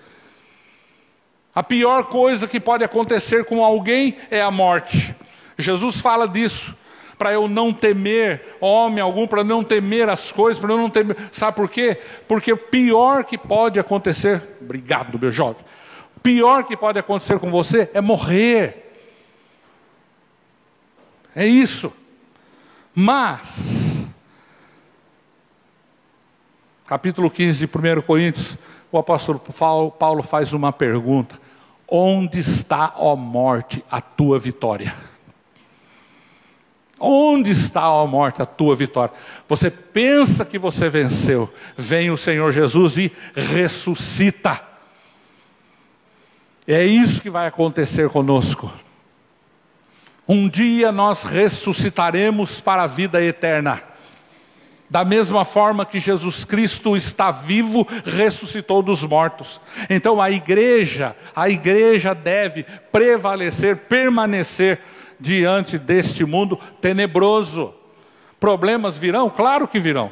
A 1.55 1.63
pior 1.63 2.05
coisa 2.05 2.47
que 2.47 2.61
pode 2.61 2.85
acontecer 2.85 3.45
com 3.45 3.65
alguém 3.65 4.17
é 4.31 4.41
a 4.41 4.51
morte. 4.51 5.15
Jesus 5.59 6.01
fala 6.01 6.29
disso, 6.29 6.77
para 7.19 7.33
eu 7.33 7.49
não 7.49 7.73
temer 7.73 8.57
homem 8.61 9.01
algum, 9.01 9.27
para 9.27 9.43
não 9.43 9.65
temer 9.65 10.09
as 10.09 10.31
coisas, 10.31 10.61
para 10.61 10.73
eu 10.73 10.79
não 10.79 10.89
temer. 10.89 11.17
Sabe 11.33 11.57
por 11.57 11.69
quê? 11.69 12.01
Porque 12.29 12.53
o 12.53 12.57
pior 12.57 13.25
que 13.25 13.37
pode 13.37 13.81
acontecer, 13.81 14.43
obrigado, 14.61 15.19
meu 15.19 15.31
jovem. 15.31 15.65
O 16.17 16.21
pior 16.21 16.65
que 16.65 16.77
pode 16.77 16.99
acontecer 16.99 17.39
com 17.39 17.51
você 17.51 17.91
é 17.95 18.01
morrer. 18.01 18.93
É 21.35 21.47
isso. 21.47 21.93
Mas 22.95 23.80
capítulo 26.91 27.31
15 27.31 27.65
de 27.65 27.67
1 27.67 28.03
Coríntios, 28.03 28.59
o 28.91 28.99
apóstolo 28.99 29.41
Paulo 29.97 30.25
faz 30.25 30.53
uma 30.53 30.73
pergunta: 30.73 31.41
Onde 31.87 32.41
está, 32.41 32.95
ó 32.97 33.15
morte, 33.15 33.85
a 33.89 34.01
tua 34.01 34.41
vitória? 34.41 34.93
Onde 36.99 37.53
está, 37.53 37.89
ó 37.89 38.05
morte, 38.09 38.43
a 38.43 38.47
tua 38.47 38.75
vitória? 38.75 39.15
Você 39.49 39.71
pensa 39.71 40.45
que 40.45 40.59
você 40.59 40.89
venceu, 40.89 41.49
vem 41.77 42.11
o 42.11 42.17
Senhor 42.17 42.51
Jesus 42.51 42.97
e 42.97 43.13
ressuscita. 43.37 44.61
É 46.67 46.85
isso 46.85 47.23
que 47.23 47.31
vai 47.31 47.47
acontecer 47.47 48.11
conosco. 48.11 48.71
Um 50.27 50.49
dia 50.49 50.91
nós 50.91 51.23
ressuscitaremos 51.23 52.61
para 52.61 52.83
a 52.83 52.89
vida 52.89 53.23
eterna. 53.23 53.90
Da 54.91 55.05
mesma 55.05 55.45
forma 55.45 55.87
que 55.87 56.01
Jesus 56.01 56.45
Cristo 56.45 56.97
está 56.97 57.31
vivo, 57.31 57.87
ressuscitou 58.05 58.83
dos 58.83 59.05
mortos. 59.05 59.61
Então 59.89 60.21
a 60.21 60.29
igreja, 60.33 61.15
a 61.35 61.49
igreja 61.49 62.13
deve 62.13 62.65
prevalecer, 62.91 63.77
permanecer 63.77 64.81
diante 65.19 65.79
deste 65.79 66.25
mundo 66.25 66.59
tenebroso. 66.81 67.73
Problemas 68.41 68.99
virão? 68.99 69.31
Claro 69.31 69.69
que 69.69 69.79
virão. 69.79 70.11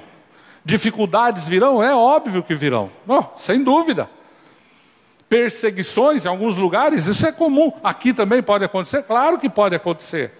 Dificuldades 0.64 1.48
virão? 1.48 1.82
É 1.82 1.92
óbvio 1.92 2.44
que 2.44 2.54
virão. 2.54 2.88
Oh, 3.08 3.24
sem 3.36 3.64
dúvida. 3.64 4.08
Perseguições 5.28 6.24
em 6.24 6.28
alguns 6.28 6.56
lugares, 6.56 7.06
isso 7.06 7.26
é 7.26 7.32
comum. 7.32 7.72
Aqui 7.82 8.14
também 8.14 8.42
pode 8.42 8.64
acontecer? 8.64 9.02
Claro 9.02 9.38
que 9.38 9.50
pode 9.50 9.74
acontecer. 9.74 10.32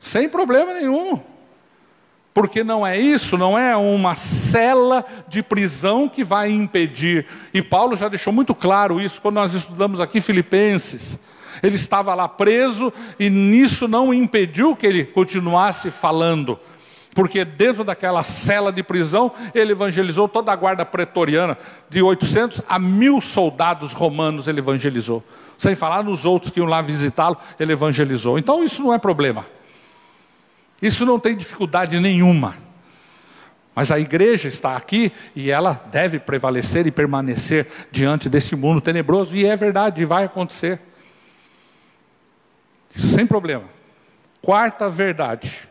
Sem 0.00 0.28
problema 0.28 0.74
nenhum. 0.74 1.22
Porque 2.32 2.62
não 2.62 2.86
é 2.86 2.96
isso, 2.96 3.36
não 3.36 3.58
é 3.58 3.76
uma 3.76 4.14
cela 4.14 5.04
de 5.28 5.42
prisão 5.42 6.08
que 6.08 6.22
vai 6.22 6.50
impedir. 6.50 7.26
E 7.52 7.60
Paulo 7.60 7.96
já 7.96 8.08
deixou 8.08 8.32
muito 8.32 8.54
claro 8.54 9.00
isso 9.00 9.20
quando 9.20 9.34
nós 9.34 9.52
estudamos 9.52 10.00
aqui 10.00 10.20
Filipenses. 10.20 11.18
Ele 11.62 11.74
estava 11.74 12.14
lá 12.14 12.28
preso 12.28 12.92
e 13.18 13.28
nisso 13.28 13.88
não 13.88 14.14
impediu 14.14 14.76
que 14.76 14.86
ele 14.86 15.04
continuasse 15.04 15.90
falando. 15.90 16.58
Porque 17.12 17.44
dentro 17.44 17.82
daquela 17.82 18.22
cela 18.22 18.72
de 18.72 18.84
prisão, 18.84 19.32
ele 19.52 19.72
evangelizou 19.72 20.28
toda 20.28 20.52
a 20.52 20.56
guarda 20.56 20.84
pretoriana, 20.84 21.58
de 21.88 22.00
800 22.00 22.62
a 22.68 22.78
mil 22.78 23.20
soldados 23.20 23.92
romanos 23.92 24.46
ele 24.46 24.60
evangelizou. 24.60 25.22
Sem 25.58 25.74
falar 25.74 26.04
nos 26.04 26.24
outros 26.24 26.52
que 26.52 26.60
iam 26.60 26.68
lá 26.68 26.80
visitá-lo, 26.80 27.36
ele 27.58 27.72
evangelizou. 27.72 28.38
Então 28.38 28.62
isso 28.62 28.80
não 28.80 28.94
é 28.94 28.98
problema. 28.98 29.44
Isso 30.80 31.04
não 31.04 31.18
tem 31.18 31.36
dificuldade 31.36 31.98
nenhuma. 32.00 32.56
Mas 33.74 33.90
a 33.90 33.98
igreja 33.98 34.48
está 34.48 34.76
aqui 34.76 35.12
e 35.34 35.50
ela 35.50 35.84
deve 35.90 36.18
prevalecer 36.18 36.86
e 36.86 36.90
permanecer 36.90 37.68
diante 37.90 38.28
desse 38.28 38.56
mundo 38.56 38.80
tenebroso, 38.80 39.36
e 39.36 39.46
é 39.46 39.54
verdade, 39.56 40.04
vai 40.04 40.24
acontecer. 40.24 40.80
Sem 42.94 43.26
problema. 43.26 43.64
Quarta 44.42 44.88
verdade. 44.88 45.68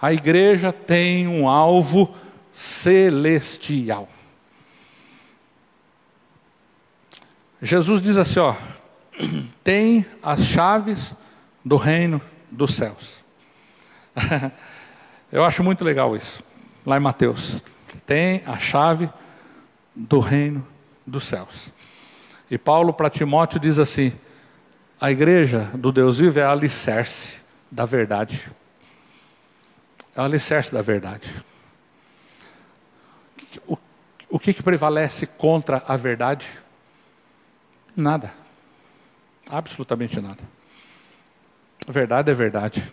A 0.00 0.12
igreja 0.12 0.72
tem 0.72 1.26
um 1.26 1.48
alvo 1.48 2.14
celestial. 2.52 4.08
Jesus 7.62 8.02
diz 8.02 8.18
assim, 8.18 8.38
ó, 8.38 8.54
tem 9.64 10.04
as 10.22 10.44
chaves 10.44 11.14
do 11.64 11.76
reino 11.76 12.20
dos 12.56 12.74
céus. 12.74 13.22
Eu 15.30 15.44
acho 15.44 15.62
muito 15.62 15.84
legal 15.84 16.16
isso. 16.16 16.42
Lá 16.84 16.96
em 16.96 17.00
Mateus, 17.00 17.62
tem 18.06 18.42
a 18.46 18.58
chave 18.58 19.10
do 19.94 20.18
reino 20.18 20.66
dos 21.06 21.24
céus. 21.24 21.70
E 22.50 22.56
Paulo 22.56 22.92
para 22.92 23.10
Timóteo 23.10 23.60
diz 23.60 23.78
assim: 23.78 24.12
a 25.00 25.10
igreja 25.10 25.70
do 25.74 25.92
Deus 25.92 26.18
vivo 26.18 26.38
é 26.38 26.42
a 26.42 26.52
alicerce 26.52 27.34
da 27.70 27.84
verdade. 27.84 28.50
É 30.14 30.20
o 30.20 30.24
alicerce 30.24 30.72
da 30.72 30.80
verdade. 30.80 31.30
O, 33.66 33.76
o 34.30 34.38
que, 34.38 34.54
que 34.54 34.62
prevalece 34.62 35.26
contra 35.26 35.82
a 35.86 35.96
verdade? 35.96 36.46
Nada. 37.94 38.32
Absolutamente 39.50 40.20
nada. 40.20 40.55
Verdade 41.86 42.30
é 42.30 42.34
verdade. 42.34 42.92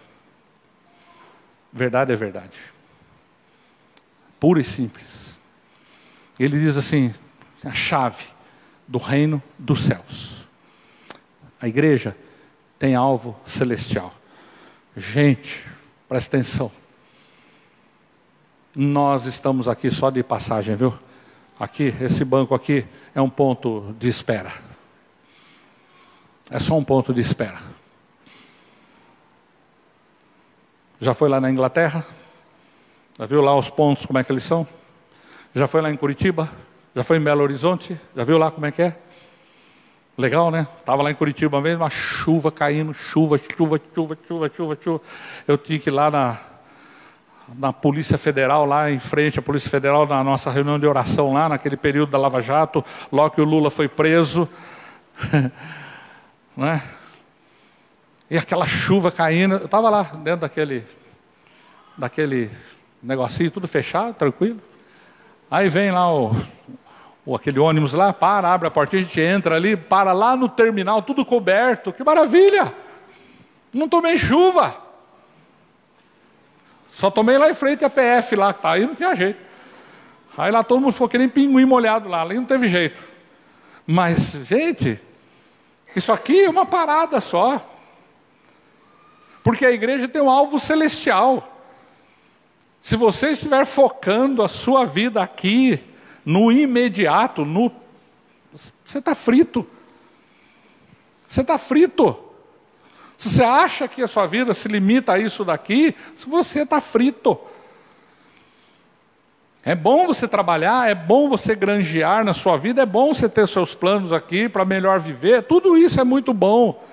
Verdade 1.72 2.12
é 2.12 2.16
verdade. 2.16 2.58
Pura 4.40 4.62
e 4.62 4.64
simples. 4.64 5.36
Ele 6.40 6.60
diz 6.60 6.78
assim: 6.78 7.14
a 7.66 7.72
chave 7.72 8.26
do 8.88 8.98
reino 8.98 9.42
dos 9.58 9.82
céus. 9.82 10.46
A 11.60 11.68
igreja 11.68 12.16
tem 12.78 12.94
alvo 12.94 13.36
celestial. 13.46 14.14
Gente, 14.96 15.66
presta 16.08 16.38
atenção. 16.38 16.72
Nós 18.76 19.26
estamos 19.26 19.68
aqui 19.68 19.90
só 19.90 20.10
de 20.10 20.22
passagem, 20.22 20.76
viu? 20.76 20.94
Aqui, 21.60 21.94
esse 22.02 22.26
banco 22.26 22.54
aqui 22.54 22.86
é 23.16 23.22
um 23.22 23.30
ponto 23.30 23.96
de 23.98 24.10
espera. 24.10 24.52
É 26.50 26.60
só 26.60 26.76
um 26.76 26.84
ponto 26.84 27.14
de 27.14 27.22
espera. 27.22 27.60
Já 31.04 31.14
foi 31.14 31.28
lá 31.28 31.42
na 31.42 31.52
Inglaterra? 31.52 32.06
Já 33.20 33.26
viu 33.26 33.42
lá 33.42 33.54
os 33.58 33.70
pontos, 33.70 34.06
como 34.06 34.20
é 34.20 34.24
que 34.24 34.32
eles 34.32 34.46
são? 34.46 34.66
Já 35.54 35.68
foi 35.68 35.82
lá 35.82 35.92
em 35.92 35.98
Curitiba? 35.98 36.50
Já 36.96 37.04
foi 37.04 37.18
em 37.18 37.20
Belo 37.20 37.44
Horizonte? 37.44 38.00
Já 38.16 38.24
viu 38.24 38.38
lá 38.38 38.50
como 38.50 38.66
é 38.66 38.72
que 38.72 38.84
é? 38.84 38.96
Legal, 40.18 40.50
né? 40.50 40.66
Estava 40.80 41.04
lá 41.04 41.12
em 41.12 41.14
Curitiba 41.14 41.60
mesmo, 41.60 41.84
a 41.84 41.90
chuva 41.90 42.54
caindo, 42.54 42.94
chuva, 42.94 43.38
chuva, 43.38 43.82
chuva, 43.94 44.18
chuva, 44.26 44.50
chuva, 44.56 44.78
chuva. 44.82 45.02
Eu 45.46 45.58
tinha 45.58 45.78
que 45.78 45.90
ir 45.90 45.92
lá 45.92 46.10
na, 46.10 46.40
na 47.54 47.74
Polícia 47.74 48.18
Federal, 48.18 48.66
lá 48.66 48.90
em 48.90 49.00
frente 49.02 49.38
à 49.38 49.42
Polícia 49.42 49.70
Federal, 49.70 50.08
na 50.08 50.24
nossa 50.24 50.50
reunião 50.52 50.80
de 50.80 50.88
oração 50.88 51.34
lá, 51.34 51.50
naquele 51.50 51.76
período 51.76 52.12
da 52.12 52.18
Lava 52.18 52.42
Jato, 52.42 52.82
logo 53.12 53.36
que 53.36 53.42
o 53.42 53.46
Lula 53.46 53.70
foi 53.70 53.90
preso. 53.90 54.48
né? 56.56 56.82
E 58.34 58.38
aquela 58.40 58.66
chuva 58.66 59.12
caindo. 59.12 59.58
Eu 59.58 59.66
estava 59.66 59.92
lá 59.92 60.02
dentro 60.02 60.42
daquele, 60.42 60.84
daquele 61.96 62.50
negocinho, 63.00 63.52
tudo 63.52 63.68
fechado, 63.68 64.16
tranquilo. 64.16 64.60
Aí 65.52 65.70
vem 65.70 65.92
lá 65.92 66.12
o, 66.12 66.32
o, 67.24 67.36
aquele 67.36 67.60
ônibus 67.60 67.94
lá, 67.94 68.12
para, 68.12 68.52
abre 68.52 68.68
a 68.68 68.72
portinha, 68.72 69.04
a 69.04 69.06
gente 69.06 69.22
entra 69.22 69.56
ali, 69.56 69.78
para 69.78 70.14
lá 70.14 70.36
no 70.36 70.50
terminal, 70.50 71.04
tudo 71.04 71.24
coberto. 71.24 71.94
Que 71.94 72.04
maravilha! 72.04 72.74
Não 73.72 73.88
tomei 73.88 74.18
chuva. 74.18 74.78
Só 76.92 77.12
tomei 77.12 77.38
lá 77.38 77.52
em 77.52 77.54
frente 77.54 77.86
a 77.86 77.90
PF 77.90 78.36
lá, 78.36 78.52
que 78.52 78.64
tá 78.64 78.72
aí, 78.72 78.84
não 78.84 78.96
tinha 78.96 79.14
jeito. 79.14 79.40
Aí 80.36 80.52
lá 80.52 80.64
todo 80.64 80.82
mundo 80.82 80.94
ficou 80.94 81.08
que 81.08 81.20
nem 81.20 81.30
pinguim 81.30 81.66
molhado 81.66 82.10
lá, 82.10 82.24
ali 82.24 82.34
não 82.34 82.46
teve 82.46 82.68
jeito. 82.68 83.04
Mas, 83.86 84.32
gente, 84.32 85.00
isso 85.96 86.12
aqui 86.12 86.46
é 86.46 86.50
uma 86.50 86.66
parada 86.66 87.22
só. 87.22 87.70
Porque 89.44 89.66
a 89.66 89.72
igreja 89.72 90.08
tem 90.08 90.22
um 90.22 90.30
alvo 90.30 90.60
celestial. 90.60 91.60
Se 92.80 92.96
você 92.96 93.32
estiver 93.32 93.66
focando 93.66 94.42
a 94.42 94.48
sua 94.48 94.86
vida 94.86 95.22
aqui, 95.22 95.80
no 96.26 96.52
imediato, 96.52 97.44
no... 97.44 97.72
você 98.84 99.00
está 99.00 99.14
frito. 99.14 99.68
Você 101.28 101.42
está 101.42 101.58
frito. 101.58 102.18
Se 103.18 103.30
você 103.30 103.44
acha 103.44 103.88
que 103.88 104.02
a 104.02 104.08
sua 104.08 104.26
vida 104.26 104.54
se 104.54 104.68
limita 104.68 105.14
a 105.14 105.20
isso 105.20 105.44
daqui, 105.44 105.96
você 106.28 106.62
está 106.62 106.80
frito. 106.80 107.40
É 109.66 109.74
bom 109.74 110.06
você 110.06 110.28
trabalhar, 110.28 110.90
é 110.90 110.96
bom 110.96 111.30
você 111.30 111.56
granjear 111.56 112.26
na 112.26 112.34
sua 112.34 112.58
vida, 112.58 112.82
é 112.82 112.86
bom 112.86 113.14
você 113.14 113.30
ter 113.30 113.48
seus 113.48 113.74
planos 113.74 114.12
aqui 114.12 114.50
para 114.50 114.66
melhor 114.66 115.00
viver, 115.00 115.44
tudo 115.44 115.78
isso 115.78 116.02
é 116.02 116.04
muito 116.04 116.34
bom. 116.34 116.84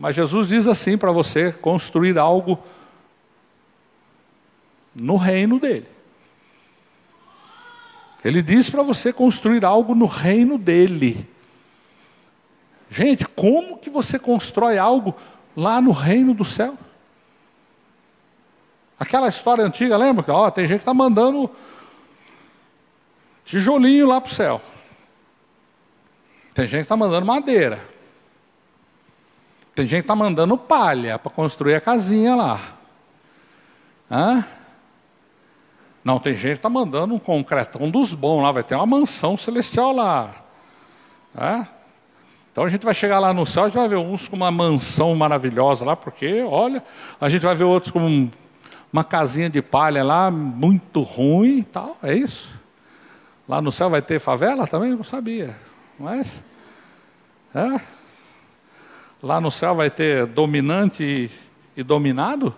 Mas 0.00 0.16
Jesus 0.16 0.48
diz 0.48 0.66
assim 0.66 0.96
para 0.96 1.12
você: 1.12 1.52
construir 1.52 2.18
algo 2.18 2.58
no 4.94 5.16
reino 5.16 5.60
dele. 5.60 5.86
Ele 8.24 8.40
diz 8.40 8.70
para 8.70 8.82
você 8.82 9.12
construir 9.12 9.62
algo 9.62 9.94
no 9.94 10.06
reino 10.06 10.56
dele. 10.56 11.28
Gente, 12.88 13.26
como 13.26 13.76
que 13.76 13.90
você 13.90 14.18
constrói 14.18 14.78
algo 14.78 15.14
lá 15.54 15.82
no 15.82 15.92
reino 15.92 16.32
do 16.32 16.46
céu? 16.46 16.78
Aquela 18.98 19.28
história 19.28 19.64
antiga, 19.64 19.98
lembra? 19.98 20.24
Ó, 20.32 20.50
tem 20.50 20.66
gente 20.66 20.78
que 20.78 20.82
está 20.82 20.94
mandando 20.94 21.50
tijolinho 23.44 24.06
lá 24.06 24.18
para 24.18 24.30
o 24.30 24.34
céu. 24.34 24.62
Tem 26.54 26.66
gente 26.66 26.80
que 26.80 26.84
está 26.84 26.96
mandando 26.96 27.26
madeira. 27.26 27.99
Tem 29.74 29.86
gente 29.86 30.00
que 30.00 30.04
está 30.04 30.16
mandando 30.16 30.56
palha 30.58 31.18
para 31.18 31.30
construir 31.30 31.74
a 31.74 31.80
casinha 31.80 32.34
lá. 32.34 32.60
Hã? 34.10 34.44
Não, 36.04 36.18
tem 36.18 36.34
gente 36.34 36.52
que 36.52 36.58
está 36.58 36.70
mandando 36.70 37.14
um 37.14 37.18
concretão 37.18 37.90
dos 37.90 38.12
bons 38.12 38.42
lá, 38.42 38.52
vai 38.52 38.62
ter 38.62 38.74
uma 38.74 38.86
mansão 38.86 39.36
celestial 39.36 39.92
lá. 39.92 40.34
Hã? 41.36 41.68
Então 42.50 42.64
a 42.64 42.68
gente 42.68 42.84
vai 42.84 42.94
chegar 42.94 43.20
lá 43.20 43.32
no 43.32 43.46
céu, 43.46 43.64
a 43.64 43.68
gente 43.68 43.78
vai 43.78 43.88
ver 43.88 43.96
uns 43.96 44.26
com 44.26 44.34
uma 44.34 44.50
mansão 44.50 45.14
maravilhosa 45.14 45.84
lá, 45.84 45.94
porque, 45.94 46.42
olha, 46.42 46.82
a 47.20 47.28
gente 47.28 47.42
vai 47.42 47.54
ver 47.54 47.64
outros 47.64 47.92
com 47.92 48.28
uma 48.92 49.04
casinha 49.04 49.48
de 49.48 49.62
palha 49.62 50.02
lá, 50.02 50.30
muito 50.30 51.00
ruim 51.02 51.58
e 51.58 51.64
tal, 51.64 51.96
é 52.02 52.12
isso. 52.14 52.50
Lá 53.48 53.60
no 53.60 53.70
céu 53.70 53.88
vai 53.88 54.02
ter 54.02 54.18
favela 54.18 54.66
também? 54.66 54.90
Não 54.90 55.04
sabia. 55.04 55.56
Mas, 55.98 56.42
é. 57.54 57.99
Lá 59.22 59.38
no 59.38 59.50
céu 59.50 59.74
vai 59.74 59.90
ter 59.90 60.24
dominante 60.26 61.30
e, 61.76 61.82
dominado? 61.82 62.54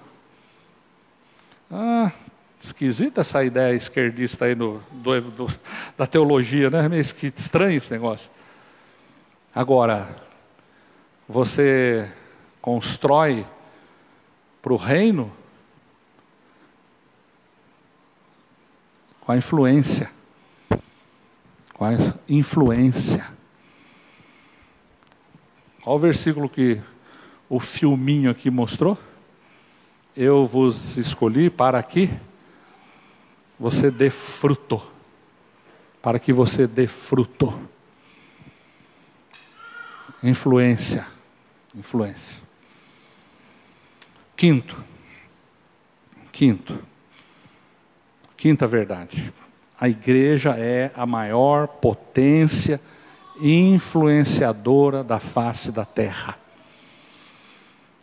Ah, 1.68 2.12
esquisita 2.60 3.22
essa 3.22 3.42
ideia 3.42 3.74
esquerdista 3.74 4.44
aí 4.44 4.54
do, 4.54 4.80
do, 4.92 5.20
do, 5.20 5.46
da 5.98 6.06
teologia, 6.06 6.70
né? 6.70 6.88
Meio 6.88 7.00
estranho 7.00 7.76
esse 7.76 7.90
negócio. 7.90 8.30
Agora, 9.52 10.16
você 11.28 12.08
constrói 12.60 13.44
para 14.62 14.72
o 14.72 14.76
reino 14.76 15.32
com 19.20 19.32
a 19.32 19.36
influência. 19.36 20.08
Com 21.74 21.84
a 21.84 21.90
influência. 22.28 23.41
Qual 25.82 25.96
o 25.96 25.98
versículo 25.98 26.48
que 26.48 26.80
o 27.48 27.58
filminho 27.58 28.30
aqui 28.30 28.48
mostrou? 28.48 28.96
Eu 30.16 30.46
vos 30.46 30.96
escolhi 30.96 31.50
para 31.50 31.82
que 31.82 32.08
você 33.58 33.90
dê 33.90 34.08
fruto. 34.08 34.80
Para 36.00 36.20
que 36.20 36.32
você 36.32 36.68
dê 36.68 36.86
fruto. 36.86 37.58
Influência. 40.22 41.04
Influência. 41.74 42.36
Quinto. 44.36 44.84
Quinto. 46.30 46.78
Quinta 48.36 48.68
verdade. 48.68 49.32
A 49.80 49.88
igreja 49.88 50.50
é 50.50 50.92
a 50.94 51.04
maior 51.04 51.66
potência 51.66 52.80
influenciadora 53.42 55.02
da 55.02 55.18
face 55.18 55.72
da 55.72 55.84
terra. 55.84 56.38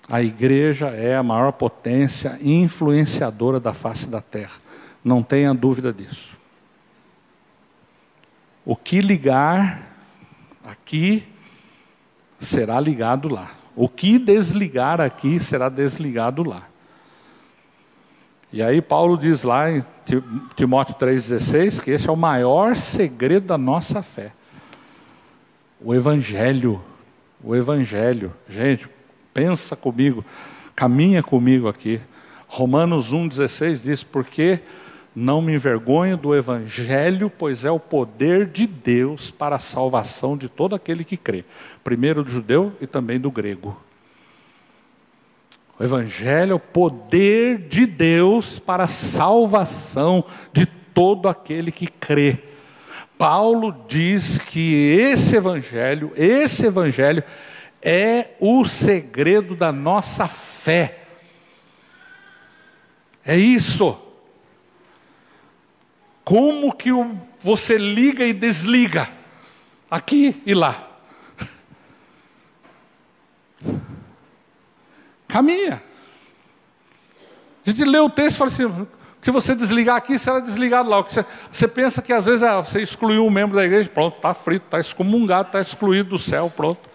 A 0.10 0.22
igreja 0.22 0.88
é 0.88 1.16
a 1.16 1.24
maior 1.24 1.52
potência 1.54 2.38
influenciadora 2.42 3.60
da 3.60 3.74
face 3.74 4.10
da 4.10 4.20
terra. 4.20 4.60
Não 5.04 5.24
tenha 5.24 5.54
dúvida 5.54 5.94
disso. 5.94 6.36
O 8.66 8.76
que 8.76 9.02
ligar 9.02 9.82
aqui 10.66 11.24
será 12.38 12.80
ligado 12.80 13.30
lá. 13.30 13.52
O 13.76 13.88
que 13.88 14.20
desligar 14.20 15.00
aqui 15.00 15.40
será 15.40 15.70
desligado 15.70 16.44
lá. 16.44 16.68
E 18.52 18.64
aí 18.64 18.82
Paulo 18.82 19.16
diz 19.16 19.44
lá 19.44 19.72
em 19.72 19.86
Timóteo 20.56 20.96
3,16 20.96 21.84
que 21.84 21.92
esse 21.92 22.10
é 22.10 22.12
o 22.12 22.18
maior 22.18 22.76
segredo 22.76 23.46
da 23.46 23.58
nossa 23.58 24.02
fé. 24.02 24.34
O 25.82 25.94
Evangelho. 25.94 26.82
O 27.44 27.56
Evangelho. 27.56 28.34
Gente, 28.48 28.90
pensa 29.34 29.76
comigo, 29.76 30.26
caminha 30.76 31.24
comigo 31.24 31.68
aqui. 31.68 32.02
Romanos 32.48 33.14
1,16 33.14 33.82
diz: 33.82 34.04
Porque 34.04 34.60
não 35.16 35.42
me 35.42 35.54
envergonho 35.54 36.18
do 36.18 36.36
Evangelho, 36.36 37.30
pois 37.30 37.64
é 37.64 37.72
o 37.72 37.80
poder 37.80 38.46
de 38.48 38.68
Deus 38.68 39.32
para 39.32 39.56
a 39.56 39.60
salvação 39.60 40.38
de 40.38 40.50
todo 40.50 40.76
aquele 40.76 41.04
que 41.04 41.16
crê, 41.16 41.46
primeiro 41.84 42.24
do 42.24 42.30
judeu 42.30 42.74
e 42.82 42.88
também 42.88 43.20
do 43.20 43.32
grego. 43.32 43.78
O 45.80 45.84
Evangelho 45.84 46.52
é 46.52 46.56
o 46.56 46.60
poder 46.60 47.58
de 47.70 47.86
Deus 47.86 48.60
para 48.60 48.84
a 48.84 48.88
salvação 48.88 50.26
de 50.52 50.66
todo 50.66 51.30
aquele 51.30 51.72
que 51.72 51.88
crê. 51.88 52.49
Paulo 53.20 53.84
diz 53.86 54.38
que 54.38 54.96
esse 54.98 55.36
Evangelho, 55.36 56.14
esse 56.16 56.66
Evangelho 56.66 57.22
é 57.82 58.30
o 58.40 58.64
segredo 58.64 59.58
da 59.58 59.74
nossa 59.74 60.26
fé. 60.26 61.04
É 63.26 63.36
isso. 63.36 64.00
Como 66.24 66.74
que 66.74 66.92
você 67.42 67.78
liga 67.78 68.24
e 68.24 68.32
desliga? 68.32 69.10
Aqui 69.92 70.42
e 70.46 70.54
lá. 70.54 70.90
Caminha. 75.28 75.84
A 77.68 77.70
gente 77.70 77.84
lê 77.84 78.00
o 78.00 78.10
texto 78.10 78.36
e 78.36 78.40
fala 78.40 78.50
assim: 78.50 78.88
se 79.22 79.32
você 79.32 79.54
desligar 79.54 79.98
aqui, 79.98 80.18
será 80.18 80.40
desligado 80.40 80.90
lá. 80.90 81.02
Você, 81.02 81.26
você 81.52 81.68
pensa 81.68 82.02
que 82.02 82.14
às 82.14 82.26
vezes 82.26 82.42
ah, 82.42 82.62
você 82.62 82.82
excluiu 82.82 83.26
um 83.26 83.30
membro 83.30 83.56
da 83.56 83.66
igreja, 83.66 83.90
pronto, 83.90 84.16
está 84.16 84.34
frito, 84.34 84.66
está 84.66 84.80
excomungado, 84.80 85.48
está 85.48 85.60
excluído 85.60 86.12
do 86.12 86.18
céu, 86.18 86.52
pronto. 86.56 86.90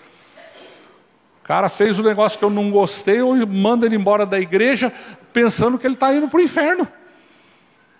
O 1.43 1.47
cara 1.47 1.69
fez 1.69 1.99
um 1.99 2.03
negócio 2.03 2.39
que 2.39 2.45
eu 2.45 2.51
não 2.51 2.71
gostei, 2.71 3.21
ou 3.21 3.35
manda 3.47 3.85
ele 3.85 3.97
embora 3.97 4.25
da 4.25 4.41
igreja, 4.41 4.91
pensando 5.33 5.79
que 5.79 5.87
ele 5.87 5.95
está 5.95 6.15
indo 6.15 6.29
para 6.29 6.39
o 6.39 6.43
inferno. 6.43 6.89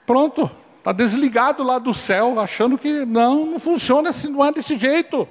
Pronto. 0.07 0.51
Está 0.79 0.93
desligado 0.93 1.63
lá 1.63 1.79
do 1.79 1.93
céu, 1.93 2.39
achando 2.41 2.77
que 2.77 3.05
não, 3.07 3.47
não 3.47 3.59
funciona 3.59 4.11
assim, 4.11 4.29
não 4.29 4.45
é 4.45 4.53
desse 4.53 4.79
jeito. 4.79 5.29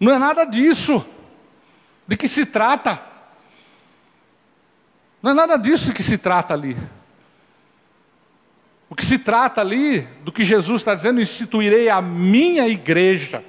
Não 0.00 0.12
é 0.12 0.18
nada 0.18 0.44
disso. 0.44 1.04
De 2.06 2.16
que 2.16 2.28
se 2.28 2.44
trata? 2.46 3.00
Não 5.22 5.30
é 5.30 5.34
nada 5.34 5.56
disso 5.56 5.92
que 5.92 6.02
se 6.02 6.18
trata 6.18 6.52
ali. 6.52 6.76
O 8.94 8.96
que 8.96 9.04
se 9.04 9.18
trata 9.18 9.60
ali, 9.60 10.02
do 10.22 10.30
que 10.30 10.44
Jesus 10.44 10.80
está 10.80 10.94
dizendo, 10.94 11.20
instituirei 11.20 11.88
a 11.88 12.00
minha 12.00 12.68
igreja. 12.68 13.44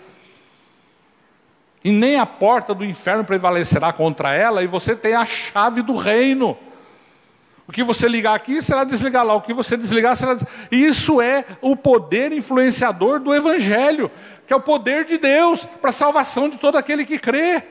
E 1.83 1.91
nem 1.91 2.17
a 2.17 2.25
porta 2.25 2.73
do 2.73 2.83
inferno 2.83 3.23
prevalecerá 3.23 3.93
contra 3.93 4.33
ela, 4.33 4.63
e 4.63 4.67
você 4.67 4.95
tem 4.95 5.13
a 5.13 5.23
chave 5.23 5.83
do 5.83 5.95
reino. 5.95 6.57
O 7.67 7.71
que 7.71 7.83
você 7.83 8.07
ligar 8.07 8.33
aqui 8.33 8.59
será 8.59 8.83
desligar 8.83 9.23
lá, 9.23 9.35
o 9.35 9.41
que 9.41 9.53
você 9.53 9.77
desligar 9.77 10.15
será. 10.15 10.35
Isso 10.71 11.21
é 11.21 11.45
o 11.61 11.75
poder 11.75 12.31
influenciador 12.31 13.19
do 13.19 13.31
Evangelho, 13.31 14.09
que 14.47 14.53
é 14.53 14.55
o 14.55 14.61
poder 14.61 15.05
de 15.05 15.19
Deus 15.19 15.63
para 15.79 15.91
a 15.91 15.93
salvação 15.93 16.49
de 16.49 16.57
todo 16.57 16.75
aquele 16.75 17.05
que 17.05 17.19
crê. 17.19 17.61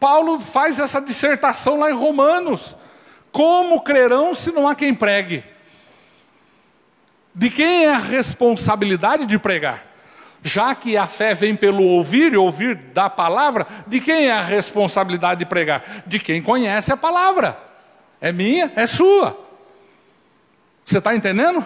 Paulo 0.00 0.40
faz 0.40 0.80
essa 0.80 1.00
dissertação 1.00 1.78
lá 1.78 1.92
em 1.92 1.94
Romanos. 1.94 2.76
Como 3.30 3.82
crerão 3.82 4.34
se 4.34 4.50
não 4.50 4.66
há 4.66 4.74
quem 4.74 4.92
pregue? 4.92 5.53
De 7.34 7.50
quem 7.50 7.86
é 7.86 7.94
a 7.94 7.98
responsabilidade 7.98 9.26
de 9.26 9.38
pregar? 9.38 9.84
Já 10.42 10.74
que 10.74 10.96
a 10.96 11.06
fé 11.06 11.32
vem 11.34 11.56
pelo 11.56 11.82
ouvir 11.82 12.32
e 12.32 12.36
ouvir 12.36 12.76
da 12.76 13.08
palavra, 13.08 13.66
de 13.86 14.00
quem 14.00 14.28
é 14.28 14.32
a 14.32 14.42
responsabilidade 14.42 15.38
de 15.38 15.46
pregar? 15.46 15.82
De 16.06 16.20
quem 16.20 16.42
conhece 16.42 16.92
a 16.92 16.96
palavra. 16.96 17.58
É 18.20 18.30
minha, 18.30 18.70
é 18.76 18.86
sua. 18.86 19.38
Você 20.84 20.98
está 20.98 21.14
entendendo? 21.14 21.64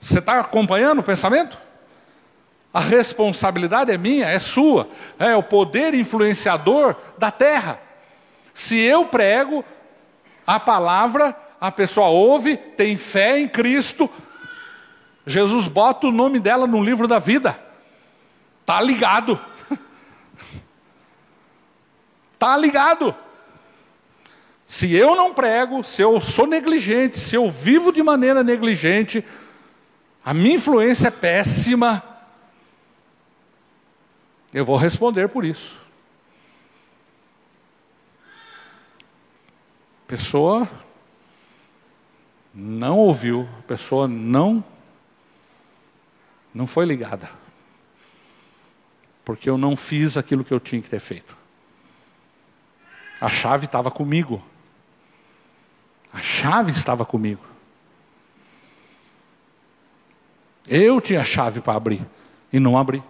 Você 0.00 0.18
está 0.18 0.40
acompanhando 0.40 0.98
o 0.98 1.04
pensamento? 1.04 1.56
A 2.74 2.80
responsabilidade 2.80 3.90
é 3.90 3.96
minha, 3.96 4.26
é 4.26 4.38
sua, 4.38 4.88
é 5.18 5.34
o 5.34 5.42
poder 5.42 5.94
influenciador 5.94 6.94
da 7.16 7.30
terra. 7.30 7.80
Se 8.52 8.78
eu 8.78 9.06
prego 9.06 9.64
a 10.46 10.60
palavra, 10.60 11.34
a 11.66 11.72
pessoa 11.72 12.08
ouve, 12.08 12.56
tem 12.56 12.96
fé 12.96 13.40
em 13.40 13.48
Cristo, 13.48 14.08
Jesus 15.26 15.66
bota 15.66 16.06
o 16.06 16.12
nome 16.12 16.38
dela 16.38 16.66
no 16.66 16.82
livro 16.82 17.08
da 17.08 17.18
vida. 17.18 17.58
Tá 18.64 18.80
ligado? 18.80 19.38
Tá 22.38 22.54
ligado? 22.54 23.14
Se 24.66 24.94
eu 24.94 25.16
não 25.16 25.32
prego, 25.32 25.82
se 25.82 26.02
eu 26.02 26.20
sou 26.20 26.46
negligente, 26.46 27.18
se 27.18 27.34
eu 27.34 27.50
vivo 27.50 27.90
de 27.90 28.02
maneira 28.02 28.44
negligente, 28.44 29.24
a 30.22 30.34
minha 30.34 30.56
influência 30.56 31.08
é 31.08 31.10
péssima, 31.10 32.02
eu 34.52 34.66
vou 34.66 34.76
responder 34.76 35.28
por 35.28 35.46
isso. 35.46 35.80
Pessoa 40.06 40.68
não 42.58 42.96
ouviu, 42.96 43.46
a 43.58 43.62
pessoa 43.62 44.08
não 44.08 44.64
não 46.54 46.66
foi 46.66 46.86
ligada. 46.86 47.28
Porque 49.22 49.50
eu 49.50 49.58
não 49.58 49.76
fiz 49.76 50.16
aquilo 50.16 50.42
que 50.42 50.54
eu 50.54 50.58
tinha 50.58 50.80
que 50.80 50.88
ter 50.88 50.98
feito. 51.00 51.36
A 53.20 53.28
chave 53.28 53.66
estava 53.66 53.90
comigo. 53.90 54.42
A 56.10 56.20
chave 56.20 56.70
estava 56.70 57.04
comigo. 57.04 57.44
Eu 60.66 60.98
tinha 60.98 61.20
a 61.20 61.24
chave 61.24 61.60
para 61.60 61.76
abrir 61.76 62.06
e 62.50 62.58
não 62.58 62.78
abri. 62.78 63.02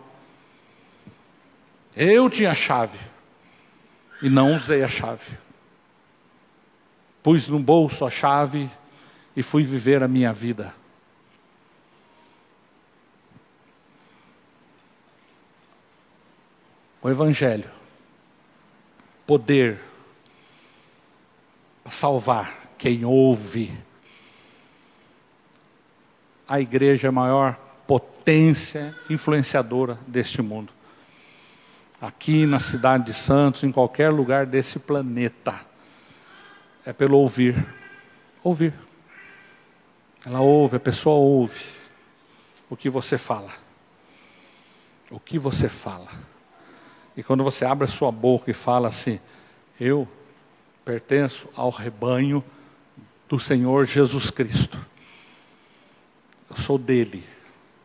Eu 1.94 2.28
tinha 2.28 2.50
a 2.50 2.54
chave 2.54 2.98
e 4.20 4.28
não 4.28 4.56
usei 4.56 4.82
a 4.82 4.88
chave. 4.88 5.38
Pus 7.22 7.46
no 7.46 7.60
bolso 7.60 8.04
a 8.04 8.10
chave 8.10 8.68
e 9.36 9.42
fui 9.42 9.62
viver 9.62 10.02
a 10.02 10.08
minha 10.08 10.32
vida. 10.32 10.74
O 17.02 17.10
Evangelho, 17.10 17.70
poder 19.26 19.78
para 21.84 21.92
salvar 21.92 22.72
quem 22.78 23.04
ouve. 23.04 23.72
A 26.48 26.60
igreja 26.60 27.06
é 27.06 27.10
a 27.10 27.12
maior 27.12 27.54
potência 27.86 28.96
influenciadora 29.08 29.96
deste 30.04 30.42
mundo. 30.42 30.72
Aqui 32.00 32.44
na 32.44 32.58
cidade 32.58 33.04
de 33.04 33.14
Santos, 33.14 33.62
em 33.62 33.70
qualquer 33.70 34.12
lugar 34.12 34.46
desse 34.46 34.80
planeta, 34.80 35.54
é 36.84 36.92
pelo 36.92 37.18
ouvir. 37.18 37.64
Ouvir. 38.42 38.85
Ela 40.26 40.40
ouve, 40.40 40.76
a 40.76 40.80
pessoa 40.80 41.14
ouve 41.14 41.62
o 42.68 42.76
que 42.76 42.90
você 42.90 43.16
fala. 43.16 43.52
O 45.08 45.20
que 45.20 45.38
você 45.38 45.68
fala. 45.68 46.08
E 47.16 47.22
quando 47.22 47.44
você 47.44 47.64
abre 47.64 47.84
a 47.84 47.88
sua 47.88 48.10
boca 48.10 48.50
e 48.50 48.54
fala 48.54 48.88
assim, 48.88 49.20
eu 49.78 50.08
pertenço 50.84 51.48
ao 51.54 51.70
rebanho 51.70 52.42
do 53.28 53.38
Senhor 53.38 53.86
Jesus 53.86 54.28
Cristo. 54.28 54.84
Eu 56.50 56.56
sou 56.56 56.76
dele. 56.76 57.22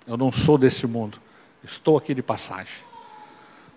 Eu 0.08 0.18
não 0.18 0.32
sou 0.32 0.58
desse 0.58 0.88
mundo. 0.88 1.20
Estou 1.64 1.96
aqui 1.96 2.16
de 2.16 2.24
passagem. 2.24 2.84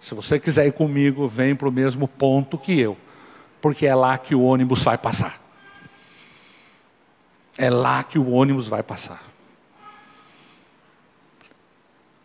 Se 0.00 0.14
você 0.14 0.40
quiser 0.40 0.66
ir 0.66 0.72
comigo, 0.72 1.28
vem 1.28 1.54
para 1.54 1.68
o 1.68 1.72
mesmo 1.72 2.08
ponto 2.08 2.56
que 2.56 2.80
eu, 2.80 2.96
porque 3.60 3.86
é 3.86 3.94
lá 3.94 4.16
que 4.16 4.34
o 4.34 4.40
ônibus 4.40 4.82
vai 4.82 4.96
passar. 4.96 5.43
É 7.56 7.70
lá 7.70 8.02
que 8.02 8.18
o 8.18 8.30
ônibus 8.30 8.68
vai 8.68 8.82
passar. 8.82 9.22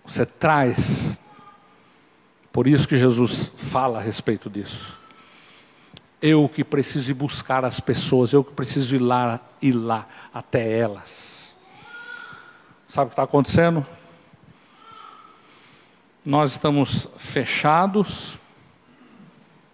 Você 0.05 0.25
traz. 0.25 1.17
Por 2.51 2.67
isso 2.67 2.87
que 2.87 2.97
Jesus 2.97 3.51
fala 3.57 3.99
a 3.99 4.01
respeito 4.01 4.49
disso. 4.49 4.97
Eu 6.21 6.49
que 6.49 6.63
preciso 6.63 7.11
ir 7.11 7.13
buscar 7.13 7.63
as 7.63 7.79
pessoas, 7.79 8.33
eu 8.33 8.43
que 8.43 8.51
preciso 8.51 8.95
ir 8.95 8.99
lá, 8.99 9.39
ir 9.61 9.71
lá 9.71 10.07
até 10.33 10.77
elas. 10.77 11.55
Sabe 12.87 13.05
o 13.05 13.09
que 13.09 13.13
está 13.13 13.23
acontecendo? 13.23 13.85
Nós 16.25 16.51
estamos 16.51 17.07
fechados, 17.17 18.35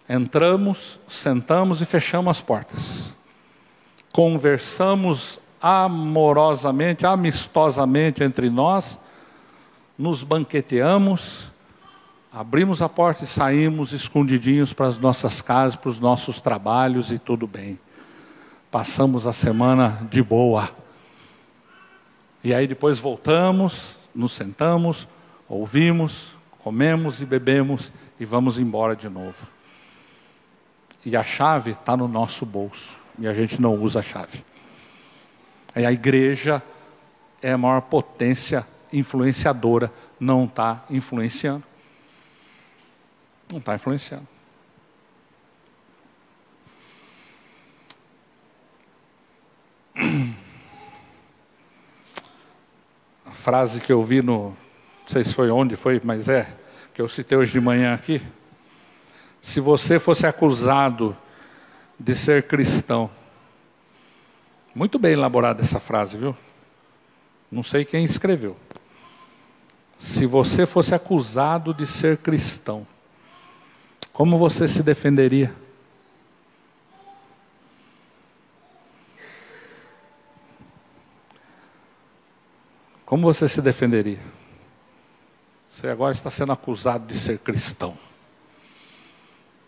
entramos, 0.08 1.00
sentamos 1.08 1.80
e 1.80 1.86
fechamos 1.86 2.30
as 2.30 2.40
portas. 2.42 3.12
Conversamos 4.12 5.40
amorosamente, 5.60 7.06
amistosamente 7.06 8.22
entre 8.22 8.50
nós, 8.50 8.98
nos 9.98 10.22
banqueteamos 10.22 11.50
Abrimos 12.36 12.82
a 12.82 12.88
porta 12.88 13.24
e 13.24 13.26
saímos 13.26 13.94
escondidinhos 13.94 14.74
para 14.74 14.88
as 14.88 14.98
nossas 14.98 15.40
casas, 15.40 15.74
para 15.74 15.88
os 15.88 15.98
nossos 15.98 16.38
trabalhos 16.38 17.10
e 17.10 17.18
tudo 17.18 17.46
bem. 17.46 17.78
Passamos 18.70 19.26
a 19.26 19.32
semana 19.32 20.06
de 20.10 20.22
boa. 20.22 20.68
E 22.44 22.52
aí 22.52 22.66
depois 22.66 22.98
voltamos, 22.98 23.96
nos 24.14 24.32
sentamos, 24.32 25.08
ouvimos, 25.48 26.28
comemos 26.58 27.22
e 27.22 27.24
bebemos 27.24 27.90
e 28.20 28.26
vamos 28.26 28.58
embora 28.58 28.94
de 28.94 29.08
novo. 29.08 29.46
E 31.06 31.16
a 31.16 31.24
chave 31.24 31.70
está 31.70 31.96
no 31.96 32.06
nosso 32.06 32.44
bolso 32.44 32.98
e 33.18 33.26
a 33.26 33.32
gente 33.32 33.62
não 33.62 33.72
usa 33.72 34.00
a 34.00 34.02
chave. 34.02 34.44
Aí 35.76 35.84
a 35.84 35.92
igreja 35.92 36.62
é 37.42 37.52
a 37.52 37.58
maior 37.58 37.82
potência 37.82 38.66
influenciadora, 38.90 39.92
não 40.18 40.46
está 40.46 40.82
influenciando. 40.88 41.62
Não 43.52 43.58
está 43.58 43.74
influenciando. 43.74 44.26
A 53.26 53.32
frase 53.32 53.78
que 53.82 53.92
eu 53.92 54.02
vi 54.02 54.22
no. 54.22 54.48
Não 54.48 55.08
sei 55.08 55.24
se 55.24 55.34
foi 55.34 55.50
onde 55.50 55.76
foi, 55.76 56.00
mas 56.02 56.26
é, 56.26 56.48
que 56.94 57.02
eu 57.02 57.08
citei 57.08 57.36
hoje 57.36 57.52
de 57.52 57.60
manhã 57.60 57.92
aqui. 57.92 58.22
Se 59.42 59.60
você 59.60 59.98
fosse 59.98 60.26
acusado 60.26 61.14
de 62.00 62.14
ser 62.14 62.44
cristão, 62.44 63.10
muito 64.76 64.98
bem 64.98 65.14
elaborada 65.14 65.62
essa 65.62 65.80
frase, 65.80 66.18
viu? 66.18 66.36
Não 67.50 67.62
sei 67.62 67.82
quem 67.82 68.04
escreveu. 68.04 68.54
Se 69.96 70.26
você 70.26 70.66
fosse 70.66 70.94
acusado 70.94 71.72
de 71.72 71.86
ser 71.86 72.18
cristão, 72.18 72.86
como 74.12 74.36
você 74.36 74.68
se 74.68 74.82
defenderia? 74.82 75.56
Como 83.06 83.22
você 83.22 83.48
se 83.48 83.62
defenderia? 83.62 84.20
Você 85.66 85.88
agora 85.88 86.12
está 86.12 86.30
sendo 86.30 86.52
acusado 86.52 87.06
de 87.06 87.16
ser 87.16 87.38
cristão. 87.38 87.96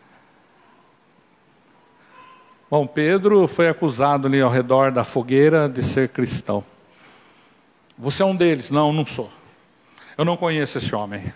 Bom, 2.70 2.86
Pedro 2.86 3.48
foi 3.48 3.70
acusado 3.70 4.28
ali 4.28 4.42
ao 4.42 4.52
redor 4.52 4.92
da 4.92 5.06
fogueira 5.06 5.70
de 5.70 5.82
ser 5.82 6.10
cristão. 6.10 6.64
Você 7.98 8.22
é 8.22 8.26
um 8.26 8.36
deles? 8.36 8.70
Não, 8.70 8.92
não 8.92 9.06
sou. 9.06 9.30
Eu 10.18 10.26
não 10.26 10.36
conheço 10.36 10.78
esse 10.78 10.94
homem. 10.94 11.34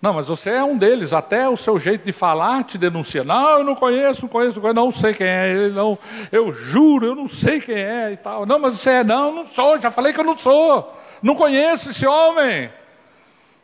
Não, 0.00 0.12
mas 0.12 0.28
você 0.28 0.50
é 0.50 0.62
um 0.62 0.76
deles, 0.76 1.12
até 1.12 1.48
o 1.48 1.56
seu 1.56 1.78
jeito 1.78 2.04
de 2.04 2.12
falar 2.12 2.62
te 2.64 2.76
denuncia. 2.76 3.24
Não, 3.24 3.58
eu 3.58 3.64
não 3.64 3.74
conheço, 3.74 4.22
não 4.22 4.28
conheço, 4.28 4.60
não 4.60 4.92
sei 4.92 5.14
quem 5.14 5.26
é 5.26 5.50
ele, 5.50 5.74
não, 5.74 5.98
eu 6.30 6.52
juro, 6.52 7.06
eu 7.06 7.14
não 7.14 7.26
sei 7.26 7.58
quem 7.58 7.74
é 7.74 8.12
e 8.12 8.16
tal. 8.16 8.44
Não, 8.44 8.58
mas 8.58 8.74
você 8.74 8.90
é, 8.90 9.04
não, 9.04 9.34
não 9.34 9.46
sou, 9.46 9.80
já 9.80 9.90
falei 9.90 10.12
que 10.12 10.20
eu 10.20 10.24
não 10.24 10.38
sou. 10.38 10.94
Não 11.22 11.34
conheço 11.34 11.90
esse 11.90 12.06
homem. 12.06 12.70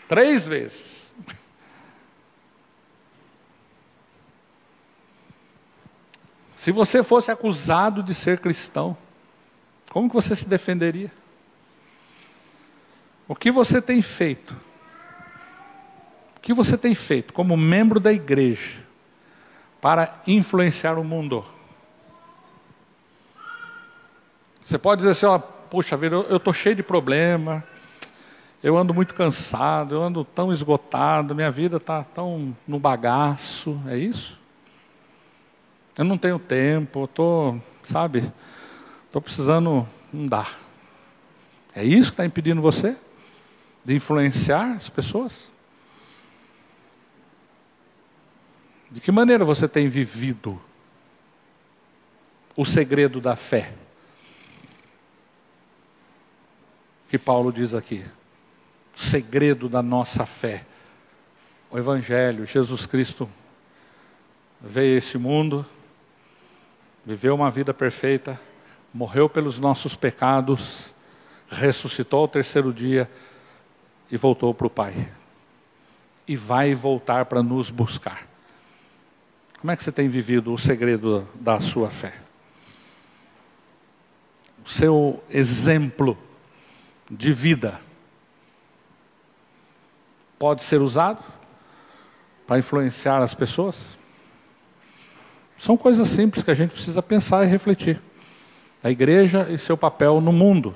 Três 0.09 0.49
vezes. 0.49 1.00
Se 6.61 6.71
você 6.73 7.03
fosse 7.03 7.31
acusado 7.31 8.03
de 8.03 8.15
ser 8.15 8.39
cristão, 8.39 8.95
como 9.91 10.11
que 10.11 10.15
você 10.15 10.37
se 10.37 10.47
defenderia? 10.47 11.11
O 13.27 13.35
que 13.35 13.51
você 13.51 13.81
tem 13.81 14.03
feito? 14.03 14.55
O 16.37 16.41
que 16.41 16.53
você 16.53 16.77
tem 16.77 16.95
feito 16.95 17.33
como 17.33 17.57
membro 17.57 17.99
da 17.99 18.13
igreja 18.13 18.79
para 19.81 20.21
influenciar 20.27 20.99
o 20.99 21.03
mundo? 21.03 21.43
Você 24.63 24.77
pode 24.77 24.99
dizer 24.99 25.13
assim, 25.13 25.25
ó, 25.25 25.39
puxa 25.39 25.97
vida, 25.97 26.17
eu 26.17 26.37
estou 26.37 26.53
cheio 26.53 26.77
de 26.77 26.83
problema, 26.83 27.65
eu 28.63 28.77
ando 28.77 28.93
muito 28.93 29.15
cansado, 29.15 29.95
eu 29.95 30.03
ando 30.03 30.27
tão 30.27 30.53
esgotado, 30.53 31.35
minha 31.35 31.51
vida 31.51 31.79
está 31.79 32.05
tão 32.05 32.55
no 32.69 32.79
bagaço, 32.79 33.81
é 33.87 33.97
isso? 33.97 34.39
Eu 35.99 36.05
não 36.05 36.17
tenho 36.17 36.39
tempo, 36.39 37.05
estou, 37.05 37.61
sabe, 37.83 38.33
estou 39.07 39.21
precisando, 39.21 39.87
não 40.13 40.27
dá. 40.27 40.51
É 41.75 41.85
isso 41.85 42.11
que 42.11 42.15
está 42.15 42.25
impedindo 42.25 42.63
você 42.63 42.97
de 43.85 43.95
influenciar 43.95 44.77
as 44.77 44.89
pessoas? 44.89 45.49
De 48.91 49.01
que 49.01 49.13
maneira 49.13 49.45
você 49.45 49.69
tem 49.69 49.89
vivido 49.89 50.61
o 52.57 52.65
segredo 52.65 53.21
da 53.21 53.37
fé? 53.37 53.73
Que 57.09 57.19
Paulo 57.19 57.53
diz 57.53 57.75
aqui. 57.75 58.05
O 58.95 58.99
segredo 58.99 59.69
da 59.69 59.83
nossa 59.83 60.27
fé. 60.27 60.67
O 61.71 61.79
Evangelho, 61.79 62.45
Jesus 62.45 62.85
Cristo 62.85 63.31
veio 64.61 64.97
a 64.97 64.99
esse 64.99 65.17
mundo, 65.17 65.65
viveu 67.05 67.35
uma 67.35 67.51
vida 67.51 67.73
perfeita, 67.73 68.41
morreu 68.93 69.29
pelos 69.29 69.59
nossos 69.59 69.95
pecados, 69.95 70.95
ressuscitou 71.49 72.21
ao 72.21 72.29
terceiro 72.29 72.73
dia 72.73 73.11
e 74.11 74.17
voltou 74.17 74.53
para 74.55 74.67
o 74.67 74.71
Pai. 74.71 75.09
E 76.27 76.37
vai 76.37 76.75
voltar 76.75 77.25
para 77.27 77.43
nos 77.43 77.71
buscar. 77.71 78.27
Como 79.61 79.71
é 79.71 79.77
que 79.77 79.85
você 79.85 79.93
tem 79.93 80.09
vivido 80.09 80.53
o 80.53 80.59
segredo 80.59 81.29
da 81.35 81.61
sua 81.61 81.91
fé? 81.91 82.15
O 84.65 84.69
seu 84.69 85.23
exemplo 85.29 86.17
de 87.11 87.33
vida 87.33 87.81
pode 90.39 90.63
ser 90.63 90.81
usado 90.81 91.23
para 92.47 92.59
influenciar 92.59 93.23
as 93.23 93.35
pessoas? 93.35 94.00
São 95.61 95.77
coisas 95.77 96.09
simples 96.09 96.43
que 96.43 96.51
a 96.51 96.55
gente 96.55 96.71
precisa 96.71 97.03
pensar 97.03 97.45
e 97.45 97.47
refletir. 97.47 98.01
A 98.83 98.91
igreja 98.91 99.47
e 99.51 99.59
seu 99.59 99.77
papel 99.77 100.19
no 100.19 100.33
mundo, 100.33 100.75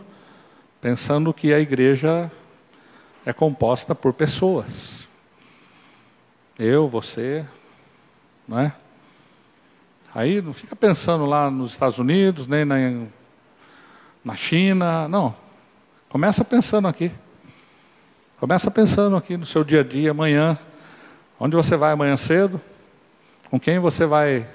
pensando 0.79 1.33
que 1.33 1.55
a 1.55 1.59
igreja 1.59 2.31
é 3.25 3.33
composta 3.33 3.95
por 3.95 4.13
pessoas. 4.13 5.09
Eu, 6.59 6.87
você, 6.87 7.47
não 8.47 8.59
é? 8.59 8.75
Aí 10.15 10.43
não 10.43 10.53
fica 10.53 10.77
pensando 10.77 11.25
lá 11.25 11.51
nos 11.51 11.71
Estados 11.71 11.99
Unidos, 11.99 12.47
nem 12.47 12.67
na, 12.67 12.77
na 14.23 14.37
China, 14.37 15.09
não. 15.09 15.35
Começa 16.11 16.45
pensando 16.45 16.89
aqui. 16.89 17.11
Começa 18.39 18.71
pensando 18.71 19.17
aqui 19.17 19.35
no 19.39 19.47
seu 19.47 19.65
dia 19.65 19.81
a 19.81 19.83
dia, 19.83 20.11
amanhã. 20.11 20.59
Onde 21.41 21.57
você 21.57 21.75
vai 21.75 21.93
amanhã 21.93 22.19
cedo? 22.19 22.61
Com 23.49 23.59
quem 23.59 23.79
você 23.79 24.05
vai 24.05 24.47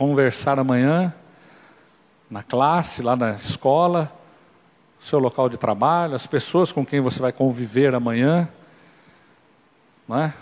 conversar 0.00 0.58
amanhã, 0.58 1.12
na 2.30 2.42
classe, 2.42 3.02
lá 3.02 3.14
na 3.14 3.32
escola, 3.32 4.10
seu 4.98 5.18
local 5.18 5.46
de 5.46 5.58
trabalho, 5.58 6.14
as 6.14 6.26
pessoas 6.26 6.72
com 6.72 6.86
quem 6.86 7.02
você 7.02 7.20
vai 7.20 7.32
conviver 7.32 7.94
amanhã. 7.94 8.48
Não 10.08 10.18
é? 10.18 10.34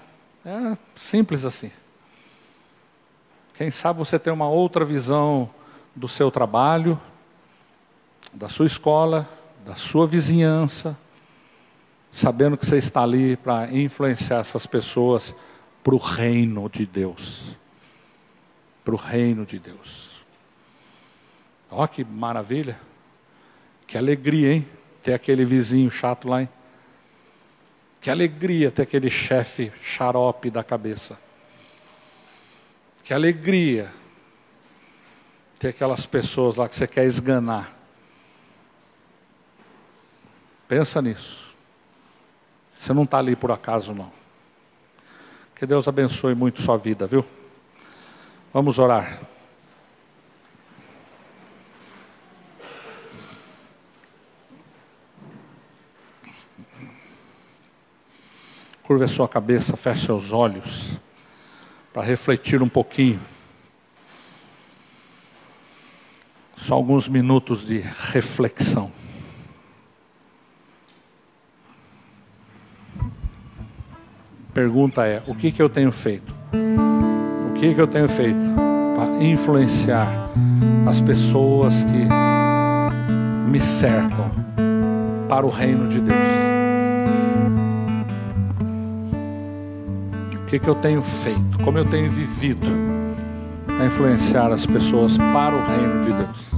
é 0.46 0.78
simples 0.94 1.44
assim. 1.44 1.72
Quem 3.54 3.68
sabe 3.68 3.98
você 3.98 4.16
tem 4.16 4.32
uma 4.32 4.48
outra 4.48 4.84
visão 4.84 5.50
do 5.92 6.06
seu 6.06 6.30
trabalho, 6.30 6.96
da 8.32 8.48
sua 8.48 8.66
escola, 8.66 9.28
da 9.66 9.74
sua 9.74 10.06
vizinhança, 10.06 10.96
sabendo 12.12 12.56
que 12.56 12.64
você 12.64 12.76
está 12.76 13.02
ali 13.02 13.36
para 13.36 13.74
influenciar 13.74 14.38
essas 14.38 14.66
pessoas 14.66 15.34
para 15.82 15.96
o 15.96 15.98
reino 15.98 16.68
de 16.68 16.86
Deus 16.86 17.58
para 18.88 18.94
o 18.94 18.98
reino 18.98 19.44
de 19.44 19.58
Deus. 19.58 20.12
Olha 21.70 21.86
que 21.86 22.02
maravilha. 22.02 22.80
Que 23.86 23.98
alegria, 23.98 24.54
hein? 24.54 24.66
Ter 25.02 25.12
aquele 25.12 25.44
vizinho 25.44 25.90
chato 25.90 26.26
lá, 26.26 26.40
hein? 26.40 26.48
Que 28.00 28.10
alegria 28.10 28.70
ter 28.70 28.80
aquele 28.80 29.10
chefe 29.10 29.70
xarope 29.82 30.50
da 30.50 30.64
cabeça. 30.64 31.18
Que 33.04 33.12
alegria 33.12 33.90
ter 35.58 35.68
aquelas 35.68 36.06
pessoas 36.06 36.56
lá 36.56 36.66
que 36.66 36.74
você 36.74 36.86
quer 36.86 37.04
esganar. 37.04 37.76
Pensa 40.66 41.02
nisso. 41.02 41.54
Você 42.74 42.94
não 42.94 43.02
está 43.02 43.18
ali 43.18 43.36
por 43.36 43.50
acaso, 43.50 43.92
não. 43.92 44.10
Que 45.56 45.66
Deus 45.66 45.86
abençoe 45.86 46.34
muito 46.34 46.62
sua 46.62 46.78
vida, 46.78 47.06
viu? 47.06 47.22
Vamos 48.52 48.78
orar. 48.78 49.20
Curva 58.82 59.04
a 59.04 59.08
sua 59.08 59.28
cabeça, 59.28 59.76
feche 59.76 60.06
seus 60.06 60.32
olhos, 60.32 60.98
para 61.92 62.02
refletir 62.02 62.62
um 62.62 62.68
pouquinho. 62.68 63.20
Só 66.56 66.74
alguns 66.74 67.06
minutos 67.06 67.66
de 67.66 67.80
reflexão. 67.80 68.90
Pergunta 74.54 75.06
é: 75.06 75.22
o 75.26 75.34
que, 75.34 75.52
que 75.52 75.60
eu 75.60 75.68
tenho 75.68 75.92
feito? 75.92 76.34
Que, 77.58 77.74
que 77.74 77.80
eu 77.80 77.88
tenho 77.88 78.08
feito 78.08 78.38
para 78.94 79.20
influenciar 79.20 80.30
as 80.86 81.00
pessoas 81.00 81.82
que 81.82 82.06
me 83.50 83.58
cercam 83.58 84.30
para 85.28 85.44
o 85.44 85.48
reino 85.48 85.88
de 85.88 86.00
Deus? 86.00 86.18
O 90.34 90.46
que, 90.46 90.60
que 90.60 90.68
eu 90.68 90.76
tenho 90.76 91.02
feito? 91.02 91.58
Como 91.64 91.76
eu 91.76 91.84
tenho 91.84 92.08
vivido 92.08 92.66
para 93.66 93.86
influenciar 93.86 94.52
as 94.52 94.64
pessoas 94.64 95.18
para 95.18 95.54
o 95.56 95.66
reino 95.66 96.04
de 96.04 96.12
Deus? 96.12 96.52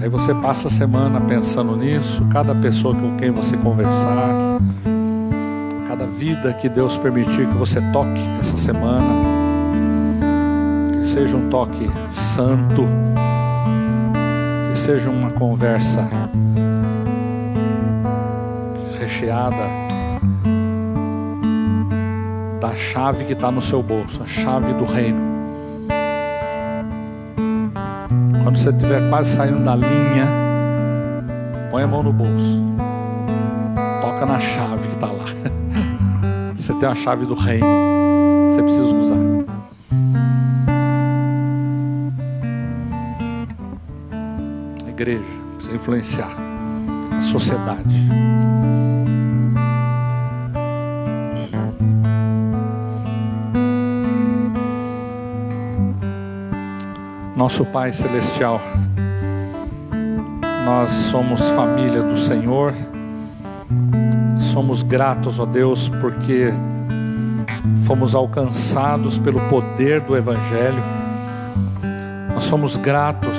Aí 0.00 0.08
você 0.08 0.32
passa 0.36 0.68
a 0.68 0.70
semana 0.70 1.20
pensando 1.22 1.74
nisso, 1.74 2.24
cada 2.30 2.54
pessoa 2.54 2.94
com 2.94 3.16
quem 3.16 3.32
você 3.32 3.56
conversar 3.56 4.58
cada 5.98 6.06
vida 6.06 6.54
que 6.54 6.68
Deus 6.68 6.96
permitir 6.96 7.48
que 7.48 7.54
você 7.54 7.80
toque 7.92 8.20
essa 8.38 8.56
semana. 8.56 9.04
Que 10.92 11.08
seja 11.08 11.36
um 11.36 11.48
toque 11.48 11.90
santo, 12.12 12.84
que 14.70 14.78
seja 14.78 15.10
uma 15.10 15.30
conversa 15.30 16.08
recheada 19.00 19.56
da 22.60 22.74
chave 22.76 23.24
que 23.24 23.32
está 23.32 23.50
no 23.50 23.60
seu 23.60 23.82
bolso, 23.82 24.22
a 24.22 24.26
chave 24.26 24.72
do 24.74 24.84
reino. 24.84 25.20
Quando 28.44 28.56
você 28.56 28.70
estiver 28.70 29.08
quase 29.10 29.34
saindo 29.34 29.64
da 29.64 29.74
linha, 29.74 30.26
põe 31.72 31.82
a 31.82 31.86
mão 31.86 32.02
no 32.04 32.12
bolso, 32.12 32.62
toca 34.18 34.26
na 34.26 34.40
chave 34.40 34.88
que 34.88 34.94
está 34.94 35.06
lá. 35.06 35.24
Você 36.56 36.74
tem 36.74 36.88
a 36.88 36.94
chave 36.94 37.24
do 37.24 37.34
reino. 37.34 37.66
Você 38.50 38.62
precisa 38.62 38.96
usar. 38.96 39.16
A 44.84 44.88
igreja 44.88 45.24
precisa 45.54 45.76
influenciar 45.76 46.30
a 47.16 47.22
sociedade. 47.22 48.08
Nosso 57.36 57.64
Pai 57.66 57.92
Celestial, 57.92 58.60
nós 60.64 60.90
somos 60.90 61.40
família 61.50 62.02
do 62.02 62.16
Senhor 62.16 62.74
somos 64.58 64.82
gratos, 64.82 65.38
ó 65.38 65.46
Deus, 65.46 65.88
porque 66.00 66.52
fomos 67.86 68.12
alcançados 68.12 69.16
pelo 69.16 69.38
poder 69.42 70.00
do 70.00 70.16
Evangelho. 70.16 70.82
Nós 72.34 72.42
somos 72.42 72.74
gratos 72.74 73.38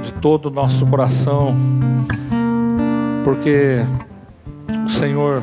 de 0.00 0.12
todo 0.14 0.46
o 0.46 0.50
nosso 0.50 0.86
coração, 0.86 1.56
porque 3.24 3.84
o 4.86 4.88
Senhor 4.88 5.42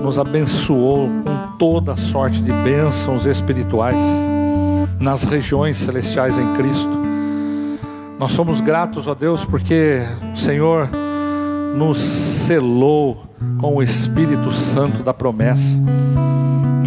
nos 0.00 0.16
abençoou 0.16 1.08
com 1.08 1.56
toda 1.58 1.96
sorte 1.96 2.40
de 2.40 2.52
bênçãos 2.62 3.26
espirituais 3.26 3.96
nas 5.00 5.24
regiões 5.24 5.78
celestiais 5.78 6.38
em 6.38 6.54
Cristo. 6.54 6.96
Nós 8.20 8.30
somos 8.30 8.60
gratos 8.60 9.08
a 9.08 9.14
Deus 9.14 9.44
porque 9.44 10.00
o 10.32 10.36
Senhor 10.36 10.88
nos 11.76 11.98
selou 11.98 13.26
com 13.60 13.76
o 13.76 13.82
Espírito 13.82 14.52
Santo 14.52 15.02
da 15.02 15.14
promessa. 15.14 15.78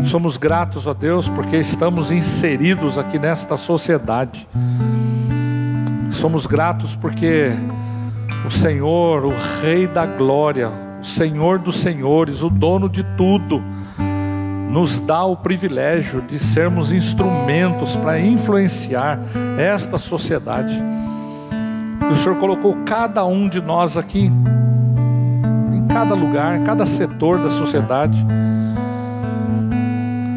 Somos 0.05 0.37
gratos 0.37 0.87
a 0.87 0.93
Deus 0.93 1.27
porque 1.27 1.57
estamos 1.57 2.11
inseridos 2.11 2.99
aqui 2.99 3.17
nesta 3.17 3.57
sociedade. 3.57 4.47
Somos 6.11 6.45
gratos 6.45 6.95
porque 6.95 7.51
o 8.45 8.51
Senhor, 8.51 9.25
o 9.25 9.33
Rei 9.61 9.87
da 9.87 10.05
Glória, 10.05 10.69
o 11.01 11.03
Senhor 11.03 11.57
dos 11.57 11.77
Senhores, 11.77 12.43
o 12.43 12.49
dono 12.49 12.87
de 12.87 13.03
tudo, 13.17 13.63
nos 14.69 14.99
dá 14.99 15.23
o 15.23 15.35
privilégio 15.35 16.21
de 16.21 16.37
sermos 16.37 16.91
instrumentos 16.91 17.95
para 17.95 18.19
influenciar 18.19 19.19
esta 19.57 19.97
sociedade. 19.97 20.79
O 22.11 22.15
Senhor 22.15 22.37
colocou 22.37 22.77
cada 22.85 23.25
um 23.25 23.49
de 23.49 23.61
nós 23.61 23.97
aqui, 23.97 24.31
cada 25.93 26.15
lugar, 26.15 26.63
cada 26.63 26.85
setor 26.85 27.37
da 27.37 27.49
sociedade 27.49 28.25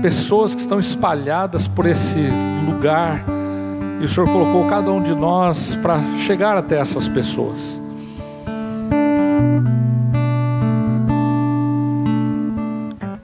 pessoas 0.06 0.54
que 0.54 0.60
estão 0.60 0.78
espalhadas 0.78 1.66
por 1.66 1.84
esse 1.84 2.28
lugar, 2.64 3.24
e 4.00 4.04
o 4.04 4.08
Senhor 4.08 4.28
colocou 4.28 4.64
cada 4.68 4.88
um 4.92 5.02
de 5.02 5.12
nós 5.12 5.74
para 5.74 6.00
chegar 6.18 6.56
até 6.56 6.78
essas 6.78 7.08
pessoas. 7.08 7.82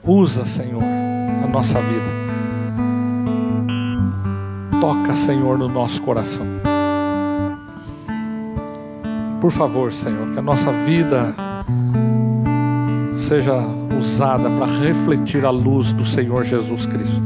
Usa, 0.05 0.43
Senhor, 0.43 0.83
a 0.83 1.47
nossa 1.47 1.79
vida. 1.79 2.23
Toca, 4.81 5.15
Senhor, 5.15 5.57
no 5.57 5.69
nosso 5.69 6.01
coração. 6.01 6.45
Por 9.39 9.51
favor, 9.51 9.93
Senhor, 9.93 10.33
que 10.33 10.39
a 10.39 10.41
nossa 10.41 10.69
vida 10.69 11.33
seja 13.23 13.55
usada 13.97 14.49
para 14.49 14.65
refletir 14.65 15.45
a 15.45 15.49
luz 15.49 15.93
do 15.93 16.05
Senhor 16.05 16.43
Jesus 16.43 16.85
Cristo. 16.85 17.23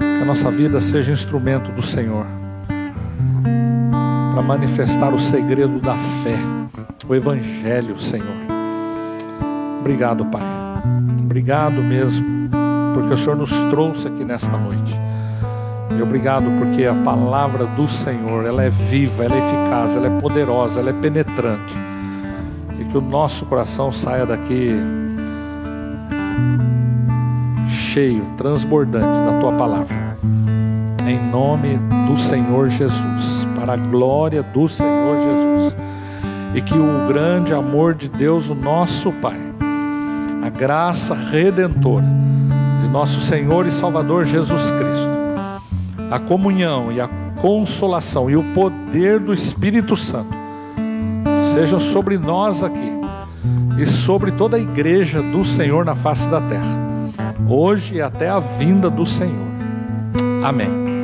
Que 0.00 0.22
a 0.22 0.24
nossa 0.24 0.50
vida 0.50 0.80
seja 0.80 1.12
instrumento 1.12 1.70
do 1.70 1.80
Senhor 1.80 2.26
para 4.34 4.42
manifestar 4.42 5.14
o 5.14 5.18
segredo 5.18 5.80
da 5.80 5.94
fé, 5.94 6.36
o 7.08 7.14
Evangelho, 7.14 7.98
Senhor. 8.00 8.36
Obrigado, 9.80 10.24
Pai. 10.26 10.42
Obrigado 11.20 11.80
mesmo, 11.80 12.26
porque 12.94 13.14
o 13.14 13.16
Senhor 13.16 13.36
nos 13.36 13.52
trouxe 13.70 14.08
aqui 14.08 14.24
nesta 14.24 14.56
noite. 14.56 14.98
E 15.96 16.02
obrigado 16.02 16.46
porque 16.58 16.84
a 16.84 16.94
palavra 16.94 17.64
do 17.64 17.88
Senhor, 17.88 18.44
ela 18.44 18.64
é 18.64 18.70
viva, 18.70 19.24
ela 19.24 19.34
é 19.34 19.38
eficaz, 19.38 19.94
ela 19.94 20.08
é 20.08 20.20
poderosa, 20.20 20.80
ela 20.80 20.90
é 20.90 20.94
penetrante 20.94 21.88
que 22.90 22.96
o 22.96 23.00
nosso 23.00 23.44
coração 23.46 23.92
saia 23.92 24.24
daqui 24.24 24.72
cheio, 27.68 28.24
transbordante 28.36 29.04
da 29.04 29.40
tua 29.40 29.52
palavra. 29.52 30.16
Em 31.06 31.18
nome 31.30 31.78
do 32.06 32.18
Senhor 32.18 32.68
Jesus, 32.68 33.46
para 33.54 33.74
a 33.74 33.76
glória 33.76 34.42
do 34.42 34.68
Senhor 34.68 35.18
Jesus. 35.18 35.76
E 36.54 36.62
que 36.62 36.78
o 36.78 37.06
grande 37.06 37.52
amor 37.52 37.94
de 37.94 38.08
Deus, 38.08 38.48
o 38.48 38.54
nosso 38.54 39.12
Pai, 39.12 39.38
a 40.42 40.48
graça 40.48 41.14
redentora 41.14 42.06
de 42.82 42.88
nosso 42.88 43.20
Senhor 43.20 43.66
e 43.66 43.70
Salvador 43.70 44.24
Jesus 44.24 44.70
Cristo, 44.70 46.08
a 46.10 46.18
comunhão 46.18 46.90
e 46.90 47.00
a 47.00 47.08
consolação 47.40 48.30
e 48.30 48.36
o 48.36 48.42
poder 48.54 49.20
do 49.20 49.34
Espírito 49.34 49.94
Santo 49.94 50.37
sejam 51.58 51.80
sobre 51.80 52.16
nós 52.16 52.62
aqui 52.62 52.92
e 53.76 53.84
sobre 53.84 54.30
toda 54.30 54.56
a 54.56 54.60
igreja 54.60 55.20
do 55.20 55.44
Senhor 55.44 55.84
na 55.84 55.96
face 55.96 56.28
da 56.28 56.40
terra, 56.40 56.78
hoje 57.48 57.96
e 57.96 58.00
até 58.00 58.28
a 58.28 58.38
vinda 58.38 58.88
do 58.88 59.04
Senhor. 59.04 59.48
Amém. 60.44 60.97